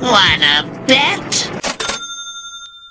[0.00, 1.50] Wanna bet?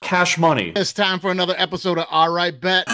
[0.02, 0.72] Cash money.
[0.76, 2.88] It's time for another episode of Alright Bet.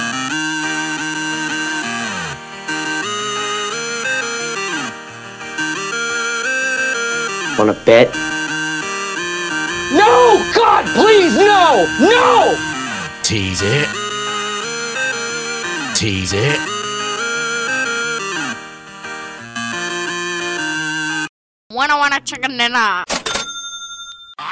[7.58, 8.07] Want to bet?
[9.93, 10.52] No!
[10.55, 11.86] God, please, no!
[12.00, 12.55] No!
[13.21, 13.88] Tease it.
[15.96, 16.60] Tease it.
[21.71, 23.04] Wanna wanna chicken dinner.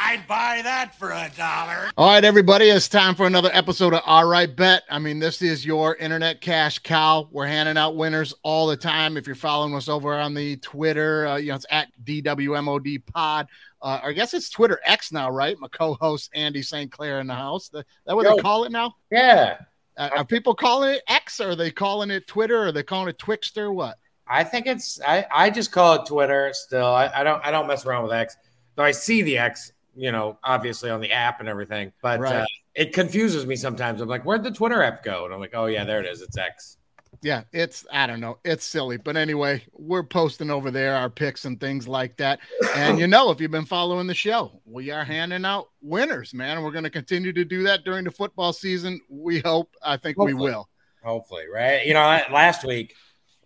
[0.08, 1.90] I'd buy that for a dollar.
[1.98, 4.84] All right, everybody, it's time for another episode of Alright Bet.
[4.90, 7.28] I mean, this is your internet cash cow.
[7.30, 9.18] We're handing out winners all the time.
[9.18, 13.48] If you're following us over on the Twitter, uh, you know, it's at DWMOD Pod.
[13.82, 15.60] Uh, I guess it's Twitter X now, right?
[15.60, 16.90] My co-host Andy St.
[16.90, 17.68] Clair in the house.
[17.68, 18.38] The, that what Yo.
[18.38, 18.96] they call it now?
[19.12, 19.58] Yeah,
[19.98, 21.42] Uh, are people calling it X?
[21.42, 22.60] Or are they calling it Twitter?
[22.64, 23.74] Or are they calling it Twixter?
[23.76, 23.98] What?
[24.26, 25.02] I think it's.
[25.06, 26.52] I, I just call it Twitter.
[26.54, 27.46] Still, I, I don't.
[27.46, 28.38] I don't mess around with X.
[28.76, 31.92] Though I see the X, you know, obviously on the app and everything.
[32.02, 32.36] But Right.
[32.36, 34.00] uh, it confuses me sometimes.
[34.00, 35.26] I'm like, where'd the Twitter app go?
[35.26, 36.22] And I'm like, oh yeah, there it is.
[36.22, 36.78] It's X.
[37.24, 41.46] yeah, it's I don't know, it's silly, but anyway, we're posting over there our picks
[41.46, 42.40] and things like that.
[42.76, 46.58] And you know, if you've been following the show, we are handing out winners, man.
[46.58, 49.02] And we're going to continue to do that during the football season.
[49.10, 49.76] We hope.
[49.82, 50.70] I think we will.
[51.04, 51.86] Hopefully, right?
[51.88, 52.94] You know, last week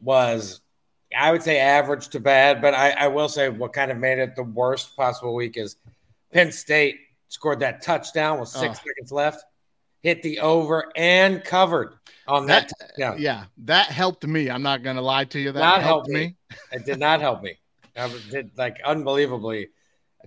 [0.02, 0.60] was,
[1.18, 4.18] I would say, average to bad, but I, I will say what kind of made
[4.20, 5.76] it the worst possible week is
[6.34, 8.84] Penn State scored that touchdown with six Oh.
[8.88, 9.44] seconds left,
[10.02, 11.94] hit the over and covered
[12.28, 12.70] on that.
[12.80, 13.22] That touchdown.
[13.22, 14.50] yeah, that helped me.
[14.50, 15.52] I'm not going to lie to you.
[15.52, 16.20] That Not helped me.
[16.20, 16.36] me.
[16.72, 17.58] It did not help me.
[17.96, 19.68] I did like unbelievably.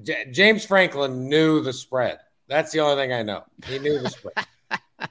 [0.03, 2.19] J- James Franklin knew the spread.
[2.49, 3.45] That's the only thing I know.
[3.67, 4.35] He knew the spread.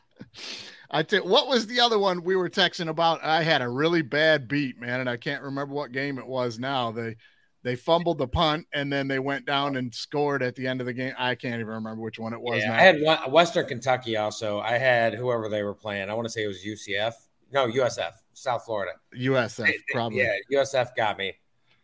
[0.92, 3.24] I tell what was the other one we were texting about?
[3.24, 6.60] I had a really bad beat, man, and I can't remember what game it was
[6.60, 6.92] now.
[6.92, 7.16] They
[7.64, 10.86] they fumbled the punt and then they went down and scored at the end of
[10.86, 11.14] the game.
[11.18, 12.76] I can't even remember which one it was Yeah, now.
[12.76, 14.60] I had one, Western Kentucky also.
[14.60, 16.10] I had whoever they were playing.
[16.10, 17.14] I want to say it was UCF.
[17.54, 18.92] No, USF, South Florida.
[19.16, 20.20] USF they- probably.
[20.20, 21.34] Yeah, USF got me.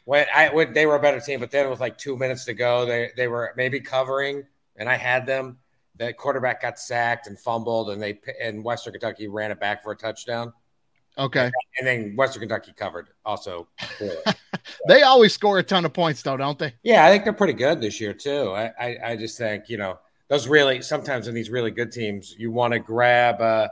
[0.05, 2.53] When I when they were a better team, but then with like two minutes to
[2.53, 4.43] go, they they were maybe covering,
[4.75, 5.59] and I had them.
[5.97, 9.91] The quarterback got sacked and fumbled, and they and Western Kentucky ran it back for
[9.91, 10.51] a touchdown,
[11.19, 11.51] Okay.
[11.77, 13.67] and then Western Kentucky covered also.
[14.87, 16.73] They always score a ton of points though, don't they?
[16.83, 18.51] Yeah, I think they're pretty good this year too.
[18.51, 22.35] I, I, I just think you know those really sometimes in these really good teams
[22.37, 23.67] you want to grab, uh,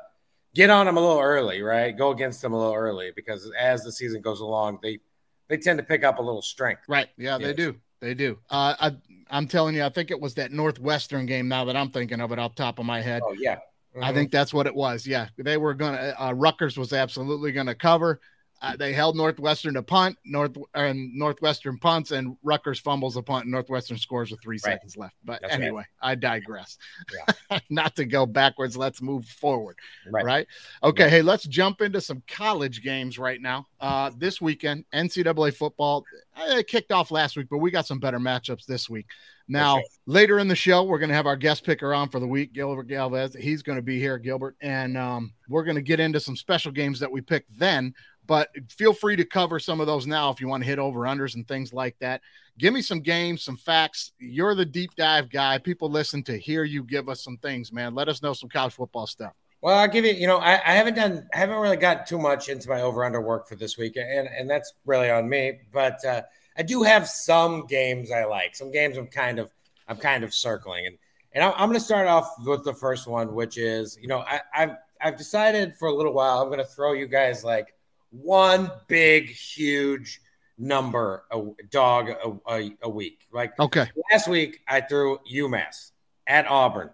[0.53, 1.96] get on them a little early, right?
[1.97, 5.00] Go against them a little early because as the season goes along, they
[5.47, 6.81] they tend to pick up a little strength.
[6.88, 7.08] Right.
[7.18, 7.75] Yeah, they do.
[8.00, 8.38] They do.
[8.50, 8.96] Uh, I,
[9.29, 11.47] I'm telling you, I think it was that Northwestern game.
[11.47, 13.58] Now that I'm thinking of it off the top of my head, Oh yeah,
[14.02, 15.06] I think that's what it was.
[15.08, 16.13] Yeah, they were gonna.
[16.19, 18.19] Uh, Rutgers was absolutely gonna cover.
[18.59, 23.44] Uh, they held Northwestern to punt, North and Northwestern punts, and Rutgers fumbles a punt,
[23.44, 24.74] and Northwestern scores with three Right.
[24.74, 25.13] seconds left.
[25.24, 25.62] But That's right.
[25.62, 26.80] anyway, I digress.
[27.69, 29.78] Not to go backwards, let's move forward.
[30.09, 30.25] right.
[30.25, 30.47] Right.
[30.81, 31.08] Okay.
[31.08, 33.68] Hey, let's jump into some college games right now.
[33.79, 36.03] Uh, this weekend, NCAA football
[36.35, 39.06] uh, it kicked off last week, but we got some better matchups this week.
[39.47, 39.84] Now, sure.
[40.06, 42.53] later in the show, we're going to have our guest picker on for the week,
[42.53, 43.31] Gilbert Galvan.
[43.40, 46.72] He's going to be here, Gilbert, and um, we're going to get into some special
[46.72, 47.94] games that we picked then.
[48.25, 51.02] But feel free to cover some of those now if you want to hit over
[51.02, 52.22] unders and things like that.
[52.58, 54.12] Give me some games, some facts.
[54.19, 55.59] You're the deep dive guy.
[55.59, 57.96] People listen to hear you give us some things, man.
[57.96, 59.31] Let us know some college football stuff.
[59.62, 60.12] Well, I'll give you.
[60.12, 63.06] You know, I, I haven't done, I haven't really got too much into my over
[63.06, 65.59] under work for this week, and and that's really on me.
[65.72, 66.24] But uh,
[66.57, 68.56] I do have some games I like.
[68.56, 69.51] Some games I'm kind of,
[69.88, 70.97] I'm kind of circling, and
[71.34, 74.19] and I'm, I'm going to start off with the first one, which is, you know,
[74.19, 77.73] I, I've I've decided for a little while I'm going to throw you guys like
[78.12, 80.22] one big, huge
[80.57, 83.28] number a dog a, a, a week.
[83.31, 83.88] Like Okay.
[84.12, 85.91] last week, I threw UMass
[86.25, 86.90] at Auburn,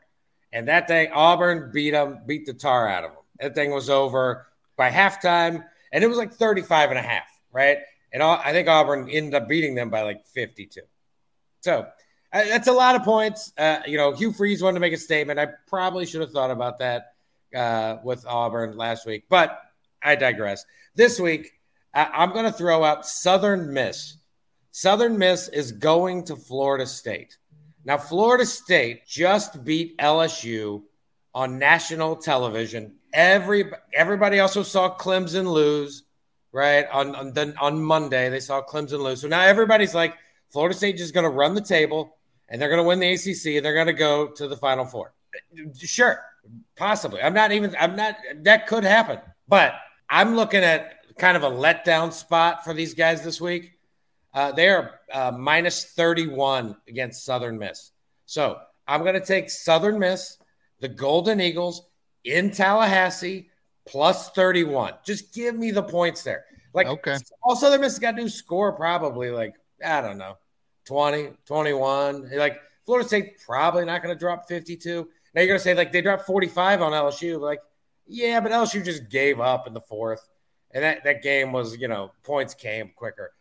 [0.52, 3.19] and that day Auburn beat them, beat the tar out of them.
[3.40, 7.78] That thing was over by halftime, and it was like 35 and a half, right?
[8.13, 10.81] And I think Auburn ended up beating them by like 52.
[11.62, 11.88] So
[12.31, 13.51] uh, that's a lot of points.
[13.57, 15.40] Uh, you know, Hugh Freeze wanted to make a statement.
[15.40, 17.14] I probably should have thought about that
[17.55, 19.59] uh, with Auburn last week, but
[20.02, 20.64] I digress.
[20.96, 21.53] This week,
[21.93, 24.17] I- I'm going to throw out Southern Miss.
[24.72, 27.37] Southern Miss is going to Florida State.
[27.85, 30.84] Now, Florida State just beat LSU
[31.34, 32.96] on national television.
[33.14, 36.03] Every everybody also saw Clemson lose,
[36.53, 36.88] right?
[36.91, 39.22] On on, the, on Monday, they saw Clemson lose.
[39.22, 40.16] So now everybody's like,
[40.50, 42.16] Florida State just going to run the table
[42.47, 44.85] and they're going to win the ACC and they're going to go to the Final
[44.85, 45.14] Four.
[45.76, 46.20] Sure,
[46.78, 47.22] possibly.
[47.22, 47.76] I'm not even.
[47.79, 48.16] I'm not.
[48.44, 49.73] That could happen, but
[50.09, 53.73] I'm looking at kind of a letdown spot for these guys this week.
[54.34, 57.91] Uh, they are uh, minus 31 against Southern Miss.
[58.26, 60.38] So I'm going to take Southern Miss,
[60.79, 61.88] the Golden Eagles
[62.23, 63.49] in Tallahassee,
[63.85, 64.94] plus 31.
[65.06, 66.46] Just give me the points there.
[66.74, 67.18] Like, Okay.
[67.44, 70.38] all Southern Miss got to do score probably like, I don't know,
[70.85, 72.32] 20, 21.
[72.35, 75.08] Like, Florida State probably not going to drop 52.
[75.34, 77.40] Now you're going to say, like, they dropped 45 on LSU.
[77.40, 77.59] Like,
[78.08, 80.28] yeah, but LSU just gave up in the fourth.
[80.72, 83.32] And that, that game was, you know, points came quicker.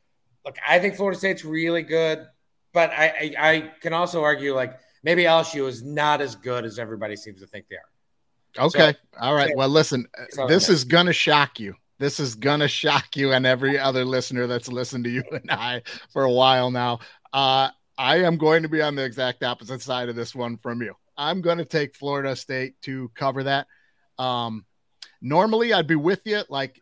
[0.44, 2.26] Look, I think Florida State's really good,
[2.72, 6.78] but I, I, I can also argue, like, maybe LSU is not as good as
[6.78, 7.88] everybody seems to think they are.
[8.58, 8.94] Okay.
[9.20, 9.50] All right.
[9.50, 10.06] so- Well, listen,
[10.38, 11.74] uh, this is going to shock you.
[11.98, 15.50] This is going to shock you and every other listener that's listened to you and
[15.50, 15.82] I
[16.12, 16.98] for a while now.
[17.32, 20.82] Uh, I am going to be on the exact opposite side of this one from
[20.82, 20.94] you.
[21.16, 23.66] I'm going to take Florida State to cover that.
[24.18, 24.64] Um,
[25.22, 26.42] normally, I'd be with you.
[26.48, 26.80] Like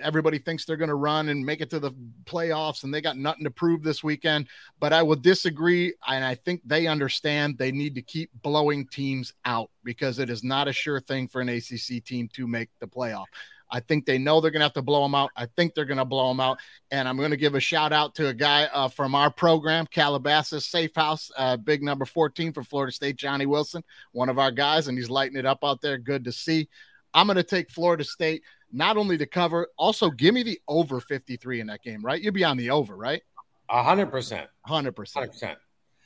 [0.00, 1.92] everybody thinks they're going to run and make it to the
[2.24, 4.48] playoffs, and they got nothing to prove this weekend.
[4.80, 9.32] But I will disagree, and I think they understand they need to keep blowing teams
[9.44, 12.88] out because it is not a sure thing for an ACC team to make the
[12.88, 13.26] playoff.
[13.72, 15.30] I think they know they're going to have to blow them out.
[15.34, 16.58] I think they're going to blow them out.
[16.90, 19.86] And I'm going to give a shout out to a guy uh, from our program,
[19.86, 24.50] Calabasas Safe House, uh, big number 14 for Florida State, Johnny Wilson, one of our
[24.50, 25.96] guys, and he's lighting it up out there.
[25.96, 26.68] Good to see.
[27.14, 28.42] I'm going to take Florida State
[28.72, 32.20] not only to cover, also give me the over 53 in that game, right?
[32.20, 33.22] You'll be on the over, right?
[33.68, 34.48] A hundred percent.
[34.68, 35.14] 100%.
[35.14, 35.58] Hundred percent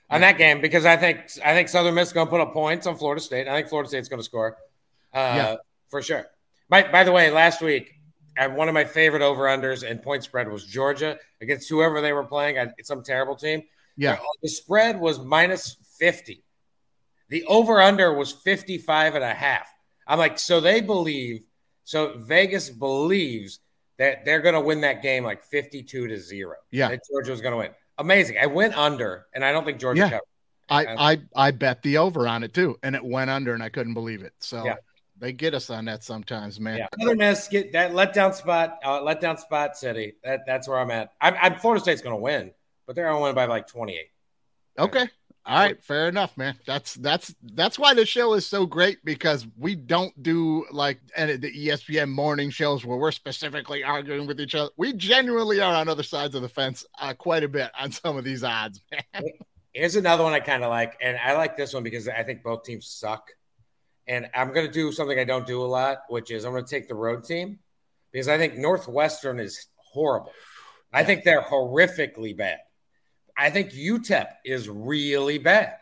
[0.09, 2.53] on that game because I think I think Southern Miss is going to put up
[2.53, 3.49] points on Florida State.
[3.49, 4.57] I think Florida State's going to score,
[5.13, 5.57] uh, Yeah.
[5.89, 6.27] for sure.
[6.69, 7.93] By, by the way, last week,
[8.39, 12.13] I, one of my favorite over unders and point spread was Georgia against whoever they
[12.13, 12.59] were playing.
[12.59, 13.63] I, some terrible team.
[13.97, 14.19] Yeah.
[14.43, 16.45] the spread was minus fifty.
[17.29, 19.67] The over under was 55 and a half.
[20.07, 21.45] I'm like, so they believe,
[21.85, 23.61] so Vegas believes
[23.99, 26.57] that they're going to win that game like 52 to zero.
[26.71, 26.89] Yeah.
[26.91, 27.71] That Georgia was going to win.
[27.99, 28.37] Amazing.
[28.41, 30.11] I went under, and I don't think Georgia Yeah.
[30.11, 30.23] covered.
[30.69, 33.69] I, I I bet the over on it too, and it went under, and I
[33.69, 34.33] couldn't believe it.
[34.41, 34.75] So Yeah.
[35.17, 36.79] they get us on that sometimes, man.
[36.79, 36.89] Yeah.
[37.01, 40.15] Southern Miss get that letdown spot, uh, letdown spot city.
[40.25, 41.13] That that's where I'm at.
[41.21, 42.51] I'm, I'm Florida State's going to win,
[42.85, 44.09] but they're going to win by like 28.
[44.79, 45.09] Okay.
[45.49, 46.59] All right, fair enough, man.
[46.67, 51.37] That's that's that's why the show is so great because we don't do like any
[51.37, 54.71] the ESPN morning shows where we're specifically arguing with each other.
[54.77, 58.17] We genuinely are on other sides of the fence uh, quite a bit on some
[58.17, 59.25] of these odds, man.
[59.73, 62.43] Here's another one I kind of like, and I like this one because I think
[62.43, 63.31] both teams suck.
[64.09, 66.65] And I'm going to do something I don't do a lot, which is I'm going
[66.65, 67.59] to take the road team
[68.11, 70.33] because I think Northwestern is horrible.
[70.93, 72.59] I think they're horrifically bad.
[73.37, 75.75] I think UTEP is really bad,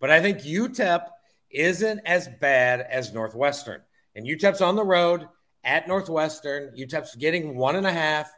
[0.00, 1.06] but I think UTEP
[1.50, 3.80] isn't as bad as Northwestern.
[4.16, 5.28] And UTEP's on the road
[5.64, 6.74] at Northwestern.
[6.76, 8.30] UTEP's getting one and a half.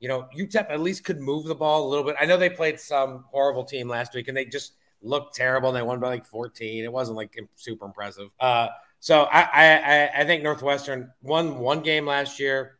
[0.00, 2.16] You know, UTEP at least could move the ball a little bit.
[2.20, 5.76] I know they played some horrible team last week and they just looked terrible and
[5.76, 6.84] they won by like 14.
[6.84, 8.28] It wasn't like super impressive.
[8.40, 8.68] Uh,
[9.00, 12.78] so I, I, I- think Northwestern won one game last year.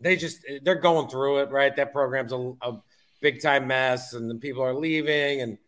[0.00, 1.74] They just they're going through it, right?
[1.74, 2.82] That program's a, a
[3.20, 5.58] big time mess, and then people are leaving, and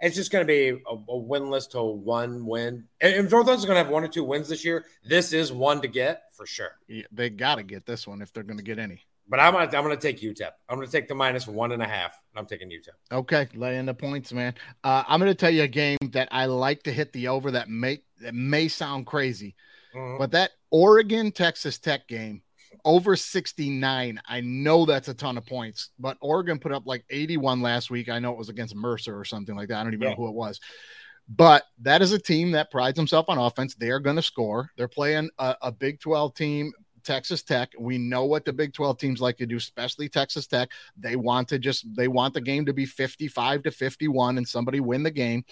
[0.00, 2.84] it's just going to be a, a winless to one win.
[3.00, 5.80] And if Northwestern's going to have one or two wins this year, this is one
[5.82, 6.76] to get for sure.
[6.86, 9.02] Yeah, They got to get this one if they're going to get any.
[9.30, 10.52] But I'm gonna I'm gonna take UTEP.
[10.70, 12.18] I'm gonna take the minus one and a half.
[12.34, 12.88] I'm taking UTEP.
[13.12, 14.54] Okay, lay in the points, man.
[14.82, 17.50] Uh, I'm going to tell you a game that I like to hit the over
[17.50, 19.54] that may that may sound crazy,
[19.94, 20.18] Mhm.
[20.18, 22.40] but that Oregon Texas Tech game
[22.84, 24.20] over 69.
[24.26, 28.08] I know that's a ton of points, but Oregon put up like 81 last week.
[28.08, 29.78] I know it was against Mercer or something like that.
[29.80, 30.10] I don't even Yeah.
[30.10, 30.60] know who it was.
[31.28, 33.74] But that is a team that prides themselves on offense.
[33.74, 34.70] They are going to score.
[34.76, 36.72] They're playing a, a Big 12 team,
[37.04, 37.70] Texas Tech.
[37.78, 40.70] We know what the Big 12 teams like to do, especially Texas Tech.
[40.96, 44.80] They want to just they want the game to be 55 to 51 and somebody
[44.80, 45.44] win the game.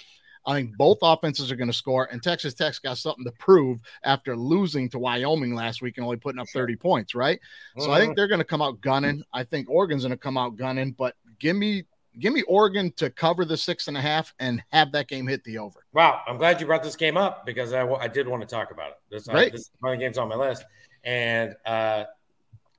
[0.47, 3.81] I think both offenses are going to score, and Texas Tech's got something to prove
[4.05, 7.41] after losing to Wyoming last week and only putting up 30 points, right?
[7.79, 9.25] So I think they're going to come out gunning.
[9.33, 11.85] I think Oregon's going to come out gunning, but give me
[12.19, 15.45] give me Oregon to cover the six and a half and have that game hit
[15.45, 15.85] the over.
[15.93, 18.71] Wow, I'm glad you brought this game up because I, I did want to talk
[18.71, 18.97] about it.
[19.11, 19.53] This, uh, Great.
[19.53, 20.65] this is one of the games on my list,
[21.05, 22.05] and uh,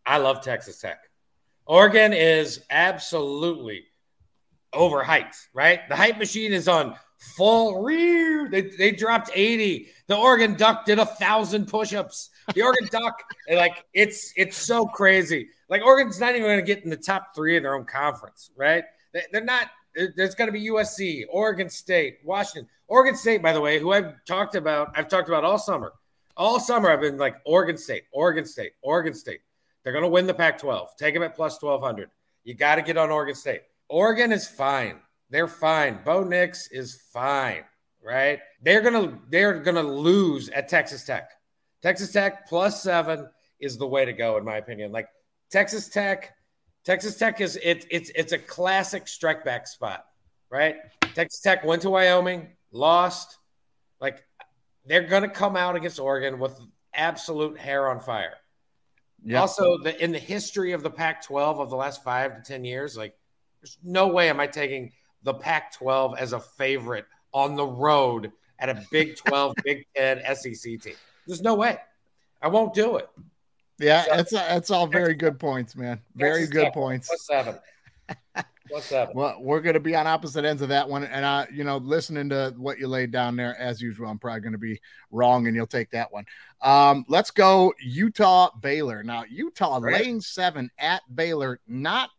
[0.05, 0.99] I love Texas Tech.
[1.65, 3.87] Oregon is absolutely
[4.73, 5.87] overhyped, right?
[5.89, 8.49] The hype machine is on full rear.
[8.49, 9.89] They, they dropped 80.
[10.07, 12.29] The Oregon Duck did a thousand push-ups.
[12.53, 13.21] The Oregon Duck,
[13.53, 15.49] like it's it's so crazy.
[15.69, 18.51] Like Oregon's not even going to get in the top three in their own conference,
[18.55, 18.83] right?
[19.13, 19.69] They, they're not.
[20.15, 23.41] There's going to be USC, Oregon State, Washington, Oregon State.
[23.41, 25.93] By the way, who I've talked about, I've talked about all summer.
[26.35, 29.39] All summer, I've been like Oregon State, Oregon State, Oregon State.
[29.83, 30.89] They're going to win the Pac-12.
[30.99, 32.11] Take them at plus 1200.
[32.43, 33.61] You got to get on Oregon State.
[33.89, 34.99] Oregon is fine.
[35.29, 35.99] They're fine.
[36.05, 37.63] Bo Nix is fine.
[38.03, 38.39] right?
[38.61, 41.31] They're gonna they're gonna lose at Texas Tech.
[41.81, 43.27] Texas Tech plus seven
[43.59, 44.91] is the way to go, in my opinion.
[44.91, 45.07] Like
[45.51, 46.33] Texas Tech,
[46.85, 50.05] Texas Tech is it, it's it's a classic strike back spot,
[50.49, 50.75] right?
[51.13, 53.37] Texas Tech went to Wyoming, lost.
[53.99, 54.23] Like
[54.85, 56.57] they're gonna come out against Oregon with
[56.93, 58.35] absolute hair on fire.
[59.23, 59.41] Yeah.
[59.41, 62.95] Also, the in the history of the Pac-12 of the last five to ten years,
[62.95, 63.15] like
[63.61, 64.93] there's no way am I taking
[65.27, 70.81] the Pac-12 as a favorite on the road at a Big 12, Big 10 SEC
[70.81, 70.95] team.
[71.27, 71.77] There's no way.
[72.41, 73.09] I won't do it.
[73.77, 75.99] Yeah, it's it's all very good points, man.
[76.15, 77.09] Very good Tech, points.
[77.09, 77.55] Plus seven.
[78.69, 79.15] Plus seven.
[79.15, 81.77] Well, we're going to be on opposite ends of that one, and I, you know,
[81.77, 84.81] listening to what you laid down there, as usual, I'm probably going to be
[85.11, 86.25] wrong, and you'll take that one.
[86.61, 89.03] Um, let's go Utah Baylor.
[89.03, 90.01] Now, Utah Right.
[90.01, 92.09] laying seven at Baylor, not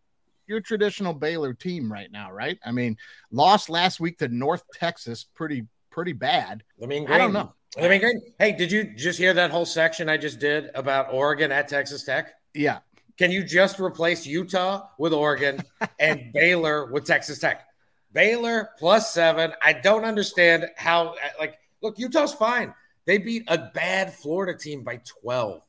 [0.49, 2.59] your traditional Baylor team right now, right?
[2.65, 2.97] I mean,
[3.31, 6.63] lost last week to North Texas, pretty pretty bad.
[6.83, 7.53] I mean, I don't know.
[7.77, 8.21] Let me green.
[8.39, 12.05] Hey, did you just hear that whole section I just did about Oregon at Texas
[12.05, 12.33] Tech?
[12.55, 12.79] Yeah,
[13.19, 15.63] Can you just replace Utah with Oregon
[15.99, 17.67] and Baylor with Texas Tech?
[18.13, 19.53] Baylor plus seven.
[19.63, 22.73] I don't understand how, like, look, Utah's fine.
[23.05, 25.63] They beat a bad Florida team by 12.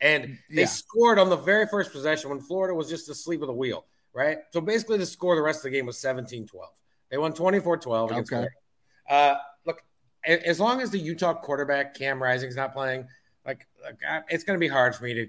[0.00, 0.66] And they Yeah.
[0.66, 3.84] scored on the very first possession when Florida was just asleep at the wheel,
[4.14, 4.38] right?
[4.50, 6.70] So basically, the score the rest of the game was 17 12.
[7.10, 8.46] They won 24 12 Okay.
[9.08, 9.34] Uh,
[9.66, 9.82] look,
[10.24, 13.06] as long as the Utah quarterback, Cam Rising, is not playing,
[13.44, 15.26] like, like I- it's going to be hard for me to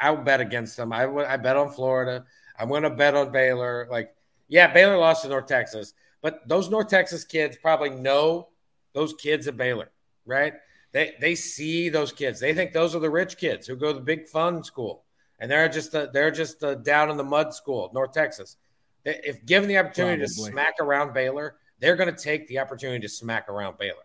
[0.00, 0.92] I'll bet against them.
[0.92, 2.24] I I bet on Florida.
[2.58, 3.86] I'm going to bet on Baylor.
[3.90, 4.14] Like,
[4.48, 8.48] yeah, Baylor lost to North Texas, but those North Texas kids probably know
[8.92, 9.90] those kids at Baylor,
[10.26, 10.54] right?
[10.92, 12.40] They they see those kids.
[12.40, 15.03] They think those are the rich kids who go to the big fun school,
[15.44, 18.56] and they're just a, they're just a down in the mud school, North Texas.
[19.04, 23.00] They- If given the opportunity to smack around Baylor, they're going to take the opportunity
[23.00, 24.02] to smack around Baylor.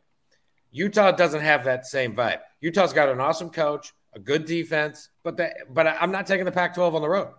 [0.72, 2.42] Utah doesn't have that same vibe.
[2.60, 6.52] Utah's got an awesome coach, a good defense, but that but I'm not taking the
[6.52, 7.34] Pac-12 on the road.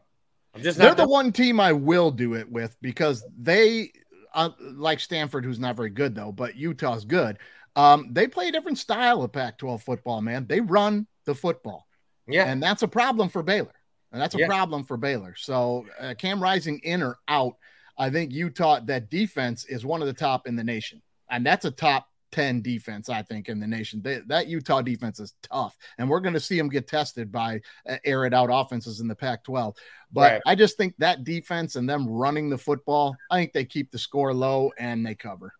[0.54, 3.92] I'm just they're the one team I will do it with because they,
[4.34, 7.36] uh, like Stanford, who's not very good though, but Utah's good.
[7.76, 10.46] Um, they play a different style of Pac-12 football, man.
[10.48, 11.86] They run the football,
[12.26, 13.74] yeah, and that's a problem for Baylor,
[14.12, 14.46] and that's a Yeah.
[14.46, 15.34] problem for Baylor.
[15.36, 17.56] So uh, Cam Rising in or out,
[17.98, 21.64] I think Utah that defense is one of the top in the nation, and that's
[21.64, 22.06] a top.
[22.32, 24.00] 10 defense, I think, in the nation.
[24.02, 27.60] They, that Utah defense is tough, and we're going to see them get tested by
[27.88, 29.74] uh, air it out offenses in the Pac 12.
[30.12, 30.42] But Right.
[30.46, 33.98] I just think that defense and them running the football, I think they keep the
[33.98, 35.52] score low and they cover.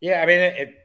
[0.00, 0.22] yeah.
[0.22, 0.83] I mean, it,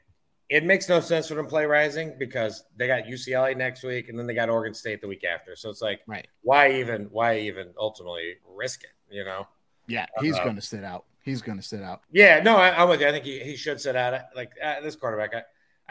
[0.50, 4.10] it makes no sense for them to play Rising because they got UCLA next week
[4.10, 5.56] and then they got Oregon State the week after.
[5.56, 6.28] So it's like, Right.
[6.42, 8.90] why even why even ultimately risk it?
[9.16, 9.48] You know?
[9.88, 10.44] Yeah, he's Uh-oh.
[10.46, 11.06] going to sit out.
[11.24, 12.02] He's going to sit out.
[12.12, 13.08] Yeah, no, I, I'm with you.
[13.08, 14.20] I think he, he should sit out.
[14.36, 15.44] Like uh, this quarterback, I,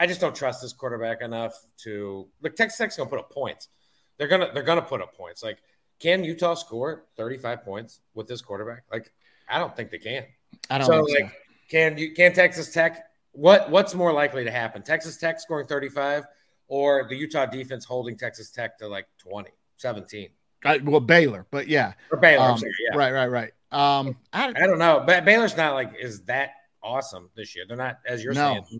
[0.03, 2.55] I just don't trust this quarterback enough to look.
[2.55, 3.67] Texas Tech's gonna put up points.
[4.17, 5.43] They're gonna they're gonna put up points.
[5.43, 5.59] Like,
[5.99, 8.83] can Utah score 35 points with this quarterback?
[8.91, 9.11] Like,
[9.49, 10.25] I don't think they can.
[10.69, 11.23] I don't So think so.
[11.23, 11.33] like,
[11.69, 13.05] can you can Texas Tech?
[13.31, 14.81] What what's more likely to happen?
[14.81, 16.23] Texas Tech scoring 35
[16.67, 20.29] or the Utah defense holding Texas Tech to like 20, 17?
[20.65, 21.93] I, well, Baylor, but yeah.
[22.11, 22.97] Or Baylor, Um, sorry, yeah.
[22.97, 23.51] Right, right, right.
[23.71, 25.03] Um, I, I don't know.
[25.05, 26.51] But Baylor's not like is that
[26.83, 27.65] awesome this year.
[27.67, 28.53] They're not as you're No.
[28.53, 28.79] saying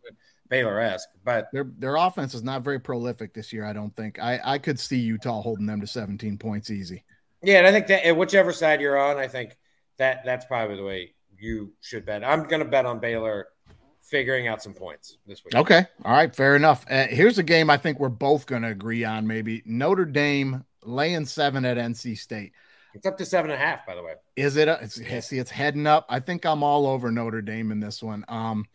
[0.50, 3.66] Baylor esque, but their their offense is not very prolific this year.
[3.66, 4.20] I don't think.
[4.20, 7.06] I I could see Utah holding them to 17 points easy.
[7.44, 9.56] yeah, and I think that whichever side you're on, I think
[9.98, 12.24] that that's probably the way you should bet.
[12.24, 13.48] I'm going to bet on Baylor
[14.10, 15.56] figuring out some points this week.
[15.56, 16.86] Okay, all right, fair enough.
[16.90, 19.28] Uh, here's a game I think we're both going to agree on.
[19.28, 22.54] Maybe Notre Dame laying seven at NC State.
[22.94, 24.14] It's up to seven and a half, by the way.
[24.36, 24.68] Is it?
[24.68, 24.96] A, it's,
[25.28, 26.06] see, it's heading up.
[26.10, 28.26] I think I'm all over Notre Dame in this one.
[28.28, 28.66] Um,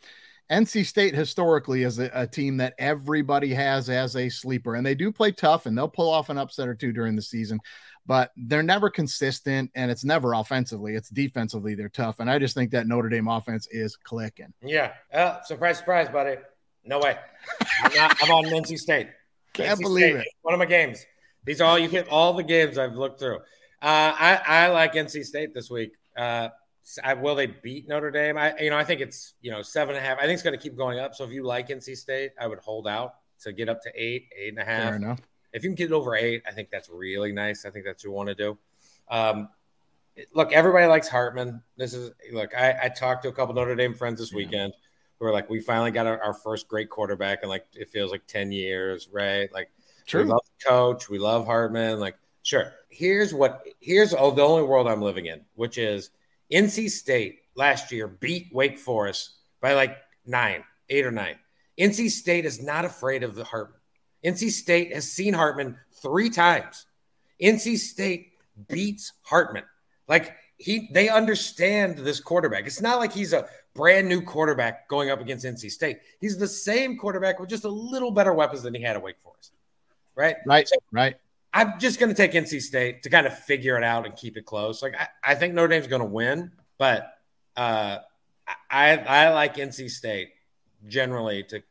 [0.50, 4.94] NC State historically is a, a team that everybody has as a sleeper, and they
[4.94, 7.58] do play tough, and they'll pull off an upset or two during the season,
[8.06, 10.94] but they're never consistent, and it's never offensively.
[10.94, 14.52] It's defensively they're tough, and I just think that Notre Dame offense is clicking.
[14.62, 14.92] Yeah.
[15.12, 16.36] Uh, surprise, surprise, buddy.
[16.84, 17.16] No way.
[17.82, 19.08] I'm, not, I'm on NC State.
[19.54, 20.28] Can't NC believe State, it.
[20.42, 21.04] One of my games.
[21.44, 22.08] These are all you get.
[22.08, 23.36] All the games I've looked through.
[23.36, 25.92] Uh, I I like NC State this week.
[26.16, 26.48] Uh,
[27.02, 28.36] I, will they beat Notre Dame?
[28.36, 30.18] I you know I think it's you know seven and a half.
[30.18, 31.14] I think it's going to keep going up.
[31.14, 34.28] So if you like NC State, I would hold out to get up to eight,
[34.38, 34.84] eight and a half.
[34.84, 35.20] Fair enough.
[35.54, 37.64] If you can get it over eight, I think that's really nice.
[37.64, 38.58] I think that's what you want to do.
[39.08, 39.48] Um,
[40.34, 41.62] look, everybody likes Hartman.
[41.76, 42.54] This is look.
[42.54, 44.36] I, I talked to a couple Notre Dame friends this Yeah.
[44.38, 44.74] weekend
[45.18, 48.10] who are like, we finally got our, our first great quarterback in like it feels
[48.10, 49.52] like ten years, right?
[49.52, 49.70] Like
[50.12, 52.00] we love the coach, we love Hartman.
[52.00, 52.72] Like, sure.
[52.88, 56.10] Here's what here's oh, the only world I'm living in, which is
[56.52, 59.30] NC State last year beat Wake Forest
[59.60, 59.96] by like
[60.26, 61.36] nine, eight or nine.
[61.78, 63.80] NC State is not afraid of the Hartman.
[64.24, 66.86] NC State has seen Hartman three times.
[67.40, 68.32] NC State
[68.68, 69.64] beats Hartman.
[70.08, 72.66] Like he they understand this quarterback.
[72.66, 75.98] It's not like he's a brand new quarterback going up against NC State.
[76.20, 79.18] He's the same quarterback with just a little better weapons than he had at Wake
[79.18, 79.52] Forest.
[80.14, 80.36] Right?
[80.46, 81.16] Right, So right.
[81.52, 84.36] I'm just going to take NC State to kind of figure it out and keep
[84.36, 84.82] it close.
[84.82, 87.14] Like I, I think Notre Dame's going to win, but
[87.56, 87.98] uh,
[88.70, 90.30] I I like NC State
[90.86, 91.62] generally to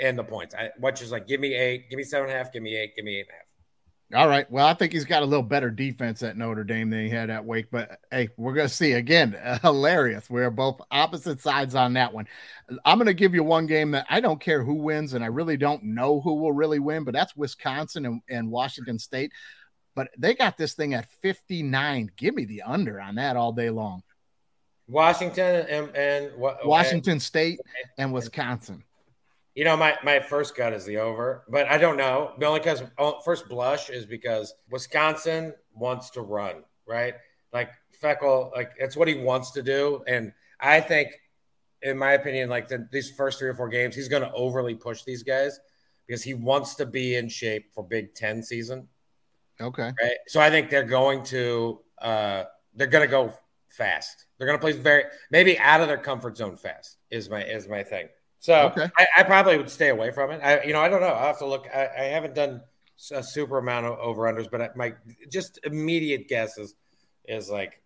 [0.00, 0.54] end the points.
[0.54, 2.76] I which is like give me eight, give me seven and a half, give me
[2.76, 3.44] eight, give me eight and a half.
[4.12, 4.50] All right.
[4.50, 7.30] Well, I think he's got a little better defense at Notre Dame than he had
[7.30, 7.70] at Wake.
[7.70, 9.36] But hey, we're going to see again.
[9.62, 10.28] hilarious.
[10.28, 12.26] We're both opposite sides on that one.
[12.84, 15.28] I'm going to give you one game that I don't care who wins, and I
[15.28, 19.30] really don't know who will really win, but that's Wisconsin and, and Washington State.
[19.94, 22.10] But they got this thing at 59.
[22.16, 24.02] Give me the under on that all day long.
[24.88, 27.60] Washington and and what Washington State
[27.96, 28.82] and Wisconsin.
[29.60, 32.32] You know, my, my first gut is the over, but I don't know.
[32.38, 32.82] The only because
[33.22, 37.12] first blush is because Wisconsin wants to run, right?
[37.52, 37.68] Like
[38.02, 41.10] Fickell, like it's what he wants to do, and I think,
[41.82, 44.74] in my opinion, like the, these first three or four games, he's going to overly
[44.74, 45.60] push these guys
[46.06, 48.88] because he wants to be in shape for Big Ten season,
[49.60, 49.92] Okay.
[50.02, 50.16] right?
[50.26, 52.44] So I think they're going to uh
[52.76, 53.34] they're going to go
[53.68, 54.24] fast.
[54.38, 57.68] They're going to play very maybe out of their comfort zone fast is my is
[57.68, 58.08] my thing.
[58.40, 58.90] So Okay.
[58.96, 60.40] I, I probably would stay away from it.
[60.42, 61.14] I, you know, I don't know.
[61.14, 61.68] I have to look.
[61.72, 62.62] I, I haven't done
[63.12, 64.94] a super amount of over unders, but I, my
[65.30, 66.74] just immediate guess is
[67.26, 67.82] is like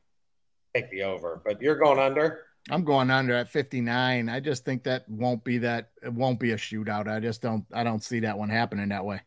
[0.75, 1.42] take the over.
[1.44, 2.42] But you're going under.
[2.70, 4.28] I'm going under at 59.
[4.28, 7.08] I just think that won't be that it won't be a shootout.
[7.08, 9.20] I just don't I don't see that one happening that way.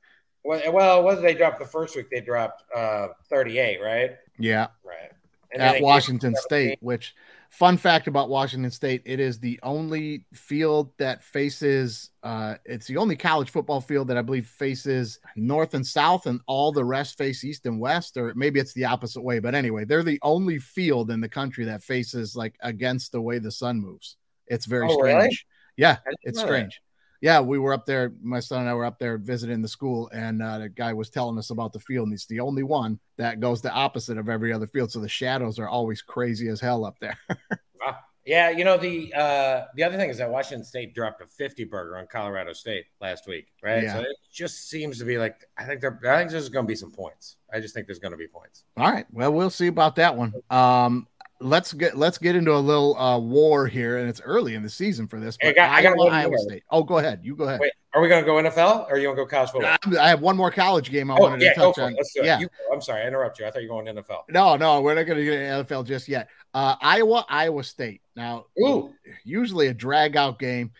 [0.43, 2.10] Well, well, what did they drop the first week?
[2.10, 4.15] They dropped uh 38, right?
[4.39, 4.67] Yeah.
[4.84, 5.12] Right.
[5.51, 7.15] And at Washington State, which
[7.50, 12.98] fun fact about Washington State, it is the only field that faces uh it's the
[12.98, 17.18] only college football field that I believe faces north and south and all the rest
[17.18, 20.60] face east and west or maybe it's the opposite way, but anyway, they're the only
[20.60, 24.18] field in the country that faces like against the way the sun moves.
[24.48, 25.16] It's very Oh, strange.
[25.18, 25.38] really?
[25.77, 26.75] Yeah, it's strange.
[26.75, 26.87] that.
[27.22, 28.14] Yeah, we were up there.
[28.22, 31.10] My son and I were up there visiting the school, and uh, the guy was
[31.10, 32.08] telling us about the field.
[32.08, 34.92] And it's the only one that goes the opposite of every other field.
[34.92, 37.18] So the shadows are always crazy as hell up there.
[37.80, 37.98] Wow.
[38.25, 41.64] Yeah, you know the uh the other thing is that Washington State dropped a 50
[41.64, 43.84] burger on Colorado State last week, right?
[43.84, 43.94] Yeah.
[43.94, 46.68] So it just seems to be like I think there I think there's going to
[46.68, 47.38] be some points.
[47.53, 48.66] I just think there's going to be points.
[48.75, 49.06] All right.
[49.14, 50.34] Well, we'll see about that one.
[50.50, 51.08] Um,
[51.40, 54.70] let's get let's get into a little uh, war here, and it's early in the
[54.70, 55.38] season for this.
[55.44, 56.38] I got- I got Iowa.
[56.40, 56.64] State.
[56.72, 57.22] Oh, go ahead.
[57.24, 57.60] You go ahead.
[57.60, 60.00] Wait, are we going to go NFL or are you going to go college football?
[60.00, 61.94] I have one more college game I oh, wanted yeah, to touch on.
[61.96, 62.26] Let's do it.
[62.26, 62.40] Yeah.
[62.40, 63.48] You, I'm sorry, I interrupt you.
[63.48, 64.24] I thought you were going NFL.
[64.30, 66.30] No, no, we're not going to get into NFL just yet.
[66.54, 68.02] Uh, Iowa, Iowa State.
[68.16, 68.94] Now, Ooh.
[69.24, 70.72] usually a drag out game.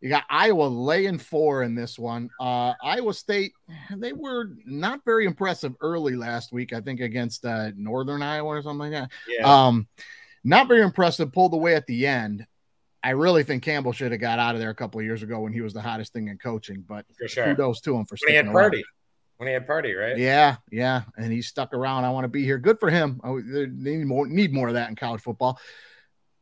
[0.00, 2.28] You got Iowa laying four in this one.
[2.38, 3.52] Uh, Iowa State,
[3.96, 8.62] they were not very impressive early last week, I think, against uh, Northern Iowa or
[8.62, 9.10] something like that.
[9.26, 9.66] Yeah.
[9.66, 9.88] Um,
[10.44, 12.46] not very impressive, pulled away at the end.
[13.02, 15.40] I really think Campbell should have got out of there a couple of years ago
[15.40, 17.44] when he was the hottest thing in coaching, but for sure.
[17.46, 18.70] kudos to him for When he had sticking around.
[18.70, 18.84] party.
[19.38, 20.16] When he had party, right?
[20.16, 22.04] Yeah, yeah, and he stuck around.
[22.04, 22.58] I want to be here.
[22.58, 23.20] Good for him.
[23.22, 25.60] Oh, they need more need more of that in college football.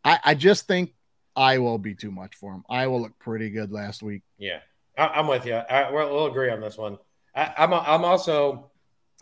[0.04, 0.94] I, I just think
[1.36, 2.64] Iowa will be too much for him.
[2.68, 4.22] Iowa looked pretty good last week.
[4.38, 4.60] Yeah,
[4.96, 5.54] I, I'm with you.
[5.54, 6.98] I, we'll, we'll agree on this one.
[7.34, 8.70] I, I'm I'm also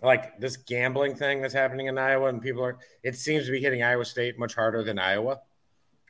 [0.03, 2.79] like this gambling thing that's happening in Iowa, and people are.
[3.03, 5.41] It seems to be hitting Iowa State much harder than Iowa.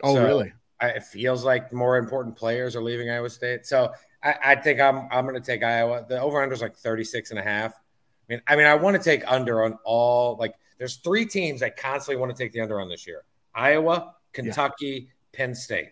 [0.03, 0.53] Oh, So, really?
[0.81, 3.67] I, it feels like more important players are leaving Iowa State.
[3.67, 6.05] So I, I think I'm I'm going to take Iowa.
[6.09, 7.75] The over under is like 36 and a half.
[7.75, 10.55] I mean, I mean, I want to take under on all like.
[10.79, 13.23] There's three teams I constantly want to take the under on this year:
[13.55, 15.91] Iowa, Kentucky, Penn State.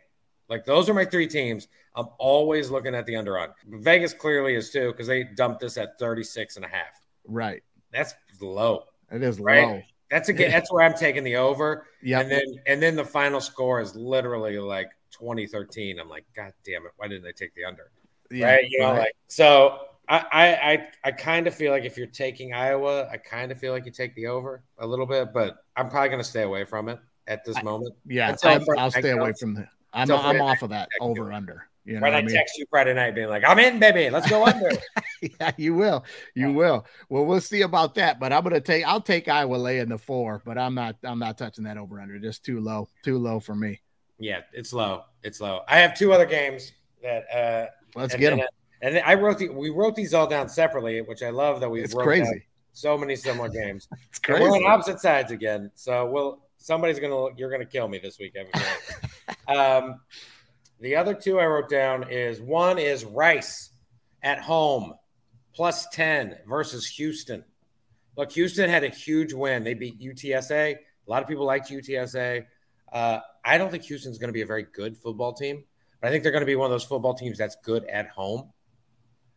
[0.48, 1.68] Like those are my three teams.
[1.94, 3.50] I'm always looking at the under on.
[3.66, 7.00] Vegas clearly is too because they dumped this at 36 and a half.
[7.24, 7.62] Right.
[7.92, 8.85] That's low.
[9.11, 9.66] It is Right.
[9.66, 9.83] low.
[10.11, 11.87] That's a that's where I'm taking the over.
[12.03, 12.20] Yeah.
[12.20, 16.00] And then and then the final score is literally like 2013.
[16.00, 17.92] I'm like, God damn it, why didn't they take the under?
[18.31, 18.46] Yeah.
[18.46, 18.64] right?
[18.68, 18.98] You know, right.
[18.98, 23.18] like so I I I, I kind of feel like if you're taking Iowa, I
[23.18, 26.24] kind of feel like you take the over a little bit, but I'm probably gonna
[26.24, 26.98] stay away from it
[27.31, 27.95] at this moment.
[28.07, 28.37] yeah.
[28.43, 29.69] I'll, I'll stay away from the.
[29.93, 31.35] I'm, I'm Friday off of that I over it.
[31.35, 31.66] under.
[31.85, 32.35] You know When I I mean?
[32.35, 34.71] text you Friday night being like, I'm in, baby, let's go under.
[35.23, 36.05] yeah, you will.
[36.35, 36.85] You will.
[37.09, 38.21] Well, we'll see about that.
[38.21, 38.87] But I'm gonna take.
[38.87, 40.97] I'll take Iowa laying the four, but I'm not.
[41.03, 42.19] I'm not touching that over under.
[42.19, 42.88] Just too low.
[43.03, 43.81] Too low for me.
[44.19, 45.05] yeah, it's low.
[45.23, 45.62] It's low.
[45.69, 47.66] I have two other games that uh
[47.97, 48.47] Let's and get them.
[48.83, 51.69] And then I wrote the we wrote these all down separately, which I love that
[51.71, 52.45] we It's crazy.
[52.73, 53.88] so many similar games.
[54.11, 55.71] It's And we're on opposite sides again.
[55.75, 58.37] So we'll somebody's gonna you're gonna kill me this week.
[59.49, 60.01] Um,
[60.81, 63.70] The other two I wrote down is one is Rice
[64.23, 64.94] at home
[65.55, 67.44] plus 10 versus Houston.
[68.16, 69.62] Look, Houston had a huge win.
[69.64, 70.77] They beat UTSA.
[70.77, 72.46] A lot of people liked UTSA.
[72.92, 75.64] Uh, I don't think Houston's going to be a very good football team,
[76.01, 78.09] but I think they're going to be one of those football teams that's good at
[78.09, 78.51] home.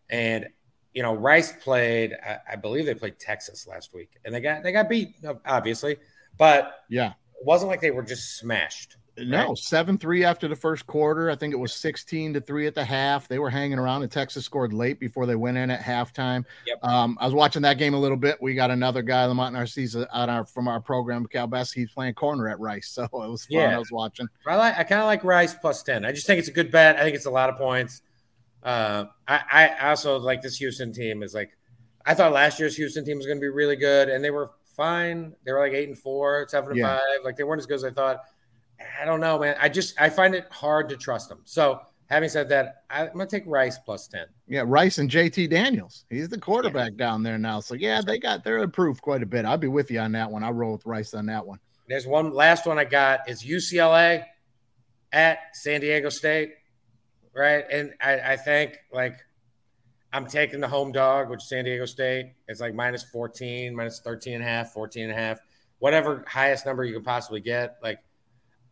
[0.09, 0.47] And
[0.93, 2.13] you know, Rice played.
[2.13, 5.97] I, I believe they played Texas last week, and they got they got beat, obviously.
[6.37, 7.09] But Yeah.
[7.39, 8.97] it wasn't like they were just smashed.
[9.15, 9.57] No, Right.
[9.59, 11.29] seven three after the first quarter.
[11.29, 13.27] I think it was sixteen to three at the half.
[13.27, 16.45] They were hanging around, and Texas scored late before they went in at halftime.
[16.65, 16.83] Yep.
[16.83, 18.41] Um, I was watching that game a little bit.
[18.41, 21.75] We got another guy, Lamont Narcisse, on our from our program, Cal Best.
[21.75, 23.57] He's playing corner at Rice, so it was fun.
[23.59, 23.75] Yeah.
[23.75, 24.27] I was watching.
[24.47, 24.79] I like.
[24.79, 26.05] I kind of like Rice plus ten.
[26.05, 26.95] I just think it's a good bet.
[26.95, 28.01] I think it's a lot of points.
[28.63, 29.41] Uh, I,
[29.79, 31.21] I also like this Houston team.
[31.21, 31.55] Is like,
[32.03, 34.49] I thought last year's Houston team was going to be really good, and they were
[34.75, 35.33] fine.
[35.45, 36.95] They were like eight and four, seven and Yeah.
[36.97, 37.23] five.
[37.23, 38.21] Like they weren't as good as I thought.
[39.01, 39.55] I don't know, man.
[39.59, 41.41] I just I find it hard to trust them.
[41.45, 44.25] So having said that, I, I'm gonna take Rice plus ten.
[44.47, 46.05] Yeah, Rice and JT Daniels.
[46.09, 47.59] He's the quarterback down there now.
[47.59, 49.45] So yeah, they got they're improved quite a bit.
[49.45, 50.43] I'll be with you on that one.
[50.43, 51.59] I roll with Rice on that one.
[51.87, 54.25] There's one last one I got is UCLA
[55.11, 56.53] at San Diego State,
[57.35, 57.65] right?
[57.71, 59.19] And I, I think like
[60.13, 62.33] I'm taking the home dog, which is San Diego State.
[62.47, 65.39] It's like minus 14, minus 13 and a half, 14 and a half,
[65.79, 67.77] whatever highest number you can possibly get.
[67.81, 67.99] Like,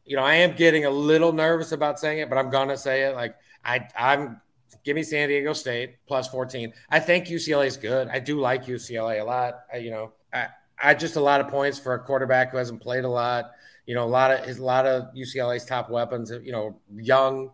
[0.06, 3.04] you know, I am getting a little nervous about saying it, but I'm gonna say
[3.04, 3.16] it.
[3.16, 4.40] Like, I I'm
[4.84, 6.74] give me San Diego State plus 14.
[6.90, 8.08] I think UCLA is good.
[8.08, 9.62] I do like UCLA a lot.
[9.74, 10.48] I, you know, I
[10.82, 13.52] I just a lot of points for a quarterback who hasn't played a lot.
[13.88, 16.30] You know, a lot of his a lot of UCLA's top weapons.
[16.30, 17.52] You know, young.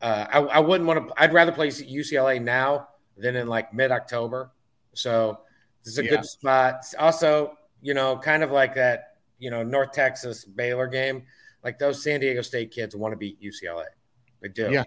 [0.00, 1.14] Uh, I, I wouldn't want to.
[1.20, 2.86] I'd rather play UCLA now
[3.20, 4.50] than in like mid October.
[4.94, 5.40] So
[5.84, 6.10] this is a Yeah.
[6.10, 6.84] good spot.
[6.98, 9.16] Also, you know, kind of like that.
[9.38, 11.24] You know, North Texas Baylor game.
[11.64, 13.86] Like those San Diego State kids want to beat UCLA.
[14.40, 14.70] They do.
[14.70, 14.84] Yeah.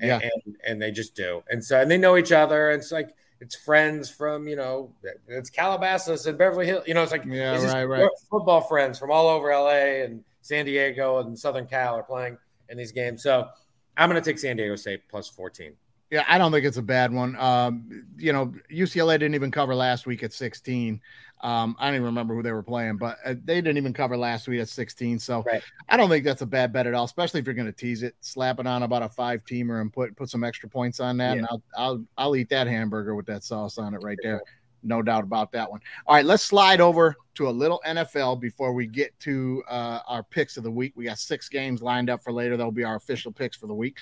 [0.00, 0.20] And, Yeah.
[0.44, 1.42] and and they just do.
[1.50, 2.70] And so and they know each other.
[2.70, 4.94] And it's like it's friends from you know
[5.28, 6.84] it's Calabasas and Beverly Hills.
[6.86, 8.08] You know, it's like Yeah, it's right, right.
[8.30, 12.76] football friends from all over LA and San Diego and Southern Cal are playing in
[12.78, 13.22] these games.
[13.22, 13.48] So
[13.96, 15.74] I'm going to take San Diego State plus 14.
[16.10, 17.36] Yeah, I don't think it's a bad one.
[17.36, 21.00] Um, you know, UCLA didn't even cover last week at 16.
[21.42, 24.16] Um, I don't even remember who they were playing, but uh, they didn't even cover
[24.16, 25.18] last week at 16.
[25.18, 25.62] So Right.
[25.88, 28.02] I don't think that's a bad bet at all, especially if you're going to tease
[28.02, 31.16] it, slap it on about a five teamer and put put some extra points on
[31.18, 31.36] that.
[31.36, 34.40] And I'll I'll I'll eat that hamburger with that sauce on it right there.
[34.86, 35.80] No doubt about that one.
[36.06, 40.22] All right, let's slide over to a little NFL before we get to uh, our
[40.22, 40.92] picks of the week.
[40.96, 42.56] We got six games lined up for later.
[42.56, 43.98] That'll be our official picks for the week.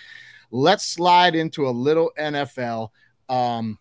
[0.51, 2.91] Let's slide into a little NFL.
[3.29, 3.79] Um,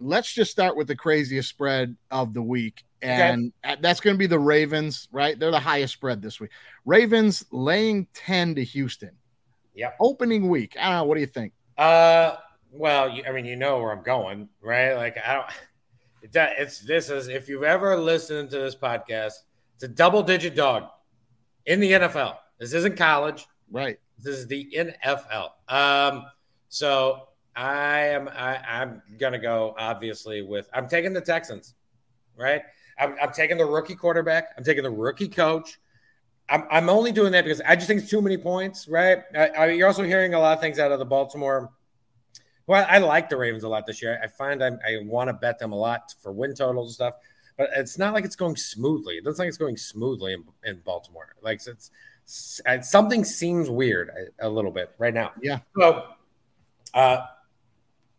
[0.00, 2.84] let's just start with the craziest spread of the week.
[3.02, 5.38] And uh, that's going to be the Ravens, right?
[5.38, 6.50] They're the highest spread this week.
[6.84, 9.12] Ravens laying 10 to Houston.
[9.74, 9.92] Yeah.
[10.00, 10.76] Opening week.
[10.78, 11.04] I don't know.
[11.04, 11.52] What do you think?
[11.78, 12.36] Uh,
[12.70, 14.94] well, you, I mean, you know where I'm going, right?
[14.94, 15.46] Like, I don't.
[16.22, 19.32] It, it's this is if you've ever listened to this podcast,
[19.74, 20.84] it's a double digit dog
[21.66, 22.36] in the NFL.
[22.58, 23.46] This isn't college.
[23.70, 23.98] Right.
[24.18, 25.50] This is the NFL.
[25.68, 26.26] Um,
[26.68, 31.74] so I am I, I'm gonna go obviously with I'm taking the Texans,
[32.36, 32.62] right?
[32.98, 34.50] I'm, I'm taking the rookie quarterback.
[34.56, 35.78] I'm taking the rookie coach.
[36.48, 39.20] I'm, I'm only doing that because I just think it's too many points, right?
[39.34, 41.70] I, I, you're also hearing a lot of things out of the Baltimore.
[42.70, 44.20] Well, I like the Ravens a lot this year.
[44.22, 47.14] I find I'm, I want to bet them a lot for win totals and stuff,
[47.58, 49.16] but it's not like it's going smoothly.
[49.16, 51.34] It doesn't like it's going smoothly in, in Baltimore.
[51.42, 51.90] Like it's,
[52.64, 55.32] it's something seems weird a, a little bit right now.
[55.42, 55.58] Yeah.
[55.76, 56.04] So,
[56.94, 57.22] uh,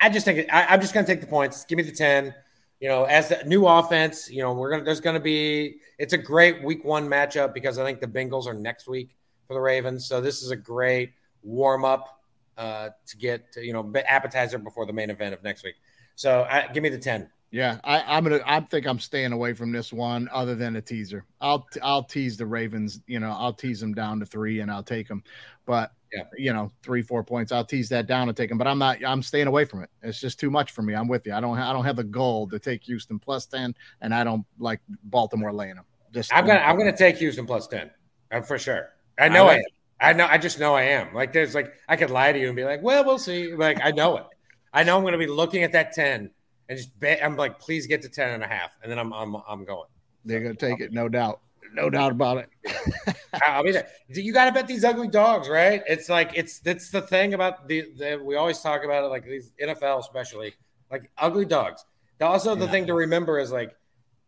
[0.02, 1.64] I just think I, I'm just going to take the points.
[1.64, 2.36] Give me the ten.
[2.82, 6.12] You know, as the new offense, you know, we're gonna there's going to be it's
[6.12, 9.16] a great week one matchup because I think the Bengals are next week
[9.48, 10.08] for the Ravens.
[10.08, 12.21] So this is a great warm up
[12.58, 15.76] uh, to get you know appetizer before the main event of next week.
[16.16, 17.30] So I, give me the ten.
[17.52, 18.40] Yeah, I, I'm gonna.
[18.46, 21.26] I think I'm staying away from this one, other than a teaser.
[21.42, 23.02] I'll I'll tease the Ravens.
[23.08, 25.22] You know, I'll tease them down to three, and I'll take them.
[25.66, 26.24] But Yeah.
[26.38, 27.52] you know, three four points.
[27.52, 28.58] I'll tease that down and take them.
[28.58, 29.04] But I'm not.
[29.04, 29.90] I'm staying away from it.
[30.02, 30.94] It's just too much for me.
[30.94, 31.34] I'm with you.
[31.34, 31.58] I don't.
[31.58, 35.52] I don't have the goal to take Houston plus ten, and I don't like Baltimore
[35.52, 35.86] laying them.
[36.14, 37.92] Just I'm gonna I'm gonna take Houston plus ten
[38.32, 38.92] uh, for sure.
[39.20, 39.64] I know I, like am.
[40.02, 41.14] I know I just know I am.
[41.14, 43.54] Like there's like I could lie to you and be like, well, we'll see.
[43.54, 44.26] Like I know it.
[44.74, 46.32] I know I'm gonna be looking at that ten
[46.68, 47.24] and just bet.
[47.24, 49.88] I'm like, please get to 10 and a half, and then I'm I'm I'm going.
[50.26, 51.42] They're gonna take it, no doubt.
[51.74, 52.50] No doubt about it.
[53.48, 53.88] I'll be there.
[54.10, 55.82] You got to bet these ugly dogs, right?
[55.88, 59.24] It's like it's that's the thing about the, the we always talk about it, like
[59.24, 60.54] these NFL especially,
[60.92, 61.86] like ugly dogs.
[62.20, 62.72] Also, the Yeah.
[62.72, 63.74] thing to remember is like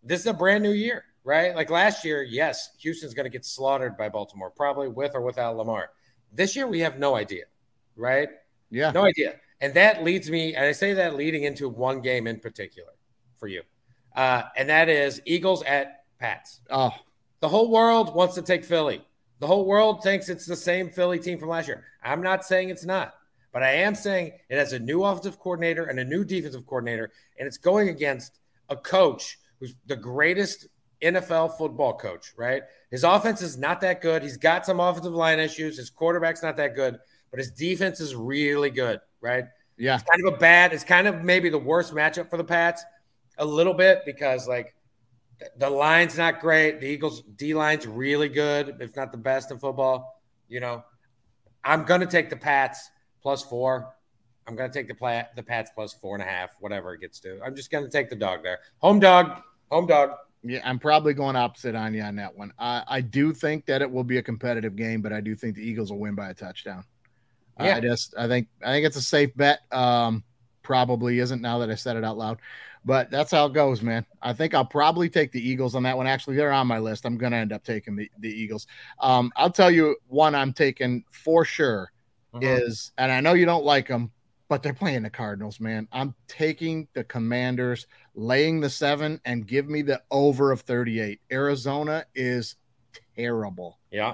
[0.03, 1.55] this is a brand new year, right?
[1.55, 5.55] Like last year, yes, Houston's going to get slaughtered by Baltimore, probably with or without
[5.57, 5.89] Lamar.
[6.31, 7.45] This year, we have no idea.
[7.95, 8.29] right?
[8.69, 8.91] Yeah.
[8.91, 9.35] No idea.
[9.61, 12.91] And that leads me, and I say that leading into one game in particular
[13.37, 13.61] for you,
[14.15, 16.59] uh, and that is Eagles at Pats.
[16.69, 16.91] Oh,
[17.39, 19.05] The whole world wants to take Philly.
[19.39, 21.85] The whole world thinks it's the same Philly team from last year.
[22.03, 23.13] I'm not saying it's not,
[23.53, 27.11] but I am saying it has a new offensive coordinator and a new defensive coordinator,
[27.37, 30.67] and it's going against a coach who's the greatest
[31.03, 32.63] NFL football coach, right?
[32.91, 34.23] His offense is not that good.
[34.23, 35.77] He's got some offensive line issues.
[35.77, 36.97] His quarterback's not that good,
[37.31, 39.45] but his defense is really good, right?
[39.77, 39.95] yeah.
[39.95, 42.83] It's kind of a bad, it's kind of maybe the worst matchup for the Pats
[43.37, 44.75] a little bit because, like,
[45.57, 46.79] the line's not great.
[46.79, 50.21] The Eagles' D line's really good, if not the best in football.
[50.47, 50.83] You know,
[51.63, 52.89] I'm going to take the Pats
[53.21, 53.93] plus four.
[54.47, 57.01] I'm going to take the pla- the Pats plus four and a half, whatever it
[57.01, 57.41] gets to.
[57.43, 58.59] I'm just going to take the dog there.
[58.79, 60.11] Home dog, home dog.
[60.43, 62.51] Yeah, I'm probably going opposite on you on that one.
[62.59, 65.55] I, I do think that it will be a competitive game, but I do think
[65.55, 66.83] the Eagles will win by a touchdown.
[67.59, 67.77] Yeah.
[67.77, 69.59] I just I think I think it's a safe bet.
[69.71, 70.23] Um,
[70.61, 72.39] probably isn't now that I said it out loud,
[72.83, 74.05] but that's how it goes, man.
[74.21, 76.07] I think I'll probably take the Eagles on that one.
[76.07, 77.05] Actually, they're on my list.
[77.05, 78.67] I'm gonna end up taking the, the Eagles.
[78.99, 81.91] Um, I'll tell you one I'm taking for sure
[82.41, 84.11] is, and I know you don't like them,
[84.53, 85.87] but they're playing the Cardinals, man.
[85.91, 91.19] I'm taking the Commanders, laying the seven, and give me the over of 38.
[91.31, 92.55] Arizona is
[93.15, 93.79] terrible.
[93.89, 94.13] Yeah.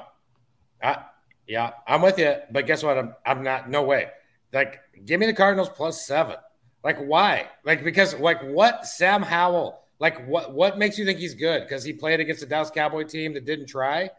[0.82, 1.00] I,
[1.46, 2.36] yeah, I'm with you.
[2.52, 2.98] But guess what?
[2.98, 4.08] I'm, I'm not, no way.
[4.54, 6.38] Like, give me the Cardinals plus seven.
[6.86, 7.50] Like, why?
[7.66, 8.86] Like, because, like, what?
[8.86, 11.64] Sam Howell, like, what What makes you think he's good?
[11.64, 14.10] Because he played against the Dallas Cowboy team that didn't try,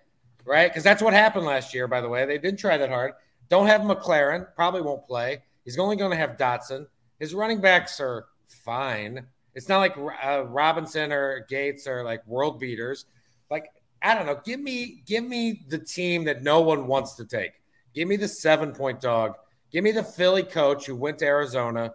[0.45, 0.69] right?
[0.69, 2.27] Because that's what happened last year, by the way.
[2.27, 3.13] They didn't try that hard.
[3.49, 5.45] Don't have McLaurin, probably won't play.
[5.65, 6.87] He's only going to have Dotson.
[7.19, 9.27] His running backs are fine.
[9.55, 13.07] It's not like uh, Robinson or Gates are like world beaters.
[13.51, 13.67] Like,
[14.03, 14.41] I don't know.
[14.45, 17.53] Give me give me the team that no one wants to take.
[17.95, 19.35] Give me the seven point dog.
[19.71, 21.93] Give me the Philly coach who went to Arizona.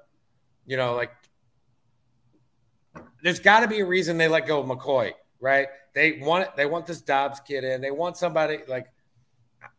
[0.65, 1.11] You know, like
[3.23, 5.67] there's got to be a reason they let go of McCoy, right?
[5.93, 7.81] They want they want this Dobbs kid in.
[7.81, 8.87] They want somebody like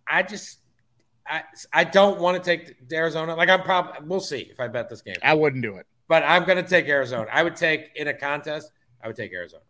[0.09, 0.59] I just
[1.29, 3.35] I I don't want to take Arizona.
[3.35, 5.87] Like I'm probably we'll see if I bet this game, I wouldn't do it.
[6.09, 7.27] but I'm going to take Arizona.
[7.33, 8.71] I would take in a contest.
[9.03, 9.63] I would take Arizona.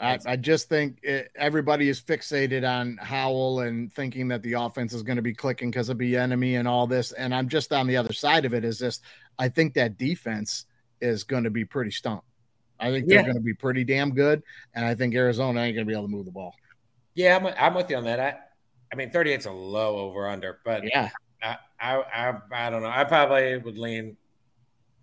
[0.00, 4.92] I, I just think it, everybody is fixated on Howell and thinking that the offense
[4.92, 7.12] is going to be clicking because of Bieniemy and all this.
[7.12, 8.64] And I'm just on the other side of it.
[8.64, 9.02] Is just
[9.38, 10.66] I think that defense
[11.00, 12.26] is going to be pretty stumped.
[12.80, 13.22] I think they're Yeah.
[13.22, 14.42] going to be pretty damn good,
[14.74, 16.54] and I think Arizona ain't going to be able to move the ball.
[17.14, 18.18] Yeah, I'm, I'm with you on that.
[18.18, 18.34] I,
[18.94, 21.10] I mean, 38's a low over under, but Yeah,
[21.42, 22.88] I, I, I, I don't know.
[22.88, 24.16] I probably would lean.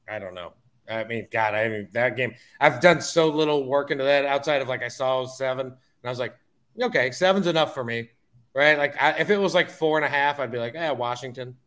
[0.10, 0.54] I don't know.
[0.90, 2.36] I mean, God, I mean that game.
[2.62, 5.76] I've done so little work into that outside of like I saw seven, and
[6.06, 6.36] I was like,
[6.82, 8.12] okay, seven's enough for me,
[8.56, 8.78] right?
[8.78, 11.58] Like I, if it was like four and a half, I'd be like, yeah, Washington.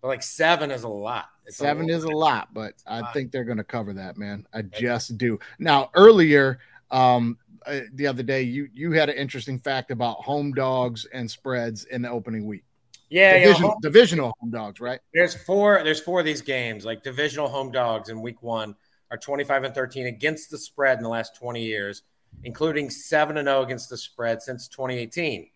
[0.00, 1.26] But like seven is a lot.
[1.46, 1.96] It's seven lot.
[1.96, 4.46] is a lot, but I think they're going to cover that, man.
[4.54, 5.40] I just do.
[5.58, 6.60] Now, earlier,
[6.92, 11.30] um, uh, the other day, you you had an interesting fact about home dogs and
[11.30, 12.64] spreads in the opening week.
[13.08, 13.36] yeah.
[13.36, 15.00] you know, Division, divisional home dogs, right?
[15.14, 15.82] There's four.
[15.84, 18.74] There's four of these games, like divisional home dogs in week one
[19.12, 22.02] are 25 and 13 against the spread in the last 20 years,
[22.44, 25.48] including seven and 0 against the spread since 2018,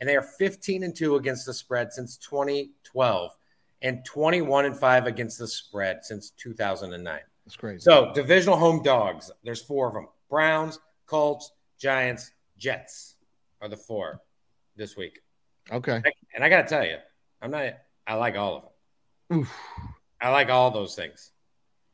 [0.00, 3.36] and they are 15 and two against the spread since 2012,
[3.82, 7.20] and 21 and five against the spread since 2009.
[7.44, 7.80] That's crazy.
[7.80, 9.30] So divisional home dogs.
[9.44, 10.78] There's four of them: Browns,
[11.12, 13.16] Colts, Giants, Jets
[13.60, 14.22] are the four
[14.76, 15.20] this week.
[15.70, 16.00] okay.
[16.34, 16.96] And I got to tell you,
[17.42, 17.74] I'm not.
[18.06, 18.62] I like all of
[19.28, 19.40] them.
[19.40, 19.54] Oof.
[20.22, 21.32] I like all those things.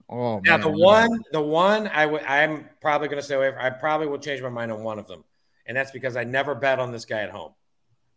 [0.08, 0.60] Oh, Now man.
[0.60, 3.60] the one, the one I would, I'm probably going to stay away from.
[3.60, 5.24] I probably will change my mind on one of them,
[5.66, 7.52] and that's because I never bet on this guy at home.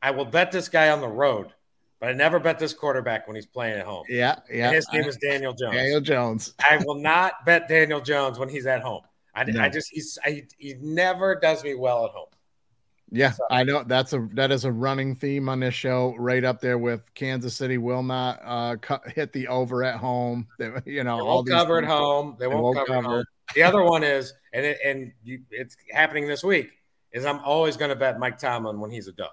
[0.04, 1.48] I will bet this guy on the road,
[2.00, 4.04] but I never bet this quarterback when he's playing at home.
[4.08, 4.68] Yeah, yeah.
[4.68, 5.74] And his name is Daniel Jones.
[5.76, 6.54] Daniel Jones.
[6.60, 9.02] I will not bet Daniel Jones when he's at home.
[9.34, 9.62] I, No.
[9.62, 12.28] I just he's I, he never does me well at home.
[13.14, 16.62] Yeah, I know that's a that is a running theme on this show, right up
[16.62, 20.48] there with Kansas City will not uh cut, hit the over at home.
[20.58, 22.38] They, you know, They all cover at home.
[22.40, 23.16] They, won't, won't cover, at cover.
[23.18, 23.26] home.
[23.54, 26.72] The other one is, and it, and you, it's happening this week.
[27.12, 29.32] Is I'm always going to bet Mike Tomlin when he's a dog.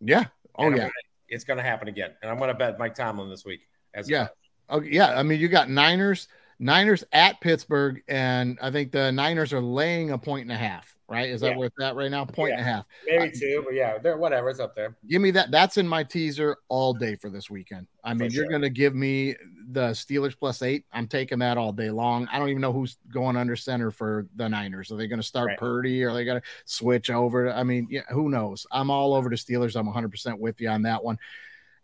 [0.00, 0.24] Yeah.
[0.56, 0.82] Oh And yeah.
[0.84, 0.92] gonna-
[1.28, 3.60] it's going to happen again, and I'm going to bet Mike Tomlin this week.
[3.92, 4.28] As Yeah.
[4.70, 5.18] Okay, yeah.
[5.18, 6.28] I mean, you got Niners,
[6.60, 10.94] Niners at Pittsburgh, and I think the Niners are laying a point and a half.
[11.10, 11.30] Right?
[11.30, 11.56] Is that Yeah.
[11.56, 12.26] where it's at right now?
[12.26, 12.84] Point and a half.
[13.06, 14.50] maybe two, but yeah, they're whatever.
[14.50, 14.94] It's up there.
[15.08, 15.50] Give me that.
[15.50, 17.86] That's in my teaser all day for this weekend.
[18.04, 18.50] I mean, you're sure.
[18.50, 19.34] going to give me
[19.70, 20.84] the Steelers plus eight.
[20.92, 22.28] I'm taking that all day long.
[22.30, 24.92] I don't even know who's going under center for the Niners.
[24.92, 25.58] Are they going to start Right.
[25.58, 26.04] Purdy?
[26.04, 27.50] Or are they going to switch over?
[27.50, 28.66] I mean, yeah, who knows?
[28.70, 29.76] I'm all over the Steelers.
[29.76, 31.18] I'm 100% with you on that one.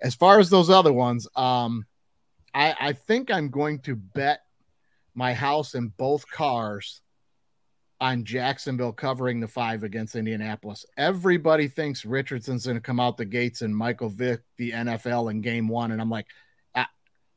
[0.03, 1.87] as far as those other ones, um,
[2.53, 4.41] I, I think I'm going to bet
[5.14, 7.00] my house and both cars
[8.00, 10.85] on Jacksonville covering the five against Indianapolis.
[10.96, 15.40] Everybody thinks Richardson's going to come out the gates and Michael Vick the NFL in
[15.40, 15.92] game one.
[15.92, 16.27] And I'm like,
[16.74, 16.88] ah,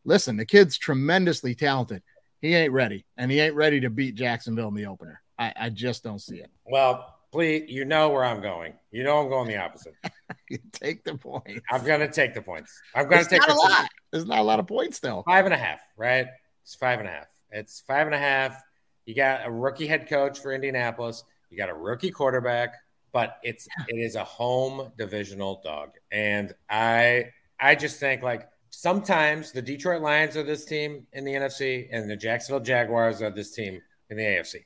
[0.04, 2.02] listen, the kid's tremendously talented.
[2.42, 5.22] He ain't ready, and he ain't ready to beat Jacksonville in the opener.
[5.40, 6.52] I, I just don't see it.
[6.66, 8.74] Well, please, you know where I'm going.
[8.92, 9.96] You know I'm going the opposite.
[10.50, 11.62] You take the point.
[11.70, 12.82] I'm going to take the points.
[12.96, 13.90] I'm going to take not a lot.
[14.14, 15.24] There's not a lot of points though.
[15.26, 16.28] five and a half, right?
[16.64, 17.28] It's five and a half.
[17.52, 18.62] It's five and a half.
[19.06, 21.24] You got a rookie head coach for Indianapolis.
[21.50, 22.74] You got a rookie quarterback,
[23.12, 27.30] but it's it is a home divisional dog, and I
[27.60, 32.10] I just think like sometimes the Detroit Lions are this team in the NFC, and
[32.10, 34.58] the Jacksonville Jaguars are this team in the AFC.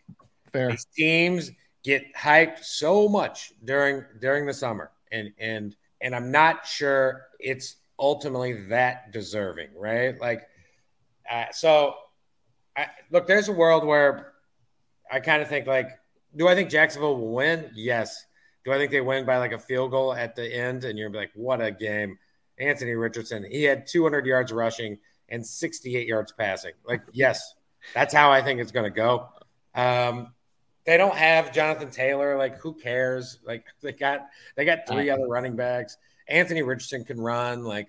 [0.52, 0.72] Fair.
[0.72, 1.52] These teams
[1.84, 7.76] get hyped so much during during the summer, and and and I'm not sure it's
[8.00, 10.20] ultimately that deserving, right?
[10.20, 10.48] Like,
[11.30, 11.94] uh, so
[12.76, 14.34] I, look, there's a world where
[15.12, 15.90] I kind of think like,
[16.36, 17.70] do I think Jacksonville will win?
[17.76, 18.26] Yes.
[18.64, 20.84] Do I think they win by like a field goal at the end?
[20.84, 22.18] And you're like, what a game!
[22.58, 26.74] Anthony Richardson, he had 200 yards rushing and 68 yards passing.
[26.86, 27.56] Like, yes,
[27.94, 29.30] that's how I think it's going to go.
[29.74, 30.34] Um,
[30.86, 32.38] they don't have Jonathan Taylor.
[32.38, 33.40] Like, who cares?
[33.44, 35.98] Like, they got they got three other running backs.
[36.28, 37.64] Anthony Richardson can run.
[37.64, 37.88] Like,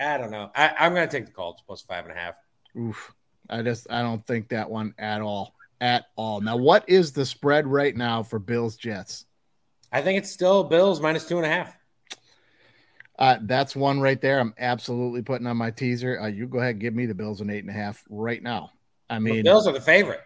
[0.00, 0.50] I don't know.
[0.54, 2.34] I, I'm going to take the Colts plus five and a half.
[2.76, 3.12] Oof.
[3.50, 5.54] I just I don't think that one at all.
[5.80, 6.40] At all.
[6.40, 9.26] Now, what is the spread right now for Bills Jets?
[9.92, 11.76] I think it's still Bills minus two and a half.
[13.18, 14.40] Uh, that's one right there.
[14.40, 16.20] I'm absolutely putting on my teaser.
[16.20, 18.42] Uh, you go ahead, and give me the Bills an eight and a half right
[18.42, 18.72] now.
[19.08, 20.20] I The mean, Bills are the favorite.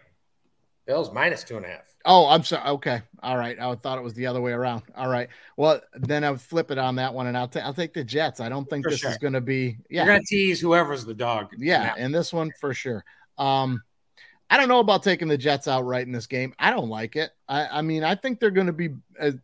[0.89, 1.93] Bills minus two and a half.
[2.05, 2.67] oh, I'm sorry.
[2.67, 3.59] Okay, all right.
[3.59, 4.81] I thought it was the other way around.
[4.95, 5.29] All right.
[5.55, 8.39] Well, then I'll flip it on that one, and I'll ta- I'll take the Jets.
[8.39, 9.11] I don't think For this sure.
[9.11, 9.77] is going to be.
[9.91, 11.49] Yeah, You're going to tease whoever's the dog.
[11.59, 13.05] Yeah, and this one for sure.
[13.37, 13.83] Um,
[14.49, 16.55] I don't know about taking the Jets outright in this game.
[16.57, 17.29] I don't like it.
[17.47, 19.35] I, I mean, I think they're going to be as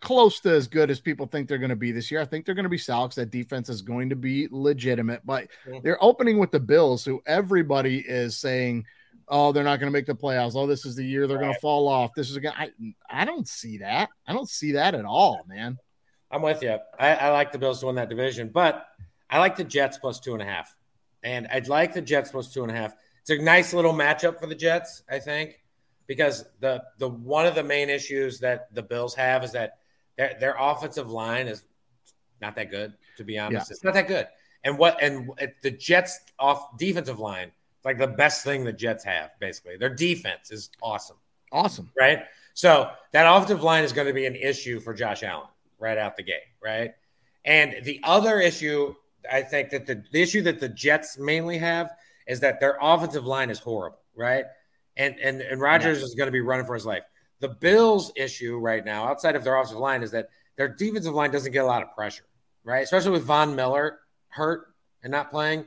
[0.00, 2.22] close to as good as people think they're going to be this year.
[2.22, 5.20] I think they're going to be solid 'cause that defense is going to be legitimate.
[5.26, 5.82] But Mhm.
[5.82, 8.86] they're opening with the Bills, who everybody is saying,
[9.28, 10.54] "Oh, they're not going to make the playoffs.
[10.54, 12.12] Oh, this is the year they're going to fall off.
[12.14, 12.70] This is again." I
[13.08, 14.08] I don't see that.
[14.26, 15.78] I don't see that at all, man.
[16.30, 16.78] I'm with you.
[16.98, 18.86] I, I like the Bills to win that division, but
[19.30, 20.74] I like the Jets plus two and a half.
[21.22, 22.94] And I'd like the Jets plus two and a half.
[23.20, 25.60] It's a nice little matchup for the Jets, I think,
[26.06, 29.78] because the the one of the main issues that the Bills have is that
[30.18, 31.62] their their offensive line is
[32.40, 33.70] not that good, to be honest.
[33.70, 34.26] It's not that good.
[34.64, 35.30] And what and
[35.62, 37.52] the Jets off defensive line,
[37.84, 39.76] it's like the best thing the Jets have, basically.
[39.76, 41.16] Their defense is awesome
[41.52, 41.90] Awesome.
[41.98, 42.24] right?
[42.54, 46.16] So that offensive line is going to be an issue for Josh Allen right out
[46.16, 46.92] the gate, right?
[47.44, 48.94] And the other issue,
[49.30, 51.90] I think that the, the issue that the Jets mainly have
[52.26, 54.46] is that their offensive line is horrible, right?
[54.96, 57.02] And and and Rodgers is going to be running for his life.
[57.40, 61.30] The Bills' issue right now, outside of their offensive line, is that their defensive line
[61.32, 62.24] doesn't get a lot of pressure,
[62.62, 62.84] right?
[62.84, 64.68] Especially with Von Miller hurt
[65.02, 65.66] and not playing.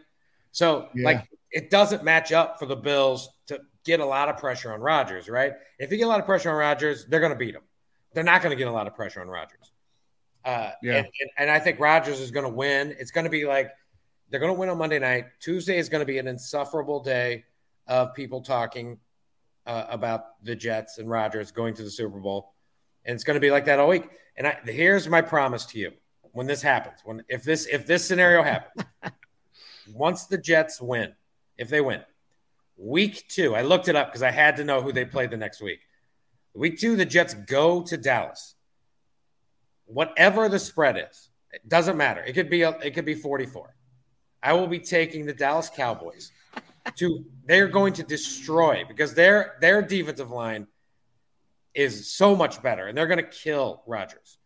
[0.52, 1.06] So, Yeah.
[1.06, 4.82] like, it doesn't match up for the Bills to get a lot of pressure on
[4.82, 5.54] Rodgers, right?
[5.80, 7.62] If you get a lot of pressure on Rodgers, they're going to beat him.
[8.14, 9.72] They're not going to get a lot of pressure on Rodgers.
[10.44, 10.98] Uh, Yeah.
[10.98, 12.96] and, and, and I think Rodgers is going to win.
[13.00, 13.72] It's going to be like
[14.30, 15.26] they're going to win on Monday night.
[15.40, 17.46] Tuesday is going to be an insufferable day
[17.88, 19.00] of people talking
[19.66, 22.54] uh, about the Jets and Rodgers going to the Super Bowl,
[23.06, 24.08] and it's going to be like that all week.
[24.36, 25.92] And I, here's my promise to you:
[26.32, 28.86] when this happens, when if this if this scenario happens,
[29.94, 31.14] once the Jets win,
[31.58, 32.02] if they win,
[32.78, 35.38] week two, I looked it up because I had to know who they played the
[35.38, 35.80] next week.
[36.54, 38.56] Week two, the Jets go to Dallas.
[39.86, 42.22] Whatever the spread is, it doesn't matter.
[42.24, 43.76] It could be a, it could be 44.
[44.44, 46.32] I will be taking the Dallas Cowboys
[46.96, 50.68] to they're going to destroy because their their defensive line
[51.74, 54.40] is so much better and they're going to kill Rodgers.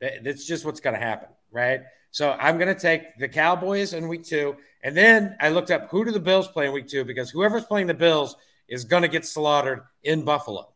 [0.00, 1.80] That's just what's going to happen, right?
[2.10, 4.56] So I'm going to take the Cowboys in week 2
[4.86, 7.64] and then I looked up who do the Bills play in week 2 because whoever's
[7.64, 8.36] playing the Bills
[8.68, 10.72] is going to get slaughtered in Buffalo.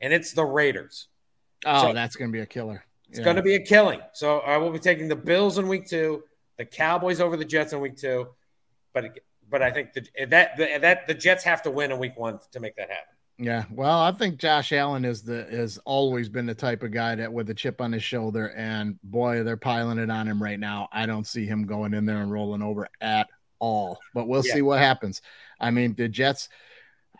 [0.00, 1.06] And it's the Raiders.
[1.64, 2.84] Oh, So- that's going to be a killer.
[3.10, 4.00] It's going to be a killing.
[4.12, 6.24] So I will be taking the Bills in week two,
[6.58, 8.26] the Cowboys over the Jets in week two,
[8.92, 9.04] but
[9.48, 12.40] but I think the, that the, that the Jets have to win in week one
[12.50, 13.14] to make that happen.
[13.38, 17.14] Yeah, well, I think Josh Allen is the has always been the type of guy
[17.14, 20.58] that with a chip on his shoulder, and boy, they're piling it on him right
[20.58, 20.88] now.
[20.90, 23.28] I don't see him going in there and rolling over at
[23.58, 23.98] all.
[24.14, 24.54] But we'll Yeah.
[24.54, 25.22] see what happens.
[25.60, 26.48] I mean, the Jets.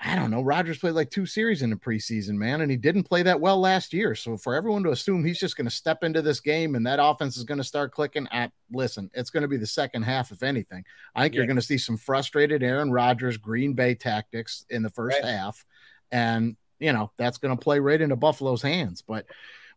[0.05, 0.43] I don't know.
[0.43, 3.61] Rodgers played like two series in the preseason, man, and he didn't play that well
[3.61, 4.16] last year.
[4.16, 6.99] So for everyone to assume he's just going to step into this game and that
[7.01, 10.32] offense is going to start clicking, at listen, it's going to be the second half,
[10.32, 10.85] if anything.
[11.14, 14.91] I think you're going to see some frustrated Aaron Rodgers, Green Bay tactics in the
[14.91, 15.30] first Right.
[15.32, 15.64] half,
[16.11, 19.01] and you know that's going to play right into Buffalo's hands.
[19.01, 19.26] But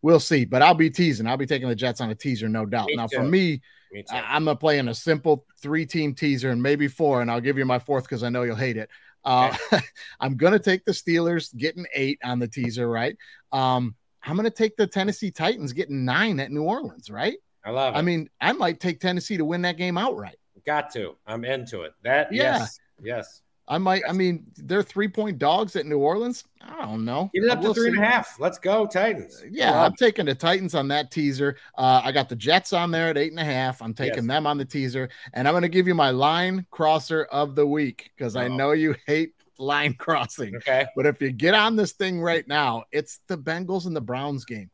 [0.01, 0.45] we'll see.
[0.45, 1.27] But I'll be teasing.
[1.27, 2.87] I'll be taking the Jets on a teaser, no doubt.
[2.87, 4.03] Me now for me, Me.
[4.11, 7.41] I- I'm gonna play in a simple three team teaser and maybe four, and I'll
[7.41, 8.89] give you my fourth because I know you'll hate it.
[9.25, 9.55] Uh,
[10.19, 13.15] I'm gonna take the Steelers getting eight on the teaser, right?
[13.51, 17.37] Um, I'm gonna take the Tennessee Titans getting nine at New Orleans, right?
[17.65, 17.97] I love it.
[17.97, 20.37] I mean, I might take Tennessee to win that game outright.
[20.65, 21.15] got to.
[21.25, 21.93] I'm into it.
[22.03, 22.59] That Yeah.
[22.59, 23.41] yes, yes.
[23.69, 24.01] I might.
[24.07, 26.45] I mean, they're three point dogs at New Orleans.
[26.61, 27.29] I don't know.
[27.33, 28.39] Get it up to three and a half.
[28.39, 29.43] Let's go, Titans.
[29.51, 31.57] Yeah, Love I'm taking the Titans on that teaser.
[31.77, 33.81] Uh, I got the Jets on there at eight and a half.
[33.81, 34.27] I'm taking Yes.
[34.27, 37.67] them on the teaser, and I'm going to give you my line crosser of the
[37.67, 38.55] week because I Oh.
[38.55, 40.55] know you hate line crossing.
[40.55, 40.85] Okay.
[40.95, 44.45] But if you get on this thing right now, it's the Bengals and the Browns
[44.45, 44.69] game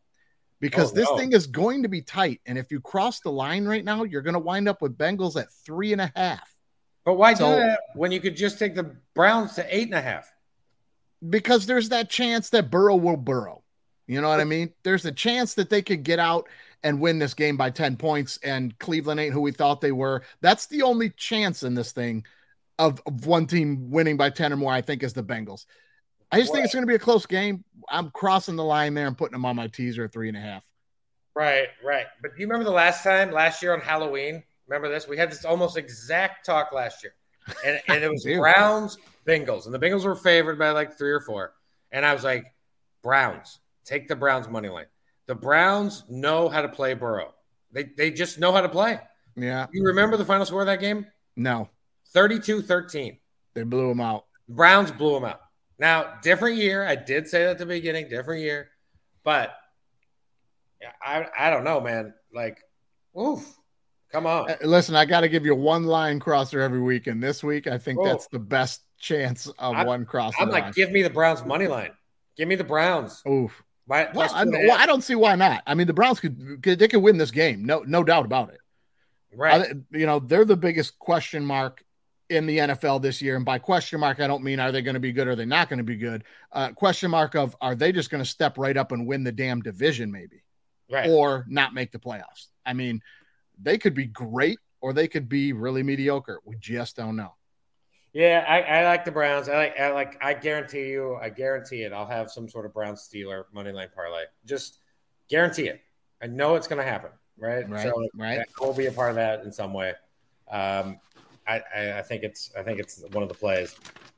[0.59, 1.17] because Oh, this no.
[1.17, 2.41] thing is going to be tight.
[2.45, 5.39] And if you cross the line right now, you're going to wind up with Bengals
[5.41, 6.47] at three and a half
[7.05, 9.95] But why So- do that when you could just take the Browns to eight and
[9.95, 10.29] a half?
[11.29, 13.63] because there's that chance that Burrow will burrow.
[14.07, 14.73] You know what I mean?
[14.83, 16.49] There's a chance that they could get out
[16.83, 20.23] and win this game by 10 points, and Cleveland ain't who we thought they were.
[20.41, 22.25] That's the only chance in this thing
[22.77, 25.65] of, of one team winning by 10 or more, I think, is the Bengals.
[26.29, 27.63] I just think it's going to be a close game.
[27.87, 30.41] I'm crossing the line there and putting them on my teaser at three and a
[30.41, 30.65] half.
[31.35, 32.07] Right, right.
[32.21, 34.43] But do you remember the last time, last year on Halloween?
[34.73, 35.07] Remember this?
[35.07, 37.13] We had this almost exact talk last year.
[37.63, 39.65] And, and it was Browns, Bengals.
[39.65, 41.53] And the Bengals were favored by like three or four.
[41.91, 42.45] And I was like,
[43.03, 44.87] Browns, take the Browns money line.
[45.27, 47.35] The Browns know how to play Burrow.
[47.71, 48.99] They, they just know how to play.
[49.35, 49.67] Yeah.
[49.71, 51.05] You remember the final score of that game?
[51.35, 51.69] No,
[52.07, 53.19] 32 13.
[53.53, 54.25] they blew them out.
[54.49, 55.41] Browns blew them out.
[55.77, 56.83] Now, different year.
[56.83, 58.69] I did say that at the beginning, different year.
[59.23, 59.53] But
[60.81, 62.15] yeah, I, I don't know, man.
[62.33, 62.57] Like,
[63.19, 63.55] oof.
[64.13, 64.49] Come on.
[64.51, 67.07] Uh, Listen, I got to give you one line crosser every week.
[67.07, 68.05] And this week, I think Oh.
[68.05, 70.37] that's the best chance of I'm- one crosser.
[70.39, 70.73] I'm like, line.
[70.75, 71.91] give me the Browns money line.
[72.37, 73.21] Give me the Browns.
[73.27, 73.63] Oof.
[73.87, 74.77] My, Well, I, two and a well.
[74.79, 75.61] I don't see why not.
[75.67, 78.49] I mean, the Browns could, could they could win this game, no no doubt about
[78.49, 78.59] it.
[79.35, 79.61] right.
[79.71, 81.83] I- you know, they're the biggest question mark
[82.29, 84.93] in the NFL this year, and by question mark, I don't mean are they going
[84.93, 86.23] to be good or are they not going to be good.
[86.51, 89.31] Uh, question mark of are they just going to step right up and win the
[89.33, 90.43] damn division, maybe,
[90.89, 91.09] right.
[91.09, 92.47] or not make the playoffs?
[92.65, 93.01] I mean,
[93.61, 96.39] they could be great or they could be really mediocre.
[96.45, 97.35] We just don't know.
[98.13, 99.49] Yeah, I, I like the Browns.
[99.49, 100.23] I like, I like.
[100.23, 101.15] I guarantee you.
[101.15, 101.91] I guarantee it.
[101.91, 104.25] I'll have some sort of Brown Steeler money line parlay.
[104.45, 104.79] Just
[105.29, 105.81] guarantee it.
[106.21, 107.09] I know it's going to happen.
[107.39, 107.67] Right.
[107.67, 108.45] Right, So right.
[108.61, 109.93] We'll be a part of that in some way.
[110.51, 110.99] Um,
[111.47, 112.51] I, I, I think it's.
[112.55, 113.75] I think it's one of the plays.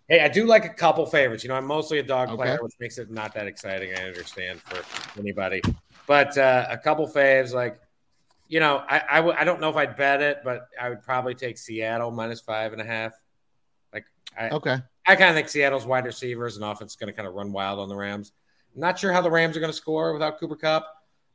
[0.09, 1.43] Hey, I do like a couple favorites.
[1.45, 2.35] You know, I'm mostly a dog Okay.
[2.35, 3.95] player, which makes it not that exciting.
[3.97, 4.83] I understand for
[5.17, 5.61] anybody,
[6.05, 7.79] but uh, a couple faves like.
[8.47, 11.01] You know, I I w- I don't know if I'd bet it, but I would
[11.01, 13.13] probably take Seattle minus five and a half.
[13.93, 14.05] Like
[14.37, 14.77] I, Okay.
[15.07, 17.51] I kind of think Seattle's wide receivers and offense is going to kind of run
[17.51, 18.31] wild on the Rams.
[18.73, 20.85] I'm Not sure how the Rams are going to score without Cooper Kupp.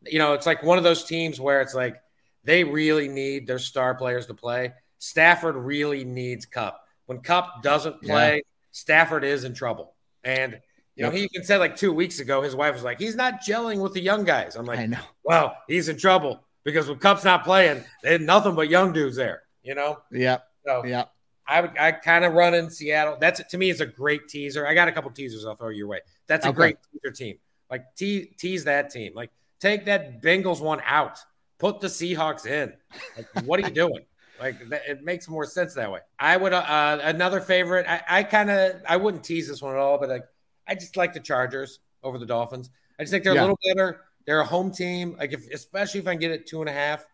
[0.07, 2.01] You know, it's like one of those teams where it's like
[2.45, 4.73] they really need their star players to play.
[4.99, 6.81] Stafford really needs Kupp.
[7.07, 9.95] When Kupp doesn't play, Stafford is in trouble.
[10.25, 10.61] And
[10.95, 13.41] you know, he even said like two weeks ago, his wife was like, "He's not
[13.41, 15.01] gelling with the young guys." I'm like, I know.
[15.23, 19.17] "Well, he's in trouble because when Kupp's not playing, they had nothing but young dudes
[19.17, 20.47] there." You know, Yep.
[20.67, 21.13] so Yep.
[21.47, 23.17] I would I kind of run in Seattle.
[23.21, 24.67] That's to me is a great teaser.
[24.67, 26.01] I got a couple teasers I'll throw your way.
[26.27, 26.57] That's a Okay.
[26.57, 27.39] great teaser team.
[27.71, 29.13] Like te- tease that team.
[29.15, 29.31] Like
[29.61, 31.19] take that Bengals one out.
[31.59, 32.73] Put the Seahawks in.
[33.17, 34.05] Like what are you doing?
[34.41, 36.01] Like that, it makes more sense that way.
[36.19, 37.85] I would uh, uh, another favorite.
[37.87, 40.25] I, I kind of I wouldn't tease this one at all, but like
[40.67, 42.71] I just like the Chargers over the Dolphins.
[42.99, 43.41] I just think they're Yeah.
[43.41, 44.01] a little better.
[44.27, 45.17] They're a home team.
[45.19, 47.05] Like if especially if I can get it two and a half.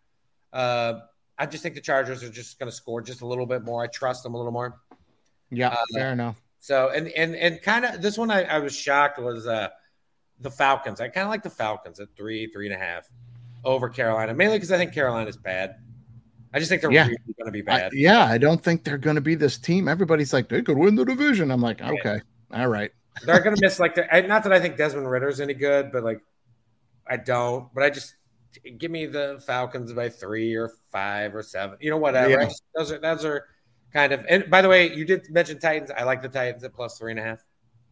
[0.52, 1.00] Uh,
[1.38, 3.82] I just think the Chargers are just going to score just a little bit more.
[3.82, 4.80] I trust them a little more.
[5.50, 5.68] Yeah.
[5.68, 6.40] Uh, fair enough.
[6.60, 9.68] So and and and kind of this one I, I was shocked was uh
[10.40, 11.00] the Falcons.
[11.00, 13.08] I kind of like the Falcons at three, three and a half
[13.64, 15.76] over Carolina, mainly because I think Carolina's bad.
[16.52, 17.04] I just think they're Yeah.
[17.04, 17.92] really going to be I, bad.
[17.94, 19.88] yeah, I don't think they're going to be this team.
[19.88, 21.50] Everybody's like they could win the division.
[21.50, 22.20] I'm like, okay,
[22.52, 22.90] all right.
[23.24, 26.02] they're going to miss like the, not that I think Desmond Ridder's any good, but
[26.04, 26.20] like
[27.08, 27.72] I don't.
[27.74, 28.16] But I just
[28.78, 31.78] give me the Falcons by three or five or seven.
[31.80, 32.30] You know, whatever.
[32.30, 32.44] Yeah.
[32.44, 33.46] Just- those are those are
[33.92, 34.24] kind of.
[34.28, 35.90] And by the way, you did mention Titans.
[35.90, 37.44] I like the Titans at plus three and a half.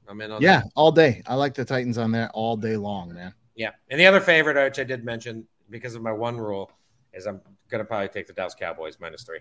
[0.08, 0.46] I'm in on that.
[0.46, 1.22] Yeah, all day.
[1.26, 3.32] I like the Titans on there all day long, man.
[3.54, 3.70] Yeah.
[3.88, 6.70] And the other favorite, which I did mention because of my one rule,
[7.12, 7.40] is I'm
[7.70, 9.40] going to probably take the Dallas Cowboys minus three.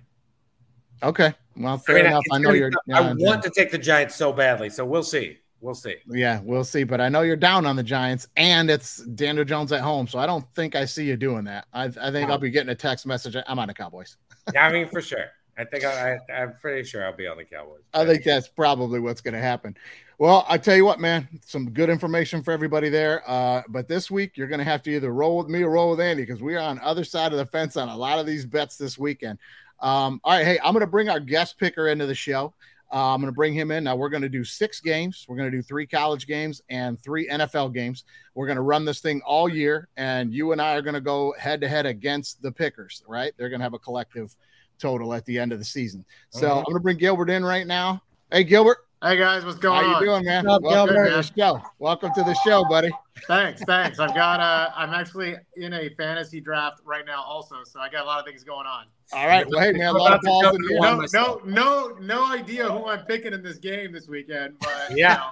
[1.02, 1.34] Okay.
[1.58, 2.24] Well, fair I mean, enough.
[2.32, 2.70] I know you're.
[2.70, 2.82] tough.
[2.94, 5.40] I want to take the Giants so badly, so we'll see.
[5.64, 5.96] We'll see.
[6.10, 6.84] Yeah, we'll see.
[6.84, 10.20] But I know you're down on the Giants, and it's Daniel Jones at home, so
[10.20, 11.68] I don't think I see you doing that.
[11.74, 13.38] I, I think I'll be getting a text message.
[13.48, 14.18] I'm on the Cowboys.
[14.54, 15.28] Yeah, I mean, for sure.
[15.58, 17.80] I think I, I, I'm pretty sure I'll be on the Cowboys.
[17.94, 19.78] I think that's probably what's going to happen.
[20.18, 23.24] Well, I tell you what, man, some good information for everybody there.
[23.26, 25.92] Uh, but this week, you're going to have to either roll with me or roll
[25.92, 28.26] with Andy because we are on other side of the fence on a lot of
[28.26, 29.40] these bets this weekend.
[29.80, 32.54] Um, all right, hey, I'm going to bring our guest picker into the show.
[32.92, 33.84] Uh, I'm going to bring him in.
[33.84, 35.26] Now, we're going to do six games.
[35.28, 38.04] We're going to do three college games and three NFL games.
[38.36, 41.02] We're going to run this thing all year, and you and I are going to
[41.02, 43.34] go head to head against the pickers, right?
[43.38, 44.36] They're going to have a collective
[44.80, 46.06] total at the end of the season.
[46.30, 46.58] So Mhm.
[46.58, 48.02] I'm going to bring Gilbert in right now.
[48.32, 48.78] Hey, Gilbert.
[49.04, 49.84] Hey guys, what's going on?
[49.84, 50.02] How on?
[50.02, 50.48] you doing, man?
[50.48, 51.10] Up, Welcome Gilbert?
[51.10, 51.62] to the show.
[51.78, 52.90] Welcome to the show, buddy.
[53.28, 54.00] Thanks, thanks.
[54.00, 58.04] I've got uh I'm actually in a fantasy draft right now also, so I got
[58.04, 58.86] a lot of things going on.
[59.12, 59.46] All right.
[59.50, 60.80] Well, hey, man, a I'm lot of to balls in in here.
[60.80, 64.92] one No, no, no, no idea who I'm picking in this game this weekend, but
[64.92, 65.16] you Yeah.
[65.16, 65.30] know,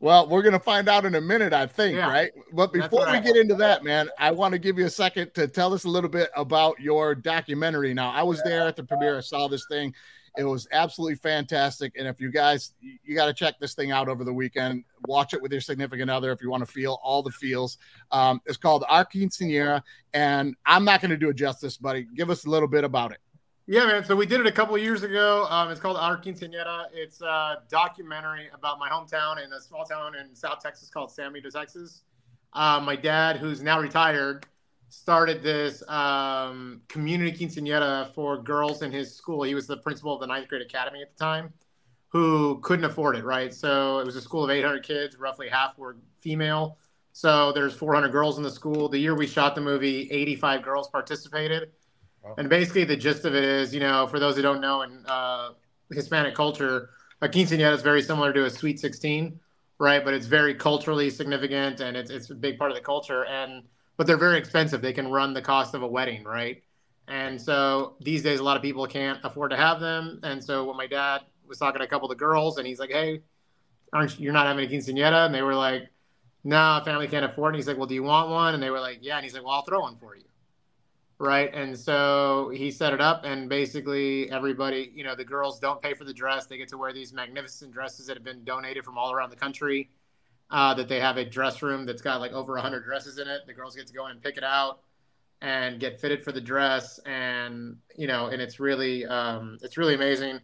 [0.00, 2.10] Well, we're gonna find out in a minute, I think, Yeah.
[2.10, 2.32] right?
[2.52, 5.32] But before we I- get into that, man, I want to give you a second
[5.36, 7.94] to tell us a little bit about your documentary.
[7.94, 9.16] Now, I was there at the premiere.
[9.16, 9.94] I saw this thing.
[10.36, 11.92] It was absolutely fantastic.
[11.98, 14.84] And if you guys, you- got to check this thing out over the weekend.
[15.06, 17.78] Watch it with your significant other if you want to feel all the feels.
[18.10, 19.82] Um, it's called Our Quinceanera,
[20.12, 22.06] and I'm not going to do it justice, buddy.
[22.14, 23.18] Give us a little bit about it.
[23.68, 24.04] Yeah, man.
[24.04, 25.46] So we did it a couple years ago.
[25.50, 26.84] Um, it's called Our Quinceañera.
[26.92, 31.32] It's a documentary about my hometown in a small town in South Texas called San
[31.32, 32.02] Benito, Texas.
[32.52, 34.46] Um, my dad, who's now retired,
[34.96, 39.42] started this um, community quinceañera for girls in his school.
[39.42, 41.52] He was the principal of the ninth grade academy at the time,
[42.08, 43.24] who couldn't afford it.
[43.24, 45.18] Right, so it was a school of 800 kids.
[45.18, 46.78] Roughly half were female.
[47.12, 48.88] So there's 400 girls in the school.
[48.88, 51.70] The year we shot the movie, 85 girls participated.
[52.38, 55.04] And basically, the gist of it is, you know, for those who don't know, in
[55.06, 55.50] uh,
[55.92, 56.90] Hispanic culture,
[57.22, 59.38] a quinceañera is very similar to a sweet 16,
[59.78, 60.04] right?
[60.04, 63.24] But it's very culturally significant and it's, it's a big part of the culture.
[63.26, 63.62] And
[63.96, 64.82] but they're very expensive.
[64.82, 66.62] They can run the cost of a wedding, right?
[67.08, 70.20] And so these days, a lot of people can't afford to have them.
[70.22, 72.80] And so when my dad was talking to a couple of the girls, and he's
[72.80, 73.22] like, "Hey,
[73.92, 75.90] aren't you, you're not having a quinceañera?" And they were like,
[76.44, 77.56] "No, family can't afford." it.
[77.56, 79.34] And he's like, "Well, do you want one?" And they were like, "Yeah." And he's
[79.34, 80.24] like, "Well, I'll throw one for you."
[81.18, 81.52] right?
[81.54, 85.94] And so he set it up, and basically everybody, you know, the girls don't pay
[85.94, 88.98] for the dress; they get to wear these magnificent dresses that have been donated from
[88.98, 89.90] all around the country.
[90.48, 93.40] Uh, that they have a dress room that's got like over 100 dresses in it.
[93.48, 94.78] The girls get to go in and pick it out
[95.42, 99.94] and get fitted for the dress, and you know, and it's really, um, it's really
[99.94, 100.40] amazing.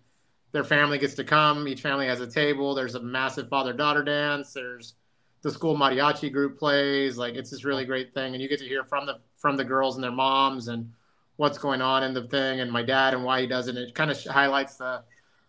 [0.53, 1.67] Their family gets to come.
[1.67, 2.75] Each family has a table.
[2.75, 4.53] There's a massive father-daughter dance.
[4.53, 4.95] There's
[5.43, 7.17] the school mariachi group plays.
[7.17, 9.65] Like it's this really great thing, and you get to hear from the from the
[9.65, 10.93] girls and their moms and
[11.37, 13.77] what's going on in the thing, and my dad and why he does it.
[13.77, 15.03] It kind of highlights the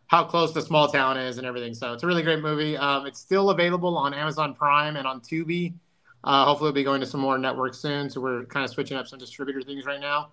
[0.08, 1.74] how close the small town is and everything.
[1.74, 2.78] So it's a really great movie.
[2.78, 5.74] Um, it's still available on Amazon Prime and on Tubi.
[6.24, 8.10] Uh, hopefully, we'll be going to some more networks soon.
[8.10, 10.32] So we're kind of switching up some distributor things right now.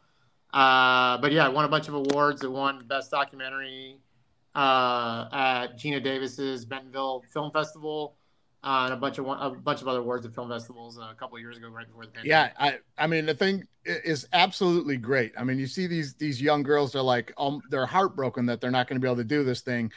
[0.53, 2.43] Uh, but yeah, it won a bunch of awards.
[2.43, 3.99] It won Best Documentary
[4.55, 8.17] uh, at Geena Davis's Bentonville Film Festival.
[8.63, 11.09] Uh, and a bunch of one, a bunch of other awards at film festivals uh,
[11.11, 12.31] a couple of years ago, right before the pandemic.
[12.31, 15.33] Yeah, I I mean the thing is absolutely great.
[15.39, 18.71] I mean, you see these these young girls are like um they're heartbroken that they're
[18.71, 19.91] not going to be able to do this thing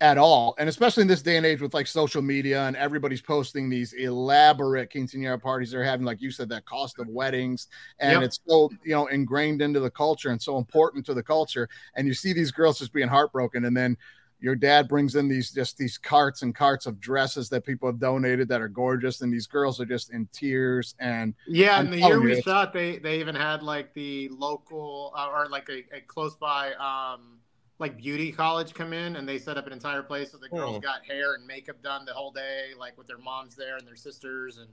[0.00, 0.54] at all.
[0.58, 3.92] And especially in this day and age with like social media and everybody's posting these
[3.94, 7.68] elaborate quinceanera parties they're having like you said that cost of weddings
[8.00, 8.22] and Yep.
[8.22, 12.06] it's so, you know, ingrained into the culture and so important to the culture and
[12.08, 13.96] you see these girls just being heartbroken and then
[14.42, 17.98] your dad brings in these just these carts and carts of dresses that people have
[18.00, 21.92] donated that are gorgeous and these girls are just in tears and Yeah, I'm and
[21.92, 25.82] the year we shot, they they even had like the local uh, or like a,
[25.96, 27.40] a close by um
[27.80, 30.78] like beauty college come in and they set up an entire place so the girls
[30.78, 30.78] Oh.
[30.78, 33.96] got hair and makeup done the whole day, like with their moms there and their
[33.96, 34.68] sisters, and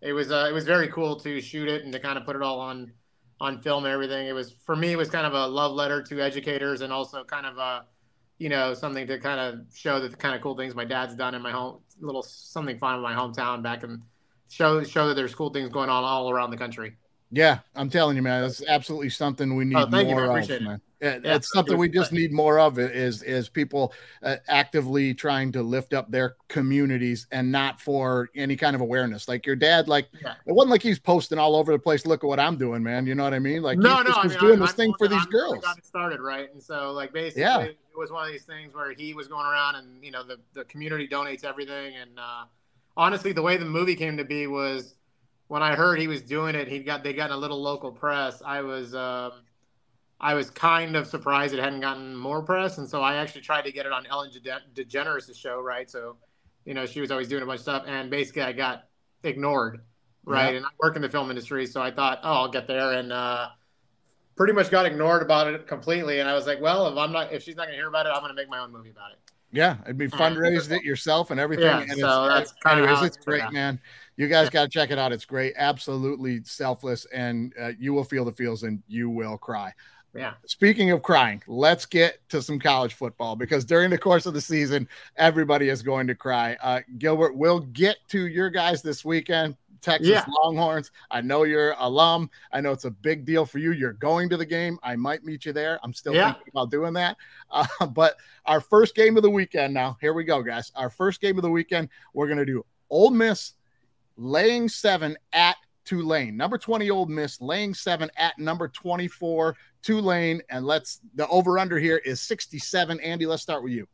[0.00, 2.34] it was uh, it was very cool to shoot it and to kind of put
[2.34, 2.92] it all on
[3.40, 4.26] on film and everything.
[4.26, 7.24] It was for me, it was kind of a love letter to educators and also
[7.24, 7.84] kind of a
[8.38, 11.14] you know something to kind of show that the kind of cool things my dad's
[11.14, 14.02] done in my home, little something fun in my hometown back and
[14.48, 16.96] show show that there's cool things going on all around the country.
[17.30, 20.30] Yeah, I'm telling you, man, that's absolutely something we need Oh, thank you, more man.
[20.30, 20.80] of, Appreciate man.
[21.00, 22.78] Yeah, it's something we just need more of.
[22.78, 23.92] Is is people
[24.22, 29.28] uh, actively trying to lift up their communities and not for any kind of awareness.
[29.28, 30.34] Like your dad, like Yeah.
[30.46, 32.06] it wasn't like he's posting all over the place.
[32.06, 33.06] Look at what I'm doing, man.
[33.06, 33.62] You know what I mean?
[33.62, 35.22] Like no, he no, I was mean, doing I'm, this I'm thing the for these
[35.22, 35.62] I'm girls.
[35.62, 36.50] got it started, right?
[36.50, 37.60] And so, like, basically, Yeah.
[37.60, 40.38] it was one of these things where he was going around and you know the
[40.54, 41.94] the community donates everything.
[41.96, 42.44] And uh,
[42.96, 44.94] honestly, the way the movie came to be was
[45.48, 47.92] when I heard he was doing it, he got they got in a little local
[47.92, 48.40] press.
[48.44, 49.32] I was um,
[50.20, 53.62] I was kind of surprised it hadn't gotten more press, and so I actually tried
[53.62, 54.30] to get it on Ellen
[54.74, 55.90] DeGeneres' show, right?
[55.90, 56.16] So,
[56.64, 58.84] you know, she was always doing a bunch of stuff, and basically I got
[59.22, 59.80] ignored,
[60.24, 60.52] right?
[60.52, 60.56] Yeah.
[60.58, 63.12] And I work in the film industry, so I thought, oh, I'll get there, and
[63.12, 63.48] uh,
[64.36, 66.20] pretty much got ignored about it completely.
[66.20, 68.12] And I was like, well, if I'm not, if she's not gonna hear about it,
[68.14, 69.18] I'm gonna make my own movie about it.
[69.52, 71.66] Yeah, it'd be fundraised it yourself and everything.
[71.66, 73.52] Yeah, and so it's, that's kinda anyways, how it's great, out.
[73.52, 73.80] man.
[74.16, 75.12] You guys got to check it out.
[75.12, 79.72] It's great, absolutely selfless, and uh, you will feel the feels and you will cry.
[80.16, 80.34] Yeah.
[80.46, 84.40] Speaking of crying, let's get to some college football because during the course of the
[84.40, 86.56] season, everybody is going to cry.
[86.62, 89.56] Uh, Gilbert, we'll get to your guys this weekend.
[89.82, 90.24] Texas Yeah.
[90.42, 90.90] Longhorns.
[91.10, 92.28] I know you're alum.
[92.52, 93.72] I know it's a big deal for you.
[93.72, 94.78] You're going to the game.
[94.82, 95.78] I might meet you there.
[95.84, 96.32] I'm still Yeah.
[96.32, 97.16] thinking about doing that.
[97.50, 99.96] Uh, but our first game of the weekend now.
[100.00, 100.72] Here we go, guys.
[100.74, 101.88] Our first game of the weekend.
[102.14, 103.52] We're going to do Ole Miss
[104.16, 105.56] laying seven at
[105.86, 106.36] Tulane.
[106.36, 110.42] Number 20 Ole Miss laying seven at number 24 Tulane.
[110.50, 113.00] And let's the over under here is 67.
[113.00, 113.86] Andy, let's start with you.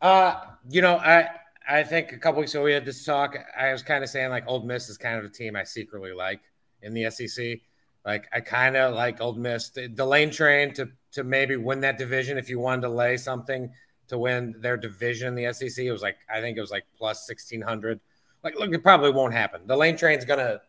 [0.00, 1.28] Uh, you know, I
[1.68, 3.36] I think a couple weeks ago we had this talk.
[3.56, 6.12] I was kind of saying like Ole Miss is kind of a team I secretly
[6.12, 6.40] like
[6.82, 7.60] in the SEC.
[8.04, 11.80] Like I kind of like Ole Miss, the, the lane train to to maybe win
[11.80, 12.38] that division.
[12.38, 13.70] If you wanted to lay something
[14.08, 16.84] to win their division in the SEC, it was like I think it was like
[16.96, 18.00] plus sixteen hundred.
[18.42, 19.60] Like, look, it probably won't happen.
[19.66, 20.60] The lane train's gonna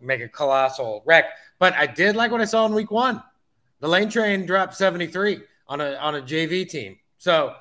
[0.00, 1.26] make a colossal wreck.
[1.58, 3.22] But I did like what I saw in week one.
[3.80, 6.98] The lane train dropped seventy three on a on a JV team.
[7.18, 7.54] So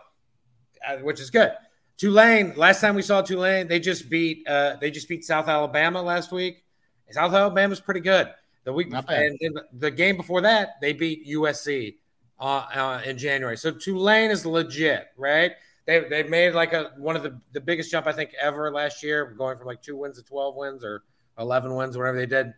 [0.88, 1.52] uh, which is good.
[1.98, 2.54] Tulane.
[2.56, 6.32] Last time we saw Tulane, they just beat uh, they just beat South Alabama last
[6.32, 6.64] week.
[7.12, 8.30] South Alabama's pretty good.
[8.64, 11.96] The week before, and then the game before that, they beat USC
[12.40, 13.58] uh, uh, in January.
[13.58, 15.54] So Tulane is legit, right?
[15.86, 19.04] They they made like a one of the the biggest jump I think ever last
[19.04, 21.04] year, going from like two wins to twelve wins or
[21.40, 22.54] eleven wins, whatever they did.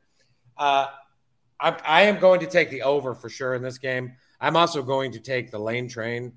[0.57, 0.87] Uh,
[1.59, 4.13] I, I am going to take the over for sure in this game.
[4.39, 6.33] I'm also going to take the lane train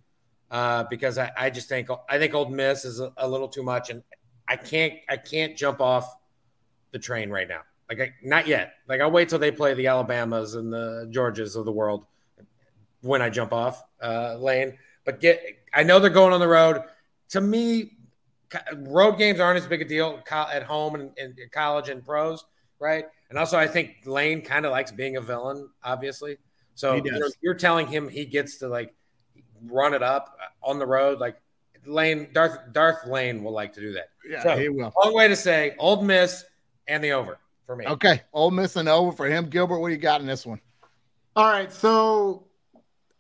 [0.51, 3.63] uh, because I, I just think I think Ole Miss is a, a little too
[3.63, 4.03] much, and
[4.47, 6.15] I can't I can't jump off
[6.93, 7.63] the train right now.
[7.89, 8.75] Like I, not yet.
[8.89, 12.07] Like I'll wait till they play the Alabamas and the Georgias of the world
[13.01, 14.79] when I jump off uh, lane.
[15.05, 15.43] But get
[15.73, 16.83] I know they're going on the road.
[17.31, 17.94] To me,
[18.77, 22.45] road games aren't as big a deal at home and in college and pros,
[22.79, 23.07] right?
[23.31, 26.39] And also, I think Lane kind of likes being a villain, obviously.
[26.75, 28.95] So you're, you're telling him he gets to like
[29.67, 31.37] run it up uh, on the road, like
[31.87, 34.09] Lane Darth Darth Lane will like to do that.
[34.29, 34.93] Yeah, So- he will.
[35.03, 36.45] Long way to say Ole Miss
[36.89, 37.87] and the over for me.
[37.87, 38.23] Okay.
[38.33, 39.49] Ole Miss and over for him.
[39.49, 40.61] Gilbert, what do you got in this one?
[41.37, 42.47] All right, so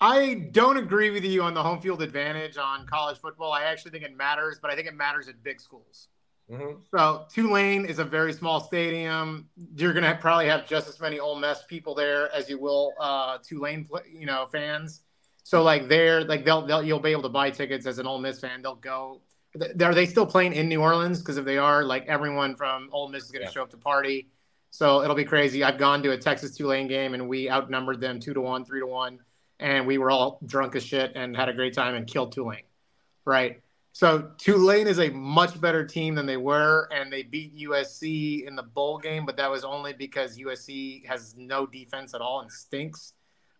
[0.05, 3.53] I don't agree with you on the home field advantage on college football.
[3.53, 6.09] I actually think it matters, but I think it matters at big schools.
[6.51, 6.83] Mhm.
[6.91, 9.49] So Tulane is a very small stadium.
[9.77, 12.93] You're going to probably have just as many Ole Miss people there as you will
[13.01, 15.01] uh, Tulane, you know, fans.
[15.43, 18.19] So like they're like they'll, they'll you'll be able to buy tickets as an Ole
[18.19, 18.61] Miss fan.
[18.61, 19.23] They'll go.
[19.81, 21.21] Are they still playing in New Orleans?
[21.21, 23.53] Because if they are, like everyone from Ole Miss is going to Yeah.
[23.53, 24.29] show up to party.
[24.71, 25.65] So it'll be crazy.
[25.65, 28.81] I've gone to a Texas Tulane game and we outnumbered them two to one, three
[28.81, 29.21] to one,
[29.61, 32.65] and we were all drunk as shit and had a great time and killed Tulane.
[33.25, 33.61] Right.
[33.93, 38.57] So Tulane is a much better team than they were, and they beat USC in
[38.57, 42.51] the bowl game, but that was only because USC has no defense at all and
[42.51, 43.13] stinks.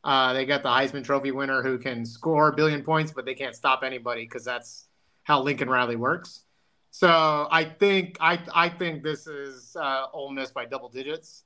[0.03, 3.35] Uh, they got the Heisman Trophy winner who can score a billion points, but they
[3.35, 4.87] can't stop anybody because that's
[5.23, 6.43] how Lincoln Riley works.
[6.91, 11.45] So I think I I think this is uh, Ole Miss by double digits.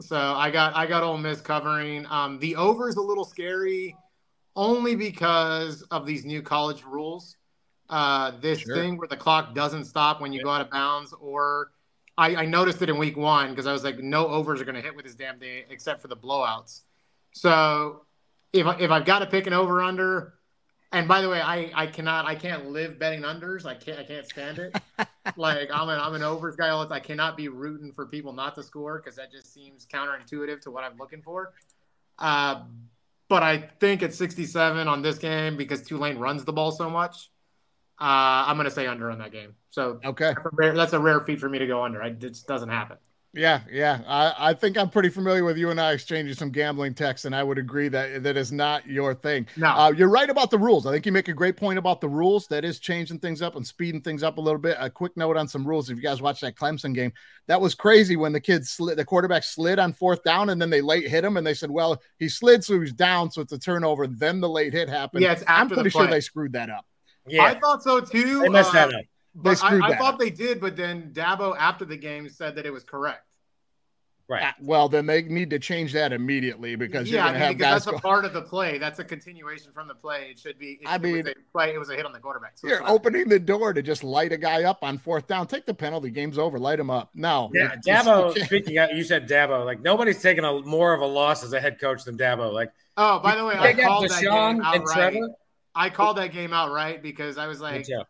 [0.00, 2.06] So I got I got Ole Miss covering.
[2.08, 3.96] Um, the over is a little scary,
[4.56, 7.36] only because of these new college rules.
[7.90, 8.74] Uh, this Sure.
[8.74, 11.72] thing where the clock doesn't stop when you go out of bounds, or
[12.16, 14.76] I, I noticed it in week one because I was like, no overs are going
[14.76, 16.82] to hit with this damn thing except for the blowouts.
[17.32, 18.06] So
[18.52, 20.34] if I- if I've got to pick an over under,
[20.92, 23.64] and by the way, I, I cannot I can't live betting unders.
[23.64, 24.76] I can't I can't stand it.
[25.36, 26.70] like I'm an I'm an overs guy.
[26.70, 30.70] I cannot be rooting for people not to score because that just seems counterintuitive to
[30.70, 31.52] what I'm looking for.
[32.18, 32.62] Uh,
[33.28, 37.30] but I think it's 67 on this game because Tulane runs the ball so much.
[37.98, 39.54] Uh, I'm going to say under on that game.
[39.70, 40.34] So Okay.
[40.34, 42.02] that's a, rare, that's a rare feat for me to go under.
[42.02, 42.98] I, it just doesn't happen.
[43.34, 44.00] Yeah, yeah.
[44.06, 47.34] I, I think I'm pretty familiar with you and I exchanging some gambling texts, and
[47.34, 49.46] I would agree that that is not your thing.
[49.56, 49.68] No.
[49.68, 50.84] Uh, you're right about the rules.
[50.84, 52.46] I think you make a great point about the rules.
[52.48, 54.76] That is changing things up and speeding things up a little bit.
[54.78, 55.88] A quick note on some rules.
[55.88, 57.12] If you guys watched that Clemson game,
[57.46, 60.68] that was crazy when the kids slid, the quarterback slid on fourth down, and then
[60.68, 63.40] they late hit him, and they said, "Well, he slid, so he was down, so
[63.40, 65.22] it's a turnover." Then the late hit happened.
[65.22, 66.84] Yeah, it's I'm after the pretty sure they screwed that up.
[67.26, 68.40] Yeah, I thought so too.
[68.40, 69.04] they messed uh, that up.
[69.34, 70.20] But screwed I, I thought up.
[70.20, 73.24] they did, but then Dabo after the game said that it was correct.
[74.28, 74.54] Right.
[74.62, 77.58] Well, then they need to change that immediately because yeah, you're I going mean, have
[77.58, 77.84] because guys.
[77.84, 78.78] that's a part of the play.
[78.78, 80.28] That's a continuation from the play.
[80.30, 80.78] It should be.
[80.80, 81.74] It, I it mean- was a play.
[81.74, 82.52] It was a hit on the quarterback.
[82.54, 85.48] So you're opening the door to just light a guy up on fourth down.
[85.48, 86.10] Take the penalty.
[86.10, 86.58] Game's over.
[86.58, 87.10] Light him up.
[87.14, 87.50] No.
[87.52, 88.44] Yeah, it's just- Dabo.
[88.46, 89.66] Speaking, of, you said Dabo.
[89.66, 92.52] Like nobody's taken a more of a loss as a head coach than Dabo.
[92.52, 95.16] Like Oh, by the way, I they got called that game Deshaun and outright.
[95.74, 98.02] I called that game outright because I was like, too.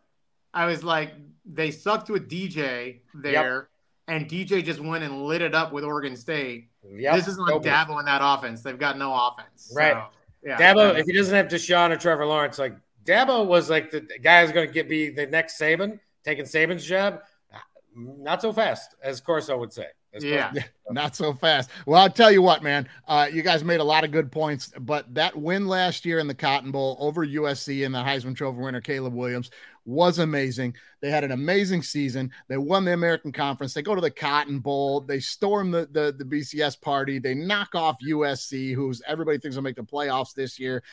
[0.53, 1.13] I was like,
[1.45, 3.69] they sucked with DJ there,
[4.07, 6.69] and DJ just went and lit it up with Oregon State.
[6.87, 7.15] Yep.
[7.15, 8.61] This is Go Dabo in that offense.
[8.61, 9.69] They've got no offense.
[9.69, 10.03] So, Right.
[10.43, 10.57] yeah.
[10.57, 12.75] Dabo, if he doesn't have Deshaun or Trevor Lawrence, like
[13.05, 16.85] Dabo was like the guy who's going to get be the next Saban, taking Saban's
[16.85, 17.21] job.
[17.95, 19.87] Not so fast, as Corso would say.
[20.13, 20.51] As Yeah.
[20.51, 21.69] Corso- Not so fast.
[21.85, 22.87] Well, I'll tell you what, man.
[23.07, 26.27] Uh, you guys made a lot of good points, but that win last year in
[26.27, 29.49] the Cotton Bowl over USC and the Heisman Trophy winner Caleb Williams
[29.85, 30.75] was amazing.
[31.01, 32.31] They had an amazing season.
[32.47, 33.73] They won the American Conference.
[33.73, 35.01] They go to the Cotton Bowl.
[35.01, 37.19] They storm the the, the BCS party.
[37.19, 40.83] They knock off USC, who's everybody thinks will make the playoffs this year.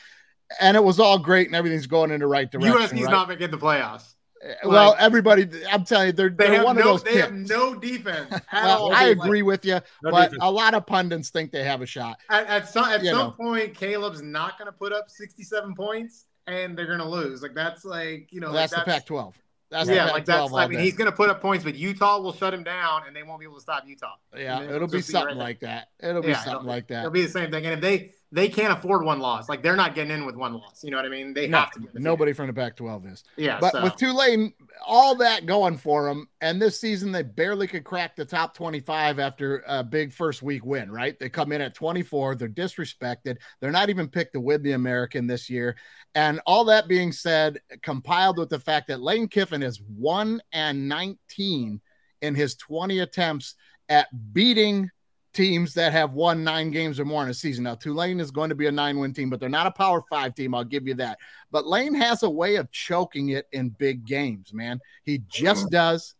[0.59, 2.73] And it was all great, and everything's going in the right direction.
[2.73, 3.11] USC's right?
[3.11, 4.15] not making the playoffs.
[4.43, 5.47] Uh, well, like- everybody.
[5.69, 6.91] I'm telling you, they're, They they're have one of no.
[6.93, 7.03] those.
[7.03, 8.31] They have no defense.
[8.31, 8.93] at Well, all.
[8.93, 10.39] I Like, agree with you, No but defense.
[10.41, 12.17] a lot of pundits think they have a shot.
[12.29, 13.31] At, at some at You some know.
[13.31, 17.41] point, Caleb's not going to put up sixty-seven points, and they're going to lose.
[17.41, 19.33] Like that's like you know, like, that's, the Pac-12.
[19.69, 20.51] That's yeah, like Pac-12 that's.
[20.51, 20.83] all I mean, day.
[20.85, 23.39] he's going to put up points, but Utah will shut him down, and they won't
[23.39, 24.15] be able to stop Utah.
[24.35, 25.69] yeah, it'll it'll be just be something right there.
[25.69, 26.09] like that.
[26.09, 26.99] It'll be Yeah, something it'll- like that.
[26.99, 29.75] It'll be the same thing, and if they they can't afford one loss, like they're
[29.75, 30.83] not getting in with one loss.
[30.83, 31.33] You know what I mean?
[31.33, 31.81] They No, have to.
[31.95, 33.23] Nobody from the Pac-12 is.
[33.35, 33.83] Yeah, But so.
[33.83, 34.53] with Tulane,
[34.87, 39.19] all that going for them, and this season they barely could crack the top 25
[39.19, 41.19] after a big first week win, right?
[41.19, 43.37] They come in at 24, they're disrespected.
[43.59, 45.75] They're not even picked to win the American this year.
[46.15, 50.87] And all that being said, compiled with the fact that Lane Kiffin is 1 and
[50.87, 51.81] 19
[52.21, 53.55] in his 20 attempts
[53.89, 54.89] at beating
[55.33, 57.63] teams that have won nine games or more in a season.
[57.63, 60.01] Now, Tulane is going to be a nine win team, but they're not a power
[60.09, 60.53] five team.
[60.53, 61.17] I'll give you that.
[61.51, 64.79] But Lane has a way of choking it in big games, man.
[65.03, 66.15] He just does.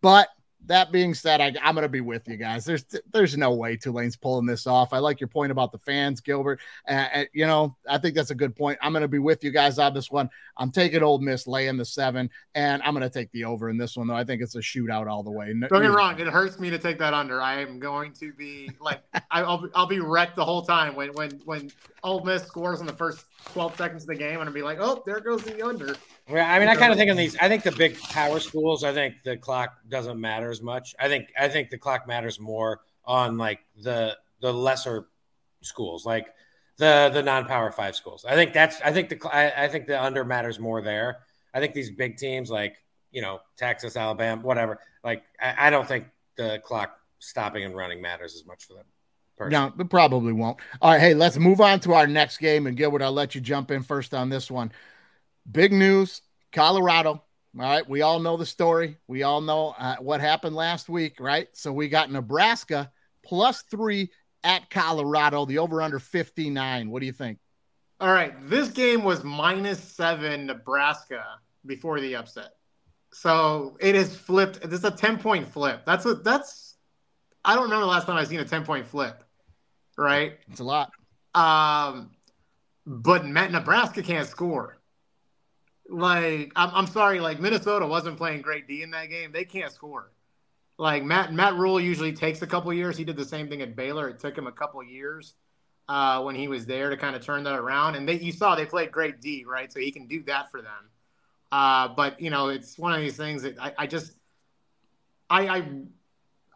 [0.00, 0.28] But
[0.66, 2.64] that being said, I, I'm going to be with you guys.
[2.64, 4.92] There's there's no way Tulane's pulling this off.
[4.92, 6.60] I like your point about the fans, Gilbert.
[6.88, 8.78] Uh, uh, you know, I think that's a good point.
[8.82, 10.28] I'm going to be with you guys on this one.
[10.56, 13.78] I'm taking Ole Miss laying the seven, and I'm going to take the over in
[13.78, 14.14] this one, though.
[14.14, 15.52] I think it's a shootout all the way.
[15.54, 17.40] No- Don't get me wrong; it hurts me to take that under.
[17.40, 21.08] I am going to be like, I- I'll I'll be wrecked the whole time when
[21.14, 21.70] when when
[22.04, 24.78] Ole Miss scores in the first twelve seconds of the game, and I'll be like,
[24.80, 25.96] oh, there goes the under.
[26.30, 27.36] Yeah, I mean, I kind of think in these.
[27.38, 28.84] I think the big power schools.
[28.84, 30.94] I think the clock doesn't matter as much.
[30.98, 35.08] I think I think the clock matters more on like the the lesser
[35.62, 36.32] schools, like
[36.78, 38.24] the the non power five schools.
[38.24, 38.80] I think that's.
[38.82, 41.18] I think the I, I think the under matters more there.
[41.52, 42.76] I think these big teams like
[43.10, 44.78] you know Texas, Alabama, whatever.
[45.02, 46.06] Like I, I don't think
[46.36, 48.84] the clock stopping and running matters as much for them.
[49.36, 49.72] personally.
[49.76, 50.58] No, it probably won't.
[50.80, 52.66] All right, hey, let's move on to our next game.
[52.66, 54.72] And Gilbert, I'll let you jump in first on this one.
[55.50, 56.22] Big news
[56.52, 57.22] Colorado.
[57.58, 58.96] All right, we all know the story.
[59.08, 61.48] We all know uh, what happened last week, right?
[61.52, 62.92] So we got Nebraska
[63.24, 64.10] plus three
[64.44, 66.90] at Colorado, the over under 59.
[66.90, 67.38] What do you think?
[68.00, 71.24] All right, this game was minus seven Nebraska
[71.66, 72.52] before the upset,
[73.12, 74.62] so it has flipped.
[74.62, 75.82] This is a ten point flip.
[75.84, 76.76] That's a that's.
[77.44, 79.22] I don't remember the last time I've seen a ten point flip.
[79.98, 80.38] Right.
[80.48, 80.92] It's a lot.
[81.34, 82.12] Um,
[82.86, 84.79] but Matt, Nebraska can't score.
[85.90, 89.32] Like I'm, I'm sorry, like Minnesota wasn't playing great D in that game.
[89.32, 90.12] They can't score.
[90.78, 92.96] Like Matt Matt Rhule usually takes a couple years.
[92.96, 94.08] He did the same thing at Baylor.
[94.08, 95.34] It took him a couple years
[95.88, 97.96] uh, when he was there to kind of turn that around.
[97.96, 99.72] And they you saw they played great D, right?
[99.72, 100.90] So he can do that for them.
[101.52, 104.12] Uh, but you know, it's one of these things that I, I just
[105.28, 105.68] I I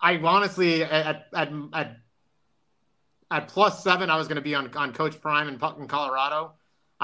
[0.01, 1.97] I honestly at at at
[3.31, 6.53] at plus seven, I was going to be on, on Coach Prime in, in Colorado.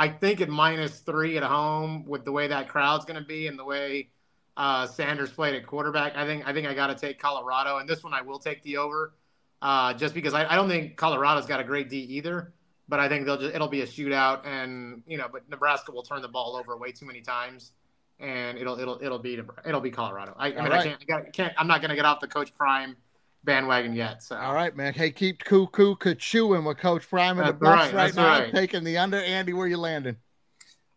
[0.00, 3.48] I think at minus three at home, with the way that crowd's going to be
[3.48, 4.08] and the way
[4.56, 7.76] uh, Sanders played at quarterback, I think I think I got to take Colorado.
[7.76, 9.12] And this one, I will take the over,
[9.60, 12.54] uh, just because I, I don't think Colorado's got a great D either.
[12.88, 16.02] But I think they'll just it'll be a shootout, and you know, but Nebraska will
[16.02, 17.72] turn the ball over way too many times,
[18.18, 20.34] and it'll it'll it'll be it'll be Colorado.
[20.38, 22.26] I, I mean, All I can't, I can't I'm not going to get off the
[22.26, 22.96] Coach Prime
[23.44, 24.22] bandwagon yet.
[24.22, 24.94] So All right, man.
[24.94, 28.38] Hey, keep cuckoo chewing with Coach Prime and the That's Buffs right, right now.
[28.40, 28.52] right.
[28.52, 29.18] Taking the under.
[29.18, 30.16] Andy, where you landing?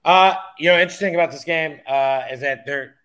[0.05, 2.95] Uh, you know, interesting about this game uh, is that they're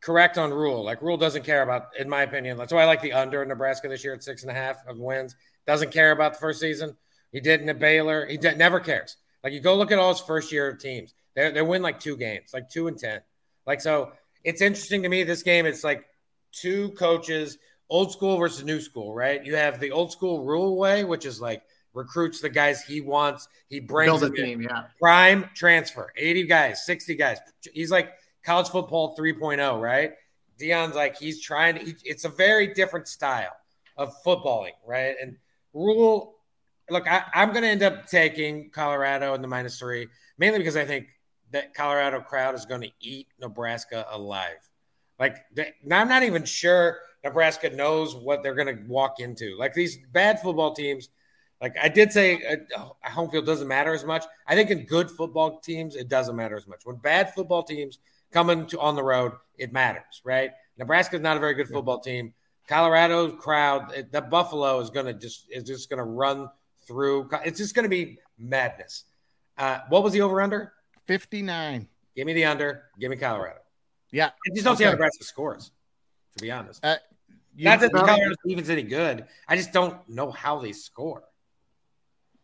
[0.00, 0.84] correct on Rhule.
[0.84, 2.56] Like Rhule doesn't care about, in my opinion.
[2.56, 4.76] That's why I like the under in Nebraska this year at six and a half
[4.86, 5.36] of wins.
[5.66, 6.96] Doesn't care about the first season.
[7.30, 8.26] He didn't at Baylor.
[8.26, 9.16] He did, never cares.
[9.44, 11.14] Like you go look at all his first year teams.
[11.36, 13.20] They they win like two games, like two and ten.
[13.66, 15.22] Like so, it's interesting to me.
[15.24, 16.04] This game, it's like
[16.52, 17.58] two coaches
[17.90, 19.44] old school versus new school, right?
[19.44, 21.62] You have the old school Rhule way, which is like
[21.94, 23.48] recruits the guys he wants.
[23.68, 24.44] He brings Build a them in.
[24.44, 24.84] team, yeah.
[25.00, 27.38] prime transfer 80 guys 60 guys
[27.72, 28.12] he's like
[28.44, 30.12] college football 3.0 right
[30.58, 33.56] Deion's like he's trying to he, it's a very different style
[33.96, 35.36] of footballing right and
[35.74, 36.36] Rhule
[36.88, 40.08] look I, i'm going to end up taking colorado in the minus three
[40.38, 41.08] mainly because i think
[41.50, 44.58] that colorado crowd is going to eat nebraska alive
[45.18, 49.74] like they, i'm not even sure nebraska knows what they're going to walk into like
[49.74, 51.08] these bad football teams
[51.60, 52.40] like I did say,
[52.76, 54.24] uh, home field doesn't matter as much.
[54.46, 56.82] I think in good football teams, it doesn't matter as much.
[56.84, 57.98] When bad football teams
[58.30, 60.52] come into on the road, it matters, right?
[60.76, 62.32] Nebraska's not a very good football team.
[62.68, 66.48] Colorado crowd, it, the Buffalo is going to just is just going to run
[66.86, 67.28] through.
[67.44, 69.04] It's just going to be madness.
[69.56, 70.72] Uh, what was the over under?
[71.08, 71.88] 59.
[72.14, 72.84] Give me the under.
[73.00, 73.58] Give me Colorado.
[74.12, 74.26] Yeah.
[74.26, 74.90] I just don't see Okay.
[74.90, 75.72] how Nebraska scores.
[76.38, 76.96] To be honest, Uh,
[77.54, 79.26] you- not that well- Colorado's defense any good.
[79.48, 81.24] I just don't know how they score.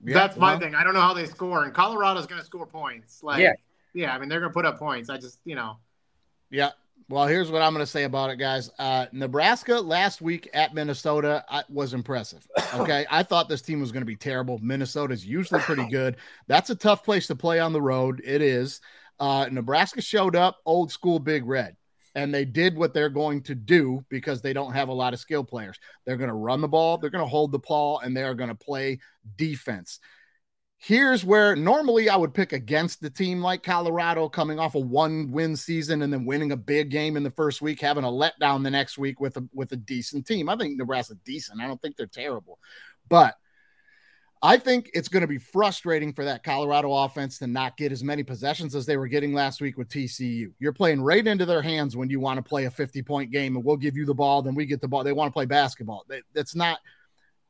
[0.04, 0.74] Yeah, That's my well, thing.
[0.74, 3.22] I don't know how they score, and Colorado's going to score points.
[3.22, 3.52] Like, Yeah.
[3.94, 5.08] yeah, I mean they're going to put up points.
[5.08, 5.78] I just, you know,
[6.50, 6.70] Yeah.
[7.08, 8.70] Well, here's what I'm going to say about it, guys.
[8.78, 12.46] Uh, Nebraska last week at Minnesota I, was impressive.
[12.74, 13.06] Okay.
[13.10, 14.58] I thought this team was going to be terrible.
[14.58, 16.16] Minnesota's usually pretty good.
[16.48, 18.20] That's a tough place to play on the road.
[18.24, 18.80] It is.
[19.20, 21.76] Uh, Nebraska showed up old school big red,
[22.14, 25.20] and they did what they're going to do because they don't have a lot of
[25.20, 25.78] skill players.
[26.04, 28.34] They're going to run the ball, they're going to hold the ball, and they are
[28.34, 29.00] going to play
[29.36, 30.00] defense.
[30.78, 35.30] Here's where normally I would pick against the team like Colorado coming off a one
[35.30, 38.62] win season and then winning a big game in the first week, having a letdown
[38.62, 40.48] the next week with a with a decent team.
[40.50, 41.60] I think Nebraska decent.
[41.62, 42.58] I don't think they're terrible.
[43.08, 43.34] But
[44.44, 48.04] I think it's going to be frustrating for that Colorado offense to not get as
[48.04, 50.52] many possessions as they were getting last week with TCU.
[50.58, 53.56] You're playing right into their hands when you want to play a 50 point game
[53.56, 55.02] and we'll give you the ball, then we get the ball.
[55.02, 56.04] They want to play basketball.
[56.34, 56.78] That's not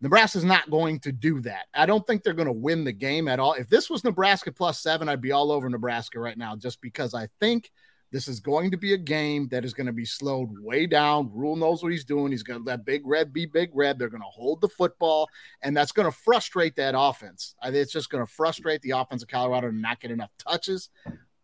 [0.03, 1.66] Nebraska's not going to do that.
[1.74, 3.55] I don't think they're going to win the game at all.
[3.55, 7.12] If this was Nebraska plus seven, I'd be all over Nebraska right now just because
[7.12, 7.72] I think
[8.14, 11.28] this is going to be a game that is going to be slowed way down.
[11.34, 12.30] Rhule knows what he's doing.
[12.30, 13.98] He's going to let Big Red be Big Red.
[13.98, 15.28] They're going to hold the football,
[15.62, 17.56] and that's going to frustrate that offense.
[17.64, 20.90] It's just going to frustrate the offense of Colorado to not get enough touches.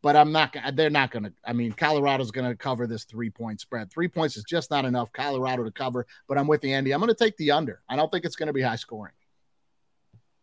[0.01, 0.57] But I'm not.
[0.75, 1.33] They're not going to.
[1.45, 3.91] I mean, Colorado's going to cover this three point spread.
[3.91, 5.13] Three points is just not enough.
[5.13, 6.07] Colorado to cover.
[6.29, 6.93] But I'm with Andy.
[6.93, 7.83] I'm going to take the under.
[7.89, 9.13] I don't think it's going to be high scoring.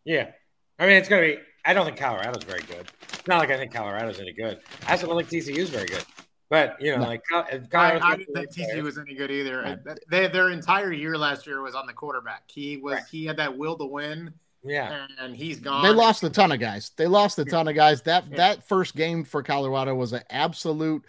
[0.04, 0.32] Yeah.
[0.78, 2.86] I mean, it's going to be, I don't think Colorado's very good.
[3.14, 4.60] It's not like I think Colorado's any good.
[4.86, 6.04] I also don't think TCU's very good.
[6.50, 7.06] But, you know, No.
[7.08, 9.60] like, Col- if I, I didn't think right TCU was any good either.
[9.62, 9.98] Right.
[10.10, 12.44] They, their entire year last year was on the quarterback.
[12.46, 13.04] He was Right.
[13.10, 14.32] he had that will to win,
[14.64, 15.06] Yeah.
[15.18, 15.82] and he's gone.
[15.82, 16.90] They lost a ton of guys.
[16.96, 18.00] They lost a ton of guys.
[18.02, 18.36] That Yeah.
[18.38, 21.04] that first game for Colorado was an absolute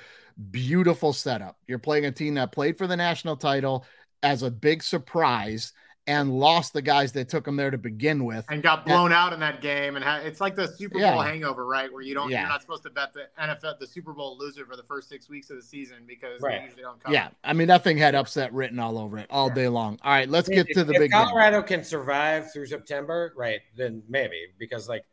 [0.52, 1.58] beautiful setup.
[1.68, 3.86] You're playing a team that played for the national title
[4.24, 5.72] as a big surprise
[6.08, 8.44] and lost the guys that took them there to begin with.
[8.50, 9.96] and got blown out in that game.
[9.96, 11.24] And ha- it's like the Super Bowl Yeah.
[11.24, 11.92] hangover, right?
[11.94, 12.40] Where you don't, Yeah.
[12.42, 15.30] you're not supposed to bet the NFL, the Super Bowl loser for the first six
[15.30, 16.60] weeks of the season because Right.
[16.60, 17.14] they usually don't come.
[17.14, 20.00] Yeah, I mean that thing had upset written all over it all day long.
[20.02, 21.26] All right, let's get If- to the if big game.
[21.26, 23.60] Colorado can survive through September, right?
[23.76, 25.06] Then maybe because like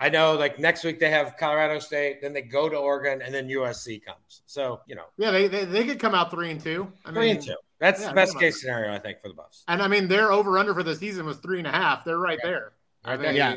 [0.00, 3.34] I know like next week they have Colorado State, then they go to Oregon, and
[3.34, 4.42] then USC comes.
[4.46, 6.90] So you know yeah, they, they they could come out three and two.
[7.04, 7.56] I three mean, and two.
[7.80, 9.64] That's yeah, the best case scenario I think for the Buffs.
[9.68, 12.04] And I mean, their over under for the season was three and a half.
[12.04, 12.50] They're right Yeah.
[12.50, 12.72] there.
[13.04, 13.32] I mean, there.
[13.32, 13.56] Yeah.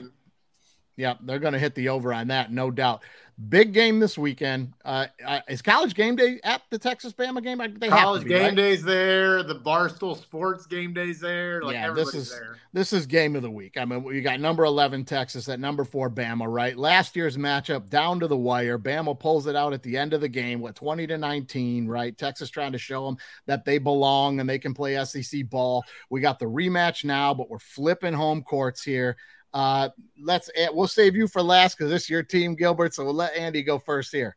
[0.97, 3.01] Yeah, they're going to hit the over on that, no doubt.
[3.49, 4.73] Big game this weekend.
[4.83, 5.07] Uh,
[5.47, 7.59] is College Game Day at the Texas Bama game?
[7.79, 8.55] They College be, game right?
[8.55, 9.41] days there.
[9.41, 11.61] The Barstool Sports game days there.
[11.61, 12.57] Like Yeah, this is- there.
[12.73, 13.77] This is game of the week.
[13.77, 16.77] I mean, we got number 11 Texas at number four Bama, right?
[16.77, 18.77] Last year's matchup down to the wire.
[18.79, 22.17] Bama pulls it out at the end of the game, what 20 to 19, right?
[22.17, 25.83] Texas trying to show them that they belong and they can play SEC ball.
[26.09, 29.17] We got the rematch now, but we're flipping home courts here.
[29.53, 29.89] Uh,
[30.21, 32.93] let's eh, we'll save you for last because this is your team, Gilbert.
[32.93, 34.35] So we'll let Andy go first here.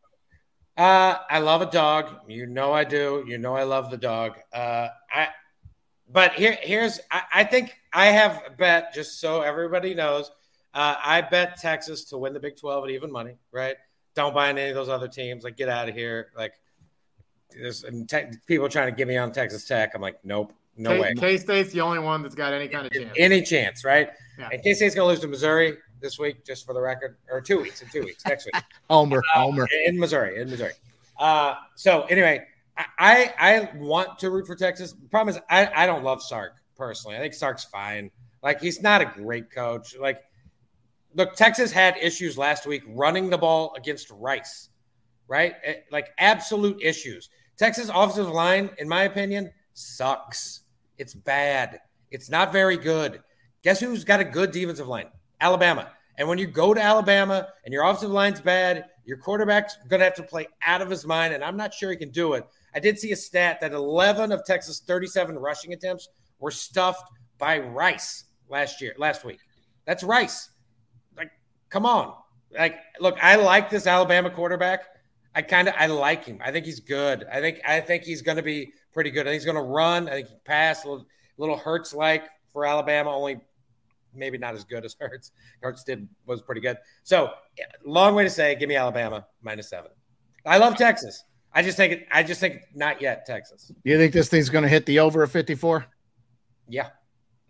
[0.76, 2.10] Uh, I love a dog.
[2.26, 3.24] You know I do.
[3.26, 4.38] You know I love the dog.
[4.52, 5.28] Uh, I,
[6.10, 10.30] but here, here's I, I think I have bet just so everybody knows.
[10.72, 13.36] Uh, I bet Texas to win the Big Twelve at even money.
[13.52, 13.76] Right?
[14.16, 15.44] Don't buy into any of those other teams.
[15.44, 16.32] Like get out of here.
[16.36, 16.54] Like
[17.50, 19.92] there's and te- people trying to get me on Texas Tech.
[19.94, 21.14] I'm like, nope, no way.
[21.14, 23.14] K State's the only one that's got any kind of chance.
[23.16, 24.10] Any chance, right?
[24.38, 24.48] Yeah.
[24.52, 27.60] And K State's gonna lose to Missouri this week, just for the record, or two
[27.60, 28.54] weeks in two weeks next week.
[28.90, 29.66] Homer, Homer.
[29.86, 30.72] in Missouri, in Missouri.
[31.18, 32.44] Uh, so anyway,
[32.76, 34.92] I, I I want to root for Texas.
[34.92, 37.16] The problem is I, I don't love Sark personally.
[37.16, 38.10] I think Sark's fine.
[38.42, 39.96] Like he's not a great coach.
[39.98, 40.22] Like
[41.14, 44.70] look, Texas had issues last week running the ball against Rice,
[45.28, 45.54] right?
[45.62, 47.30] Eh, Like absolute issues.
[47.56, 50.62] Texas offensive line, in my opinion, sucks.
[50.98, 51.78] It's bad.
[52.10, 53.20] It's not very good.
[53.64, 55.06] Guess who's got a good defensive line?
[55.40, 55.90] Alabama.
[56.18, 60.04] And when you go to Alabama and your offensive line's bad, your quarterback's going to
[60.04, 61.34] have to play out of his mind.
[61.34, 62.46] And I'm not sure he can do it.
[62.74, 66.08] I did see a stat that 11 of Texas' 37 rushing attempts
[66.40, 69.40] were stuffed by Rice last year, last week.
[69.86, 70.50] That's Rice.
[71.16, 71.30] Like,
[71.70, 72.14] come on.
[72.52, 74.84] Like, look, I like this Alabama quarterback.
[75.34, 76.38] I kind of I like him.
[76.44, 77.24] I think he's good.
[77.32, 79.26] I think I think he's going to be pretty good.
[79.26, 80.08] I think he's going to run.
[80.08, 81.06] I think he pass a little,
[81.38, 83.10] little Hurts like for Alabama.
[83.10, 83.40] Only
[84.14, 85.32] maybe not as good as Hurts.
[85.60, 86.76] Hurts did was pretty good.
[87.02, 87.30] So
[87.84, 89.90] long way to say, give me Alabama minus seven.
[90.46, 91.24] I love Texas.
[91.52, 92.08] I just think it.
[92.10, 93.70] I just think not yet Texas.
[93.84, 95.86] You think this thing's going to hit the over at 54?
[96.68, 96.88] Yeah.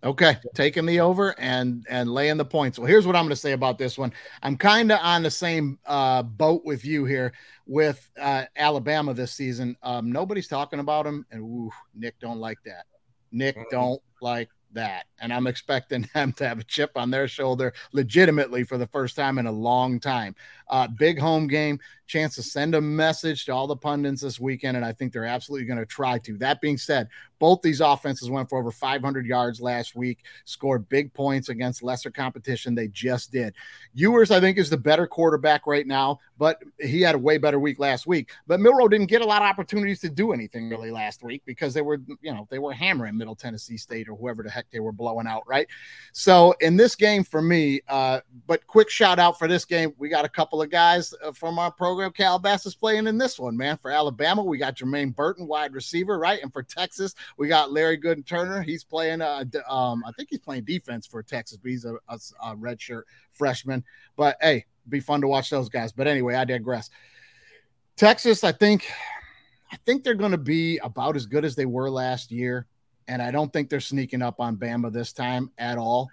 [0.05, 2.79] Okay, taking the over and and laying the points.
[2.79, 4.13] Well, here's what I'm going to say about this one.
[4.43, 7.33] I'm kind of on the same uh, boat with you here
[7.67, 9.79] with uh, Alabama this season.
[9.83, 12.85] Um, nobody's talking about them, and ooh, Nick don't like that.
[13.33, 17.73] Nick don't like that, and I'm expecting them to have a chip on their shoulder
[17.93, 20.35] legitimately for the first time in a long time.
[20.69, 24.77] Uh, big home game, chance to send a message to all the pundits this weekend,
[24.77, 26.37] and I think they're absolutely going to try to.
[26.39, 27.09] That being said,
[27.39, 32.11] both these offenses went for over 500 yards last week, scored big points against lesser
[32.11, 32.75] competition.
[32.75, 33.55] They just did.
[33.93, 37.59] Ewers, I think, is the better quarterback right now, but he had a way better
[37.59, 38.31] week last week.
[38.47, 41.75] But Milroe didn't get a lot of opportunities to do anything really last week because
[41.75, 44.81] they were, you know, they were hammering Middle Tennessee State or whoever the heck they
[44.81, 45.67] were blowing out, right?
[46.13, 50.09] So in this game for me, uh, but quick shout out for this game, we
[50.09, 52.13] got a couple of guys uh, from our program.
[52.13, 53.77] Calabasas playing in this one, man.
[53.77, 56.43] For Alabama, we got Jermaine Burton, wide receiver, right?
[56.43, 58.63] And for Texas, we got Larry Good Turner.
[58.63, 62.19] He's playing, uh, um, I think he's playing defense for Texas, but he's a, a,
[62.43, 63.03] a redshirt
[63.33, 63.85] freshman.
[64.17, 65.93] But hey, be fun to watch those guys.
[65.93, 66.91] But anyway, I digress.
[67.97, 68.91] Texas, I think,
[69.71, 72.67] I think they're going to be about as good as they were last year,
[73.07, 76.09] and I don't think they're sneaking up on Bama this time at all.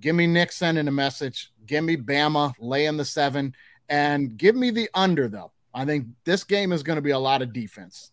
[0.00, 1.52] Give me Nick sending a message.
[1.64, 3.54] Give me Bama laying the seven,
[3.92, 5.52] and give me the under though.
[5.74, 8.10] I think this game is going to be a lot of defense.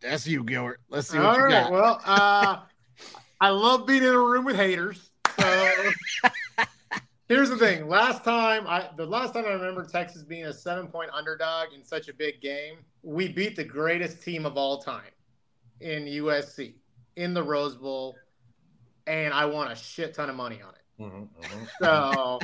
[0.00, 0.80] That's you, Gilbert.
[0.88, 1.70] Let's see what All you right.
[1.70, 1.72] got.
[1.72, 2.60] Well, uh,
[3.40, 5.10] I love being in a room with haters.
[5.36, 5.90] So
[7.28, 7.88] here's the thing.
[7.88, 11.84] Last time, I the last time I remember Texas being a seven point underdog in
[11.84, 15.10] such a big game, we beat the greatest team of all time
[15.80, 16.74] in USC
[17.16, 18.14] in the Rose Bowl,
[19.08, 21.02] and I won a shit ton of money on it.
[21.02, 21.68] Mhm, mhm.
[21.80, 22.40] So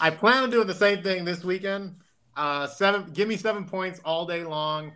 [0.00, 1.96] I plan on doing the same thing this weekend.
[2.36, 4.92] Uh, seven, give me seven points all day long.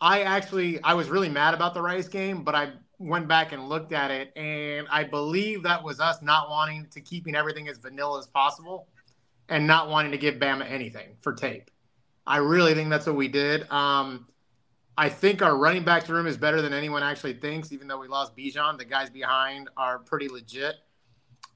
[0.00, 3.68] I actually, I was really mad about the Rice game, but I went back and
[3.68, 7.78] looked at it, and I believe that was us not wanting to keeping everything as
[7.78, 8.88] vanilla as possible,
[9.48, 11.70] and not wanting to give Bama anything for tape.
[12.26, 13.70] I really think that's what we did.
[13.70, 14.26] Um,
[14.96, 18.06] I think our running backs room is better than anyone actually thinks, even though we
[18.08, 18.78] lost Bijan.
[18.78, 20.74] The guys behind are pretty legit.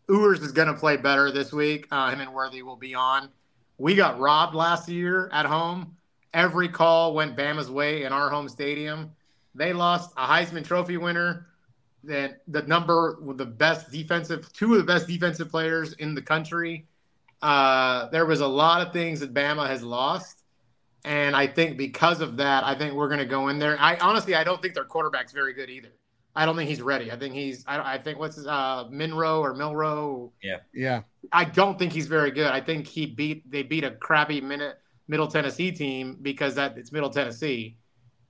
[0.08, 1.86] Ewers is going to play better this week.
[1.90, 3.30] Uh, him and Worthy will be on.
[3.78, 5.96] We got robbed last year at home.
[6.32, 9.12] Every call went Bama's way in our home stadium.
[9.54, 11.46] They lost a Heisman Trophy winner,
[12.06, 16.86] that the number the best defensive, two of the best defensive players in the country.
[17.42, 20.42] Uh, there was a lot of things that Bama has lost,
[21.04, 23.76] and I think because of that, I think we're going to go in there.
[23.78, 25.92] I honestly, I don't think their quarterback's very good either.
[26.36, 27.12] I don't think he's ready.
[27.12, 27.64] I think he's.
[27.66, 30.32] I, I think what's his, uh, Minrow or Milroe.
[30.42, 30.58] Yeah.
[30.72, 31.02] Yeah.
[31.32, 32.48] I don't think he's very good.
[32.48, 36.90] I think he beat they beat a crappy minute Middle Tennessee team because that it's
[36.90, 37.76] Middle Tennessee,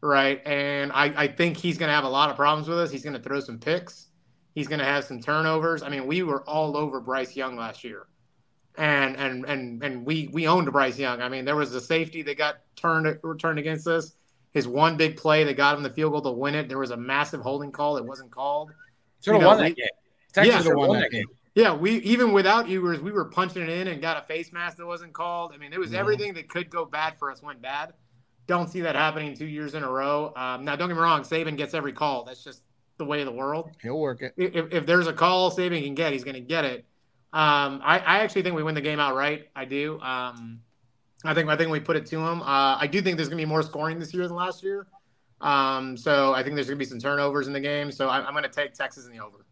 [0.00, 0.42] right?
[0.46, 2.90] And I, I think he's going to have a lot of problems with us.
[2.90, 4.08] He's going to throw some picks.
[4.54, 5.82] He's going to have some turnovers.
[5.82, 8.06] I mean, we were all over Bryce Young last year,
[8.76, 11.22] and and and and we we owned Bryce Young.
[11.22, 14.12] I mean, there was a safety that got turned returned against us.
[14.54, 16.68] His one big play that got him the field goal to win it.
[16.68, 18.70] There was a massive holding call that wasn't called.
[19.22, 19.88] Should have You know, won we- that game.
[20.32, 20.62] Texas Yeah.
[20.70, 21.26] have won that game.
[21.54, 24.78] Yeah, we even without Ewers, we were punching it in and got a face mask
[24.78, 25.52] that wasn't called.
[25.54, 25.98] I mean, it was Mhm.
[25.98, 27.92] everything that could go bad for us went bad.
[28.46, 30.32] Don't see that happening two years in a row.
[30.36, 32.24] Um, now, don't get me wrong, Saban gets every call.
[32.24, 32.62] That's just
[32.98, 33.70] the way of the world.
[33.82, 34.34] He'll work it.
[34.36, 36.84] If, if there's a call Saban can get, he's going to get it.
[37.32, 39.48] Um, I, I actually think we win the game outright.
[39.56, 40.00] I do.
[40.00, 40.60] Um,
[41.24, 42.42] I think I think we put it to him.
[42.42, 44.86] Uh, I do think there's going to be more scoring this year than last year.
[45.40, 47.90] Um, so I think there's going to be some turnovers in the game.
[47.90, 49.44] So I, I'm going to take Texas in the over.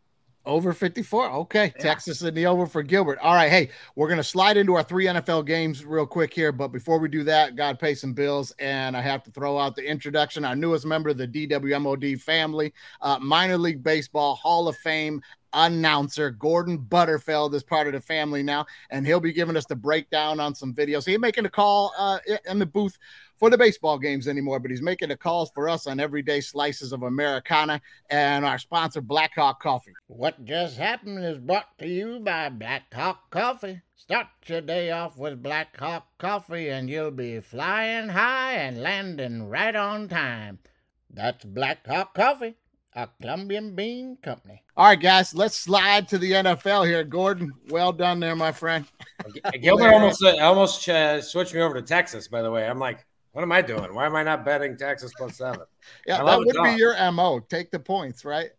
[0.45, 1.31] Over 54.
[1.31, 1.73] Okay.
[1.77, 1.83] Yeah.
[1.83, 3.19] Texas in the over for Gilbert.
[3.21, 3.49] All right.
[3.51, 6.51] Hey, we're going to slide into our three NFL games real quick here.
[6.51, 8.53] But before we do that, to pay some bills.
[8.59, 10.45] And I have to throw out the introduction.
[10.45, 15.23] Our newest member of the DWMOD family, uh, minor league baseball Hall of Fame
[15.55, 16.31] announcer.
[16.31, 20.41] Gordon Butterfield is part of the family now, and he'll be giving us the breakdown
[20.41, 21.07] on some videos.
[21.07, 22.99] He's making a call uh, in the booth
[23.39, 26.93] for the baseball games anymore, but he's making the calls for us on everyday slices
[26.93, 29.93] of Americana and our sponsor, Blackhawk Coffee.
[30.07, 33.83] What just happened is brought to you by Blackhawk Coffee.
[33.97, 39.75] Start your day off with Blackhawk Coffee, and you'll be flying high and landing right
[39.75, 40.61] on time.
[41.11, 42.55] That's Blackhawk Coffee,
[42.95, 44.63] a Colombian bean company.
[44.77, 47.05] All right, guys, let's slide to the NFL here.
[47.05, 48.85] Gordon, well done there, my friend.
[49.61, 52.29] Gilbert almost uh, almost uh, switched me over to Texas.
[52.29, 53.95] By the way, I'm like, what am I doing?
[53.95, 55.63] Why am I not betting Texas plus seven?
[56.07, 57.41] yeah, that would be your mo.
[57.41, 58.51] Take the points, right?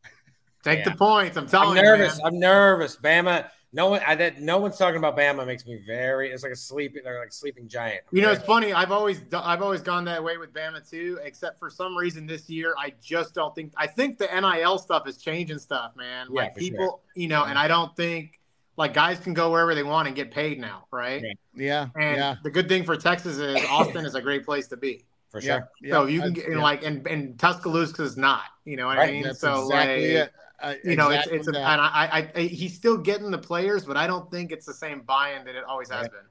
[0.64, 0.90] Take Yeah.
[0.92, 1.38] the points.
[1.38, 2.18] I'm telling you, I'm nervous.
[2.18, 2.24] you.
[2.24, 2.34] man.
[2.34, 2.98] I'm nervous.
[2.98, 3.50] Bama.
[3.76, 4.02] No one.
[4.06, 5.46] I that no one's talking about Bama.
[5.48, 6.32] Makes me very.
[6.32, 7.02] It's like a sleeping.
[7.04, 8.02] They're like sleeping giant.
[8.12, 8.74] I'm You know, very- it's funny.
[8.74, 12.28] I've always do- I've always gone that way with Bama too, except for some reason
[12.28, 16.28] this year I just don't think I think the NIL stuff is changing stuff, man.
[16.32, 18.40] Yeah, like for people, you know, and I don't think
[18.78, 21.22] like guys can go wherever they want and get paid now, right?
[21.24, 21.34] Yeah.
[21.56, 24.78] Yeah, And yeah, the good thing for Texas is Austin is a great place to
[24.78, 25.04] be.
[25.30, 25.68] for sure.
[25.82, 25.92] yeah.
[25.94, 26.62] so you can I- get yeah.
[26.62, 29.24] like and and Tuscaloosa is not, you know what Right, I mean?
[29.24, 30.34] That's so exactly like it.
[30.64, 33.38] Uh, you know, exactly it's it's a, and I, I I he's still getting the
[33.38, 36.12] players, but I don't think it's the same buy-in that it always has Right.
[36.12, 36.22] been.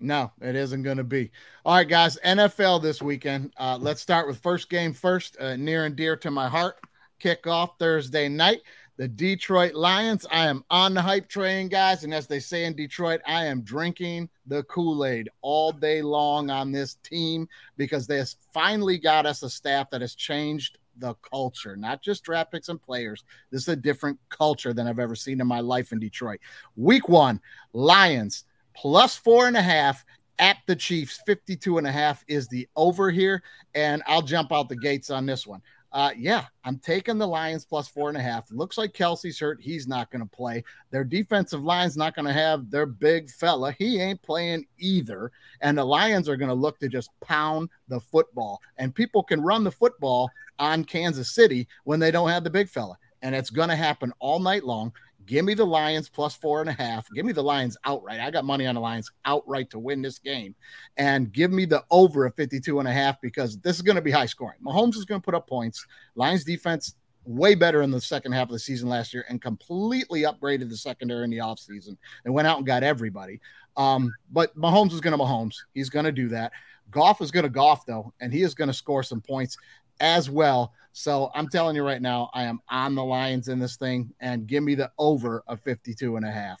[0.00, 1.32] No, it isn't going to be.
[1.64, 2.18] All right, guys.
[2.24, 3.52] NFL this weekend.
[3.56, 5.36] Uh, let's start with first game first.
[5.40, 6.76] Uh, near and dear to my heart.
[7.20, 8.60] Kickoff Thursday night.
[8.96, 10.24] The Detroit Lions.
[10.30, 12.04] I am on the hype train, guys.
[12.04, 16.50] And as they say in Detroit, I am drinking the Kool Aid all day long
[16.50, 21.14] on this team because they has finally got us a staff that has changed the
[21.14, 23.24] culture, not just draft picks and players.
[23.50, 26.40] This is a different culture than I've ever seen in my life in Detroit.
[26.76, 27.40] Week one,
[27.72, 28.44] Lions
[28.74, 30.04] plus four and a half
[30.38, 31.20] at the Chiefs.
[31.26, 33.42] 52 and a half is the over here.
[33.74, 35.62] And I'll jump out the gates on this one.
[35.90, 38.50] Uh, yeah, I'm taking the Lions plus four and a half.
[38.50, 39.58] Looks like Kelce's hurt.
[39.60, 40.62] He's not going to play.
[40.90, 43.72] Their defensive line's not going to have their big fella.
[43.72, 45.32] He ain't playing either.
[45.62, 48.60] And the Lions are going to look to just pound the football.
[48.76, 52.68] And people can run the football on Kansas City when they don't have the big
[52.68, 52.98] fella.
[53.22, 54.92] And it's going to happen all night long.
[55.28, 57.06] Give me the Lions plus four and a half.
[57.14, 58.18] Give me the Lions outright.
[58.18, 60.54] I got money on the Lions outright to win this game.
[60.96, 64.02] And give me the over of 52 and a half because this is going to
[64.02, 64.58] be high scoring.
[64.64, 65.86] Mahomes is going to put up points.
[66.14, 66.94] Lions defense
[67.26, 70.76] way better in the second half of the season last year and completely upgraded the
[70.76, 73.38] secondary in the offseason and went out and got everybody.
[73.76, 75.56] Um, but Mahomes is going to Mahomes.
[75.74, 76.52] He's going to do that.
[76.90, 79.58] Goff is going to golf though, and he is going to score some points
[80.00, 80.72] as well.
[80.92, 84.46] So I'm telling you right now, I am on the Lions in this thing and
[84.46, 86.60] give me the over of 52 and a half.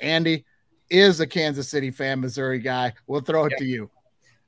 [0.00, 0.44] Andy
[0.90, 2.92] is a Kansas City fan, Missouri guy.
[3.06, 3.58] We'll throw it Yeah.
[3.58, 3.90] to you.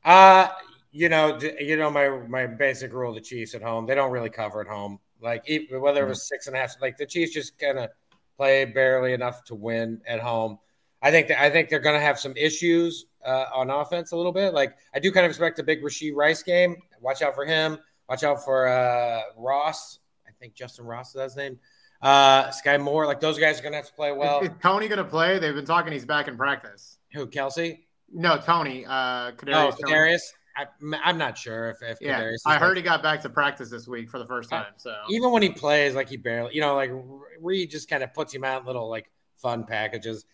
[0.04, 0.48] Uh,
[0.92, 4.30] you know, you know my my basic rule: the Chiefs at home, they don't really
[4.30, 5.00] cover at home.
[5.20, 7.90] Like whether it was six and a half, like the Chiefs just kind of
[8.36, 10.58] play barely enough to win at home.
[11.02, 14.16] I think that I think they're going to have some issues uh, on offense a
[14.16, 14.54] little bit.
[14.54, 16.76] Like I do kind of expect a big Rashee Rice game.
[17.00, 17.78] Watch out for him.
[18.08, 19.98] Watch out for uh, Ross.
[20.26, 21.58] I think Justyn Ross is his name.
[22.02, 23.06] Uh, Skyy Moore.
[23.06, 24.40] Like those guys are going to have to play well.
[24.40, 25.38] is, is Toney going to play?
[25.38, 25.92] They've been talking.
[25.92, 26.98] He's back in practice.
[27.14, 27.26] Who?
[27.26, 27.78] Kelce?
[28.12, 28.84] No, Toney.
[28.84, 30.20] Uh, Oh, Kadarius
[30.56, 30.66] I,
[31.02, 33.70] I'm not sure if if Yeah, Kadarius I heard like- he got back to practice
[33.70, 34.72] this week for the first time.
[34.76, 36.90] So even when he plays, like he barely, you know, like
[37.40, 40.24] Reid just kind of puts him out in little like fun packages.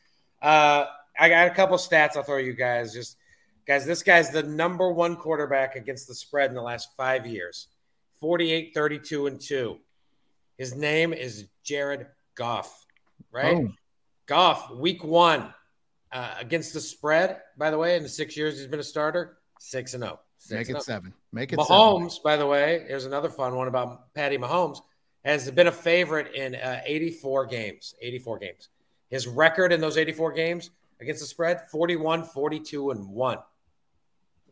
[0.42, 0.86] Uh,
[1.18, 2.92] I got a couple stats I'll throw you guys.
[2.92, 3.16] Just
[3.66, 7.68] guys, this guy's the number one quarterback against the spread in the last five years
[8.20, 9.78] 48, 32, and two.
[10.58, 12.86] His name is Jared Goff,
[13.32, 13.56] right?
[13.56, 13.76] Boom.
[14.26, 15.52] Goff, week one
[16.12, 19.38] uh, against the spread, by the way, in the six years he's been a starter,
[19.58, 20.20] six and oh.
[20.40, 20.82] Six Make and it oh.
[20.82, 21.14] seven.
[21.32, 24.80] Make it Mahomes, by the way, here's another fun one about Patty Mahomes,
[25.22, 27.94] has been a favorite in uh, 84 games.
[28.00, 28.68] 84 games.
[29.10, 30.70] His record in those 84 games
[31.00, 33.38] against the spread 41, 42, and 1.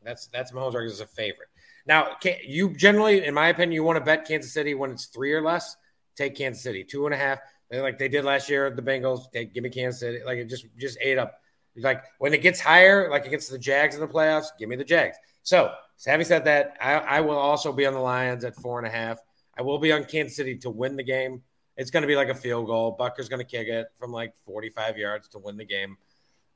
[0.09, 1.49] That's that's Mahomes' record as a favorite.
[1.87, 2.17] Now,
[2.47, 5.43] you generally, in my opinion, you want to bet Kansas City when it's three or
[5.43, 5.77] less.
[6.17, 7.39] Take Kansas City two and a half.
[7.71, 9.31] Like they did last year, the Bengals.
[9.33, 10.21] They give me Kansas City.
[10.25, 11.35] Like it just just ate up.
[11.77, 14.85] Like when it gets higher, like against the Jags in the playoffs, give me the
[14.85, 15.17] Jags.
[15.43, 18.79] So, so having said that, I, I will also be on the Lions at four
[18.79, 19.19] and a half.
[19.57, 21.43] I will be on Kansas City to win the game.
[21.77, 22.93] It's going to be like a field goal.
[22.99, 25.97] Butker's going to kick it from like 45 yards to win the game.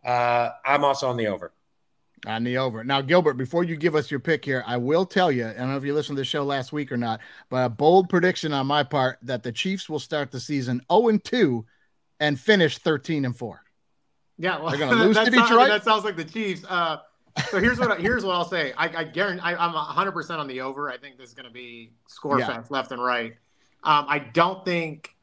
[0.04, 1.52] Uh, I'm also on the over.
[2.26, 2.84] On the over.
[2.84, 5.70] Now, Gilbert, before you give us your pick here, I will tell you, I don't
[5.70, 7.20] know if you listened to the show last week or not,
[7.50, 11.08] but a bold prediction on my part that the Chiefs will start the season 0
[11.08, 11.64] and 2
[12.20, 13.62] and finish 13 and 4.
[14.38, 15.68] yeah, well, They're gonna lose that to sounds- Detroit?
[15.68, 16.64] that sounds like the Chiefs.
[16.68, 16.98] Uh,
[17.50, 18.72] so here's what here's what I'll say.
[18.76, 20.90] I, I guarantee I, I'm 100 percent on the over.
[20.90, 22.46] I think this is going to be score Yeah.
[22.46, 23.32] fest left and right.
[23.84, 25.16] Um, I don't think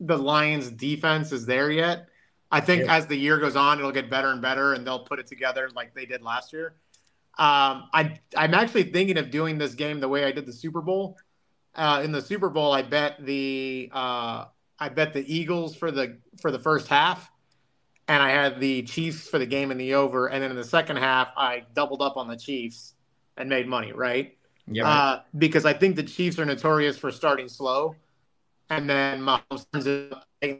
[0.00, 2.08] the Lions defense is there yet.
[2.54, 5.18] I think as the year goes on, it'll get better and better, and they'll put
[5.18, 6.76] it together like they did last year.
[7.36, 10.80] Um, I I'm actually thinking of doing this game the way I did the Super
[10.80, 11.18] Bowl.
[11.74, 14.44] Uh, in the Super Bowl, I bet the uh,
[14.78, 17.28] I bet the Eagles for the for the first half,
[18.06, 20.62] and I had the Chiefs for the game in the over, and then in the
[20.62, 22.94] second half, I doubled up on the Chiefs
[23.36, 23.92] and made money.
[23.92, 24.38] Right?
[24.68, 24.88] Yeah.
[24.88, 27.96] Uh, because I think the Chiefs are notorious for starting slow,
[28.70, 30.14] and then Mahomes turns it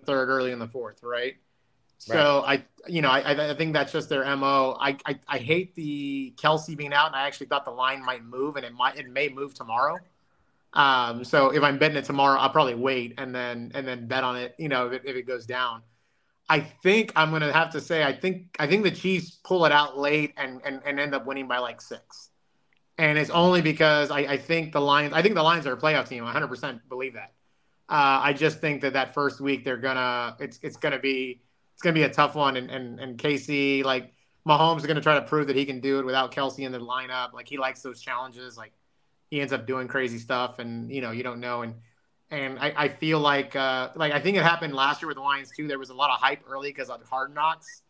[0.05, 1.05] third, early in the fourth.
[1.05, 1.37] Right?
[2.12, 4.76] So I, you know, I, I think that's just their mo.
[4.78, 8.24] I, I, I hate the Kelce being out, and I actually thought the line might
[8.24, 9.98] move, and it might, it may move tomorrow.
[10.74, 14.24] Um, so if I'm betting it tomorrow, I'll probably wait and then and then bet
[14.24, 14.55] on it.
[14.59, 15.82] You know, if it, if it goes down,
[16.48, 19.72] I think I'm gonna have to say I think I think the Chiefs pull it
[19.72, 22.31] out late and and, and end up winning by like six,
[22.98, 25.76] and it's only because I, I think the Lions I think the Lions are a
[25.76, 26.24] playoff team.
[26.24, 27.32] 100 percent believe that.
[27.89, 31.40] Uh, I just think that that first week they're gonna it's it's gonna be
[31.74, 34.14] it's gonna be a tough one, and and and Casey like
[34.48, 36.78] Mahomes is gonna try to prove that he can do it without Kelce in the
[36.78, 37.32] lineup.
[37.32, 38.56] Like he likes those challenges.
[38.56, 38.72] Like
[39.30, 41.62] he ends up doing crazy stuff, and you know you don't know.
[41.62, 41.74] And
[42.30, 45.22] and I, I feel like uh, like I think it happened last year with the
[45.22, 45.68] Lions too.
[45.68, 47.82] There was a lot of hype early because of Hard Knocks,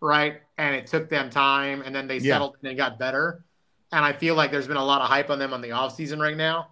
[0.00, 0.40] right?
[0.58, 2.34] And it took them time, and then they Yeah.
[2.34, 3.44] settled and got better.
[3.92, 6.18] And I feel like there's been a lot of hype on them on the offseason
[6.20, 6.68] right now.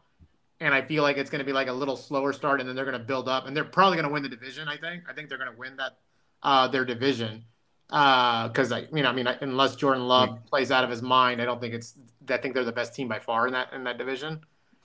[0.58, 2.76] And I feel like it's going to be like a little slower start, and then
[2.76, 4.68] they're going to build up, and they're probably going to win the division.
[4.68, 5.04] I think.
[5.08, 5.98] I think they're going to win that
[6.42, 7.44] uh, their division
[7.88, 11.44] because I, you know, I mean, unless Jordan Love plays out of his mind, I
[11.44, 11.94] don't think it's.
[12.28, 14.40] I think they're the best team by far in that in that division.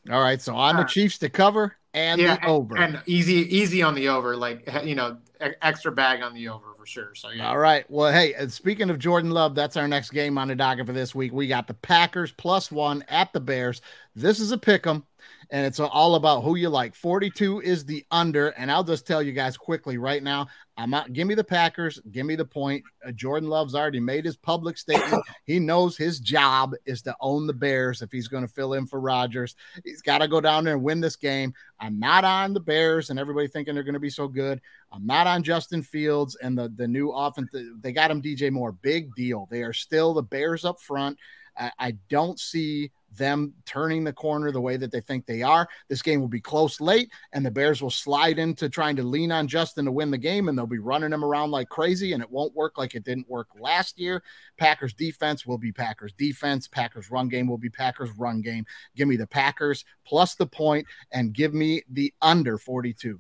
[0.10, 2.77] All right, so on the Uh, Chiefs to cover and yeah, the over.
[2.77, 6.86] and easy easy on the over, like you know, extra bag on the over for
[6.86, 7.14] sure.
[7.15, 7.90] So yeah, All right.
[7.90, 11.14] Well, hey, speaking of Jordan Love, that's our next game on the docket for this
[11.15, 11.34] week.
[11.34, 13.82] We got the Packers plus one at the Bears.
[14.15, 15.03] This is a pick 'em,
[15.50, 16.96] and it's all about who you like.
[16.96, 20.48] 42 is the under, and I'll just tell you guys quickly right now.
[20.78, 21.14] I'm not.
[21.14, 22.02] Give me the Packers.
[22.12, 22.84] Give me the point.
[23.06, 25.24] Uh, Jordan Love's already made his public statement.
[25.46, 28.86] he knows his job is to own the Bears if he's going to fill in
[28.86, 29.56] for Rodgers.
[29.86, 31.54] He's got to go down there and win this game.
[31.80, 34.60] I'm not on the Bears and everybody thinking they're going to be so good.
[34.92, 37.50] I'm not on Justin Fields and the the new offense.
[37.80, 38.74] They got him DJ Moore.
[38.74, 39.48] Big deal.
[39.50, 41.18] They are still the Bears up front.
[41.58, 45.68] I, I don't see them turning the corner the way that they think they are.
[45.88, 49.32] This game will be close late, and the Bears will slide into trying to lean
[49.32, 52.22] on Justin to win the game, and they'll be running him around like crazy, and
[52.22, 54.24] it won't work like it didn't work last year.
[54.58, 56.68] Packers defense will be Packers defense.
[56.68, 58.66] Packers run game will be Packers run game.
[58.96, 63.20] Give me the Packers plus the point, and give me the under 42.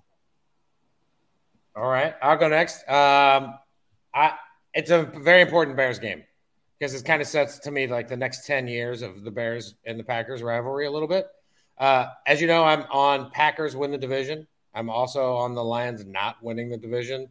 [1.75, 2.87] All right, I'll go next.
[2.89, 3.55] Um,
[4.13, 4.33] I
[4.73, 6.23] it's a very important Bears game
[6.77, 9.75] because it kind of sets to me like the next ten years of the Bears
[9.85, 11.27] and the Packers rivalry a little bit.
[11.77, 14.47] Uh, as you know, I'm on Packers win the division.
[14.73, 17.29] I'm also on the Lions not winning the division.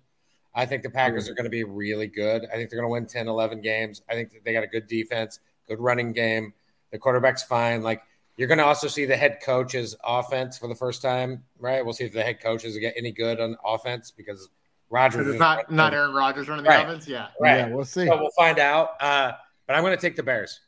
[0.55, 2.47] I think the Packers are going to be really good.
[2.51, 4.03] I think they're going to win 10, 11 games.
[4.09, 6.55] I think that they got a good defense, good running game.
[6.93, 7.83] The quarterback's fine.
[7.83, 8.03] Like
[8.37, 11.85] you're going to also see the head coach's offense for the first time, right?
[11.85, 14.49] We'll see if the head coach is get any good on offense because
[14.91, 16.87] Rodgers it's is not not Aaron Rodgers running the Right.
[16.87, 17.09] offense.
[17.09, 17.59] Yeah, Right.
[17.59, 18.07] Yeah, we'll see.
[18.07, 18.91] So we'll find out.
[19.01, 19.33] Uh,
[19.67, 20.61] but I'm going to take the Bears.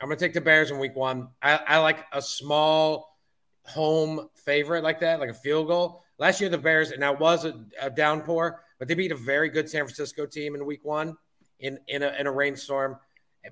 [0.00, 1.28] I'm going to take the Bears in week one.
[1.42, 3.18] I, I like a small
[3.64, 6.02] home favorite like that, like a field goal.
[6.18, 9.48] Last year, the Bears, and that was a, a downpour, but they beat a very
[9.48, 11.16] good San Francisco team in week one
[11.60, 12.98] in, in, a, in a rainstorm.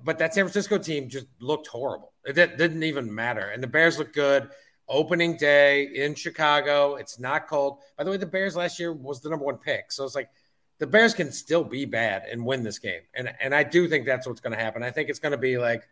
[0.03, 2.13] But that San Francisco team just looked horrible.
[2.25, 3.49] It did, didn't even matter.
[3.49, 4.49] And the Bears look good.
[4.93, 6.95] Opening day in Chicago.
[6.95, 7.79] It's not cold.
[7.97, 9.91] By the way, the Bears last year was the number one pick.
[9.91, 10.29] So it's like
[10.77, 13.01] the Bears can still be bad and win this game.
[13.15, 14.83] And and I do think that's what's going to happen.
[14.83, 15.89] I think it's going to be like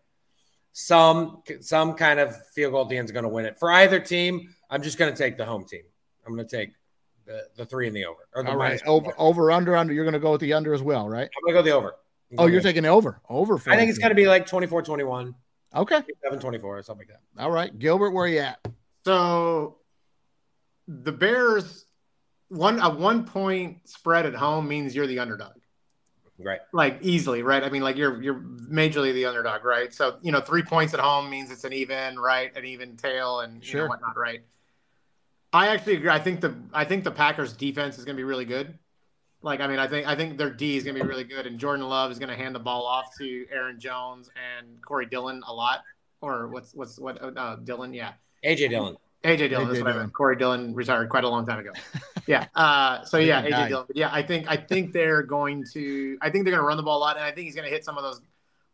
[0.72, 3.58] some some kind of field goal at the end is going to win it.
[3.58, 5.84] For either team, I'm just going to take the home team.
[6.26, 6.74] I'm going to take
[7.26, 8.28] the, the three in the over.
[8.36, 9.94] Or the All right, over, over, under, under.
[9.94, 11.28] You're going to go with the under as well, right?
[11.36, 11.96] I'm going to go the over.
[12.38, 13.56] Oh, you're taking the over, over.
[13.68, 15.36] I think it's going to be like 24 21,
[15.76, 16.02] okay.
[16.24, 17.44] 7 24, or something like that.
[17.44, 18.60] All right, Gilbert, where are you at?
[19.06, 19.78] So
[20.88, 21.86] the Bears
[22.50, 25.54] one a one point spread at home means you're the underdog.
[26.38, 26.60] Right.
[26.74, 27.64] Like easily, right?
[27.64, 29.94] I mean, like you're you're majorly the underdog, right?
[29.94, 32.56] So you know, three points at home means it's an even, right?
[32.56, 33.84] An even tail and you Sure.
[33.84, 34.42] know whatnot, right?
[35.54, 36.10] I actually agree.
[36.10, 38.78] I think the I think the Packers defense is gonna be really good.
[39.44, 41.60] Like, I mean, I think I think their D is gonna be really good, and
[41.60, 45.54] Jordan Love is gonna hand the ball off to Aaron Jones and Corey Dillon a
[45.54, 45.84] lot.
[46.22, 47.94] Or what's what's what uh, Dillon?
[47.94, 48.14] Yeah.
[48.44, 48.98] AJ Dillon.
[49.24, 49.68] AJ Dillon.
[49.68, 50.14] AJ that's what I meant.
[50.14, 51.72] Corey Dillon retired quite a long time ago.
[52.28, 52.48] yeah.
[52.56, 53.68] Uh, so yeah, AJ died.
[53.70, 53.86] Dillon.
[53.88, 56.18] But yeah, I think I think they're going to.
[56.22, 57.68] I think they're going to run the ball a lot, and I think he's going
[57.68, 58.22] to hit some of those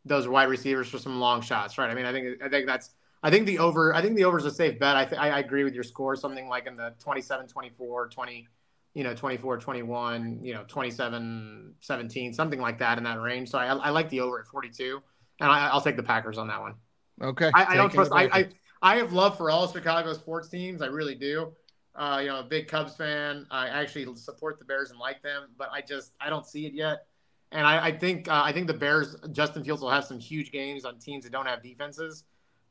[0.05, 1.77] those wide receivers for some long shots.
[1.77, 1.89] Right.
[1.89, 2.91] I mean, I think I think that's.
[3.23, 3.93] I think the over.
[3.95, 4.95] I think the over is a safe bet.
[4.95, 6.15] I th- I, I agree with your score.
[6.15, 8.47] Something like in the 27, 24, 20,
[8.93, 13.49] you know, 24, 21, you know, 27, 17, something like that in that range.
[13.49, 15.01] So I, I like the over at 42,
[15.39, 16.75] and I, will take the Packers on that one.
[17.21, 17.51] Okay.
[17.53, 18.11] I, I don't trust.
[18.11, 18.49] I, I,
[18.81, 20.81] I have love for all Chicago sports teams.
[20.81, 21.53] I really do.
[21.95, 23.47] Uh, you know, a big Cubs fan.
[23.49, 26.73] I actually support the Bears and like them, but I just I don't see it
[26.73, 27.07] yet.
[27.51, 30.51] And I, I think uh, I think the Bears, Justin Fields will have some huge
[30.51, 32.23] games on teams that don't have defenses.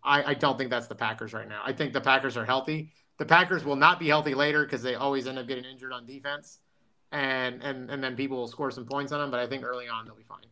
[0.04, 1.62] I, I don't think that's the Packers right now.
[1.64, 2.92] I think the Packers are healthy.
[3.18, 6.06] The Packers will not be healthy later because they always end up getting injured on
[6.06, 6.60] defense,
[7.10, 9.30] and and and then people will score some points on them.
[9.30, 10.44] But I think early on they'll be fine.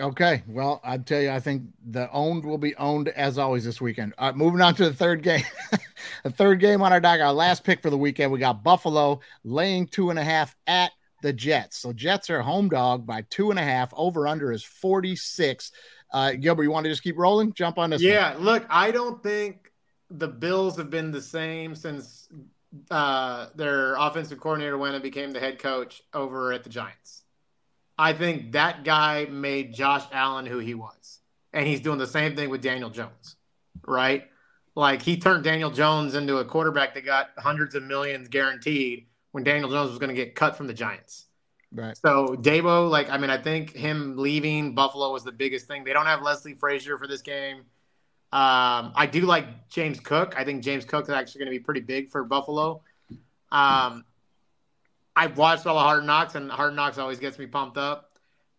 [0.00, 3.80] Okay, well, I tell you, I think the owned will be owned as always this
[3.80, 4.14] weekend.
[4.16, 5.44] All right, moving on to the third game.
[6.24, 8.32] the third game on our dock, our last pick for the weekend.
[8.32, 10.92] We got Buffalo laying two and a half at
[11.22, 11.76] the Jets.
[11.78, 13.92] So Jets are home dog by two and a half.
[13.94, 15.72] Over under is 46.
[16.10, 17.52] Uh, Gilbert, you want to just keep rolling?
[17.52, 18.00] Jump on this.
[18.00, 18.44] Yeah, one.
[18.44, 19.72] look, I don't think
[20.10, 22.28] the Bills have been the same since
[22.90, 27.21] uh, their offensive coordinator went and became the head coach over at the Giants.
[28.02, 31.20] I think that guy made Josh Allen who he was.
[31.52, 33.36] And he's doing the same thing with Daniel Jones,
[33.86, 34.24] right?
[34.74, 39.44] Like he turned Daniel Jones into a quarterback that got hundreds of millions guaranteed when
[39.44, 41.26] Daniel Jones was going to get cut from the Giants.
[41.70, 41.96] Right.
[41.96, 45.84] So Daboll, like, I mean, I think him leaving Buffalo was the biggest thing.
[45.84, 47.58] They don't have Leslie Frazier for this game.
[48.32, 50.34] Um, I do like James Cook.
[50.36, 52.82] I think James Cook is actually going to be pretty big for Buffalo.
[53.52, 54.04] Um,
[55.14, 58.10] I've watched all the Hard Knocks, and Hard Knocks always gets me pumped up.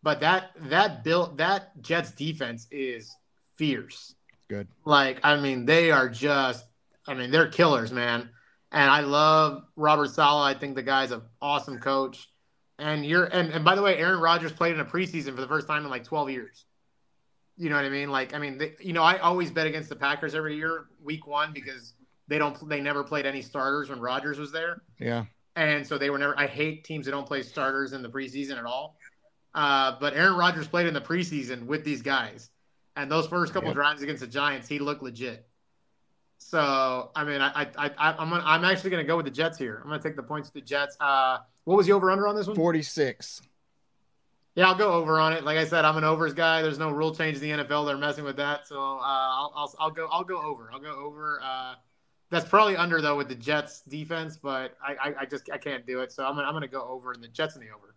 [0.04, 3.16] But that that built that Jets defense is
[3.56, 4.16] fierce.
[4.50, 4.68] Good.
[4.86, 6.66] Like, I mean, they are just,
[7.08, 8.30] I mean, they're killers, man.
[8.72, 10.56] And I love Robert Saleh.
[10.56, 12.28] I think the guy's an awesome coach.
[12.80, 15.48] And you're and, and by the way, Aaron Rodgers played in a preseason for the
[15.48, 16.66] first time in like 12 years.
[17.56, 18.10] You know what I mean?
[18.10, 21.28] Like, I mean, they, you know, I always bet against the Packers every year, week
[21.28, 21.94] one, because
[22.28, 24.82] they don't they never played any starters when Rodgers was there.
[25.00, 25.26] Yeah.
[25.56, 28.58] And so they were never I hate teams that don't play starters in the preseason
[28.58, 28.98] at all.
[29.54, 32.50] Uh, but Aaron Rodgers played in the preseason with these guys.
[32.96, 35.48] And those first couple drives against the Giants, he looked legit.
[36.38, 39.32] So I mean, I I, I I'm gonna, I'm actually going to go with the
[39.32, 39.80] Jets here.
[39.82, 40.98] I'm going to take the points to the Jets.
[41.00, 42.56] Uh, what was the over under on this one?
[42.56, 43.42] Forty six.
[44.56, 45.44] Yeah, I'll go over on it.
[45.44, 46.62] Like I said, I'm an overs guy.
[46.62, 47.88] There's no rule change in the NFL.
[47.88, 50.70] They're messing with that, so uh, I'll, I'll, I'll go I'll go over.
[50.72, 51.42] I'll go over.
[51.44, 51.76] Uh,
[52.34, 55.86] that's probably under though with the Jets defense, but I, I, I just I can't
[55.86, 56.12] do it.
[56.12, 57.96] So I'm gonna, I'm to go over in the Jets in the over.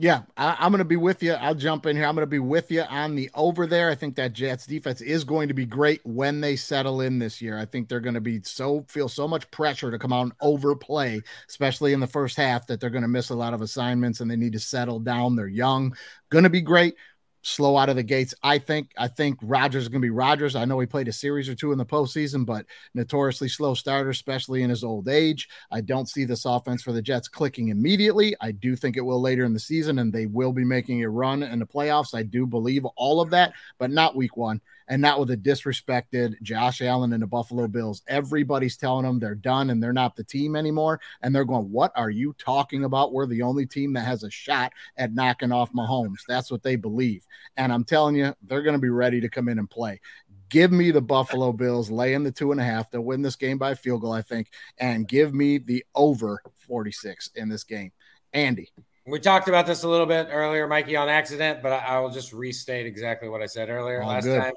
[0.00, 1.32] Yeah, I, am going to be with you.
[1.32, 2.06] I'll jump in here.
[2.06, 3.90] I'm going to be with you on the over there.
[3.90, 7.42] I think that Jets defense is going to be great when they settle in this
[7.42, 7.58] year.
[7.58, 10.32] I think they're going to be so feel so much pressure to come out and
[10.40, 14.20] overplay, especially in the first half, that they're going to miss a lot of assignments
[14.20, 15.34] and they need to settle down.
[15.34, 15.96] They're young,
[16.30, 16.94] going to be great
[17.42, 18.34] slow out of the gates.
[18.42, 20.56] I think I think Rodgers is going to be Rodgers.
[20.56, 24.10] I know he played a series or two in the postseason, but notoriously slow starter,
[24.10, 25.48] especially in his old age.
[25.70, 28.34] I don't see this offense for the Jets clicking immediately.
[28.40, 31.10] I do think it will later in the season, and they will be making a
[31.10, 32.14] run in the playoffs.
[32.14, 36.40] I do believe all of that, but not week one and not with a disrespected
[36.42, 38.02] Josh Allen and the Buffalo Bills.
[38.08, 41.00] Everybody's telling them they're done and they're not the team anymore.
[41.22, 43.12] And they're going, What are you talking about?
[43.12, 46.20] We're the only team that has a shot at knocking off Mahomes.
[46.26, 47.26] That's what they believe.
[47.56, 50.00] And I'm telling you, they're going to be ready to come in and play.
[50.48, 52.90] Give me the Buffalo Bills laying the two and a half.
[52.90, 54.50] They'll win this game by a field goal, I think.
[54.78, 57.92] And give me the over 46 in this game.
[58.32, 58.70] Andy.
[59.06, 62.32] We talked about this a little bit earlier, Mikey, on accident, but I, will just
[62.32, 64.40] restate exactly what I said earlier All last good.
[64.40, 64.52] time.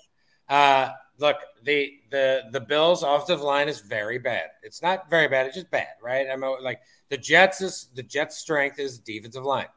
[0.52, 4.50] Uh, look, the the the Bills' offensive line is very bad.
[4.64, 6.28] It's not very bad; it's just bad, right?
[6.30, 9.68] I'm like the Jets is the Jets' strength is defensive line.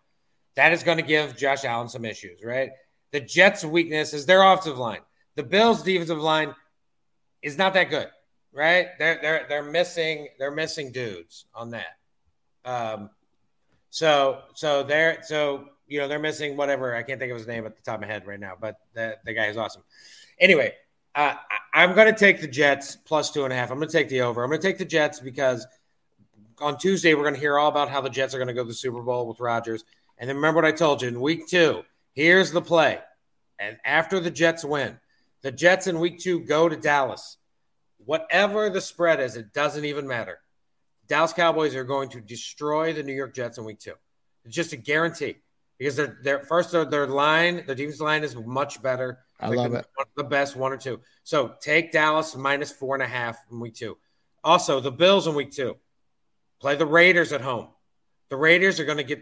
[0.56, 2.70] That is going to give Josh Allen some issues, right?
[3.12, 5.00] The Jets' weakness is their offensive line.
[5.36, 6.56] The Bills' defensive line
[7.40, 8.08] is not that good,
[8.52, 8.88] right?
[8.98, 11.98] They're they're they're missing they're missing dudes on that.
[12.64, 13.10] Um,
[13.90, 17.64] so so they're so you know they're missing whatever I can't think of his name
[17.64, 19.84] at the top of my head right now, but the the guy is awesome.
[20.38, 20.74] Anyway,
[21.14, 21.34] uh,
[21.72, 23.70] I'm going to take the Jets plus two and a half.
[23.70, 24.42] I'm going to take the over.
[24.42, 25.66] I'm going to take the Jets because
[26.60, 28.62] on Tuesday we're going to hear all about how the Jets are going to go
[28.62, 29.84] to the Super Bowl with Rodgers.
[30.18, 31.82] And then remember what I told you in week two.
[32.12, 33.00] Here's the play.
[33.58, 34.98] And after the Jets win,
[35.42, 37.36] the Jets in week two go to Dallas.
[38.04, 40.38] Whatever the spread is, it doesn't even matter.
[41.06, 43.94] Dallas Cowboys are going to destroy the New York Jets in week two.
[44.44, 45.36] It's just a guarantee
[45.78, 49.18] because they're, they're first their, their line, their defense line is much better.
[49.44, 49.86] I like love the, it.
[50.16, 51.00] The best, one or two.
[51.22, 53.98] So take Dallas minus four and a half in week two.
[54.42, 55.76] Also, the Bills in week two
[56.60, 57.68] play the Raiders at home.
[58.30, 59.20] The Raiders are going to get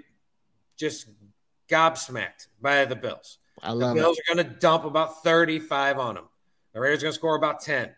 [0.76, 1.08] just
[1.68, 3.38] gobsmacked by the Bills.
[3.60, 4.22] I love the Bills it.
[4.30, 6.28] are going to dump about 35 on them.
[6.72, 7.90] The Raiders are going to score about 10.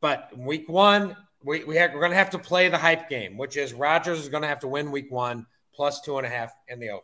[0.00, 3.36] But week one, we, we have, we're going to have to play the hype game,
[3.36, 6.30] which is Rodgers is going to have to win week one plus two and a
[6.30, 7.02] half in the over.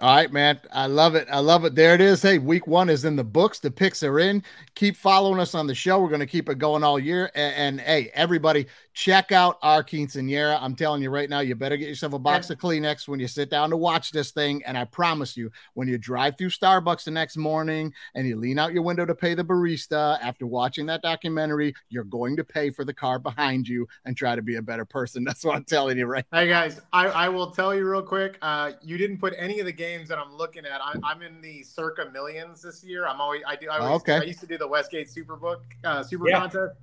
[0.00, 0.58] All right, man.
[0.72, 1.28] I love it.
[1.30, 1.74] I love it.
[1.74, 2.22] There it is.
[2.22, 3.58] Hey, week one is in the books.
[3.58, 4.42] The picks are in.
[4.74, 6.00] Keep following us on the show.
[6.00, 7.30] We're going to keep it going all year.
[7.34, 8.66] And, and hey, everybody,
[9.00, 10.58] check out our quinceanera.
[10.60, 13.28] I'm telling you right now, you better get yourself a box of Kleenex when you
[13.28, 14.62] sit down to watch this thing.
[14.66, 18.58] And I promise you, when you drive through Starbucks the next morning and you lean
[18.58, 22.68] out your window to pay the barista after watching that documentary, you're going to pay
[22.68, 25.24] for the car behind you and try to be a better person.
[25.30, 28.36] That's what I'm telling you right Hey guys, I, I will tell you real quick.
[28.42, 30.82] Uh, you didn't put any of the games that I'm looking at.
[30.82, 33.08] I, I'm in the circa millions this year.
[33.08, 33.70] I'm always I do.
[33.70, 34.16] I, always, Okay.
[34.16, 36.40] I used to do the Westgate Superbook uh, Super Yeah.
[36.40, 36.74] Contest.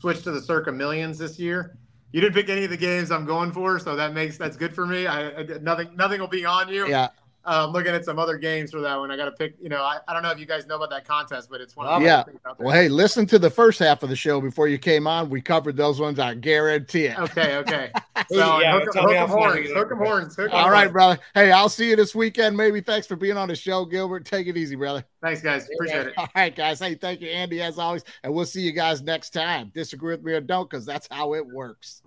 [0.00, 1.76] Switched to the circa millions this year.
[2.12, 4.74] You didn't pick any of the games I'm going for, so that makes that's good
[4.74, 5.06] for me.
[5.06, 6.88] I, I nothing nothing will be on you.
[6.88, 7.08] Yeah.
[7.44, 9.10] Uh, I'm looking at some other games for that one.
[9.10, 9.54] I got to pick.
[9.62, 11.74] You know, I, I don't know if you guys know about that contest, but it's
[11.74, 11.86] one.
[11.86, 12.18] Of Yeah.
[12.18, 12.66] best things out there.
[12.66, 15.30] Well, hey, listen to the first half of the show before you came on.
[15.30, 16.18] We covered those ones.
[16.18, 17.18] I guarantee it.
[17.18, 17.92] Okay, okay.
[18.30, 20.06] So Yeah, hook, tell me hook 'em how horns, you hook 'em get.
[20.06, 20.92] horns, hook 'em All right, horns.
[20.92, 21.18] brother.
[21.34, 22.56] Hey, I'll see you this weekend.
[22.56, 24.24] Maybe thanks for being on the show, Gilbert.
[24.26, 25.04] Take it easy, brother.
[25.22, 25.68] Thanks, guys.
[25.74, 26.14] Appreciate it.
[26.18, 26.78] All right, guys.
[26.78, 28.04] Hey, thank you, Andy, as always.
[28.22, 29.72] And we'll see you guys next time.
[29.74, 31.98] Disagree with me or don't, because that's how it works.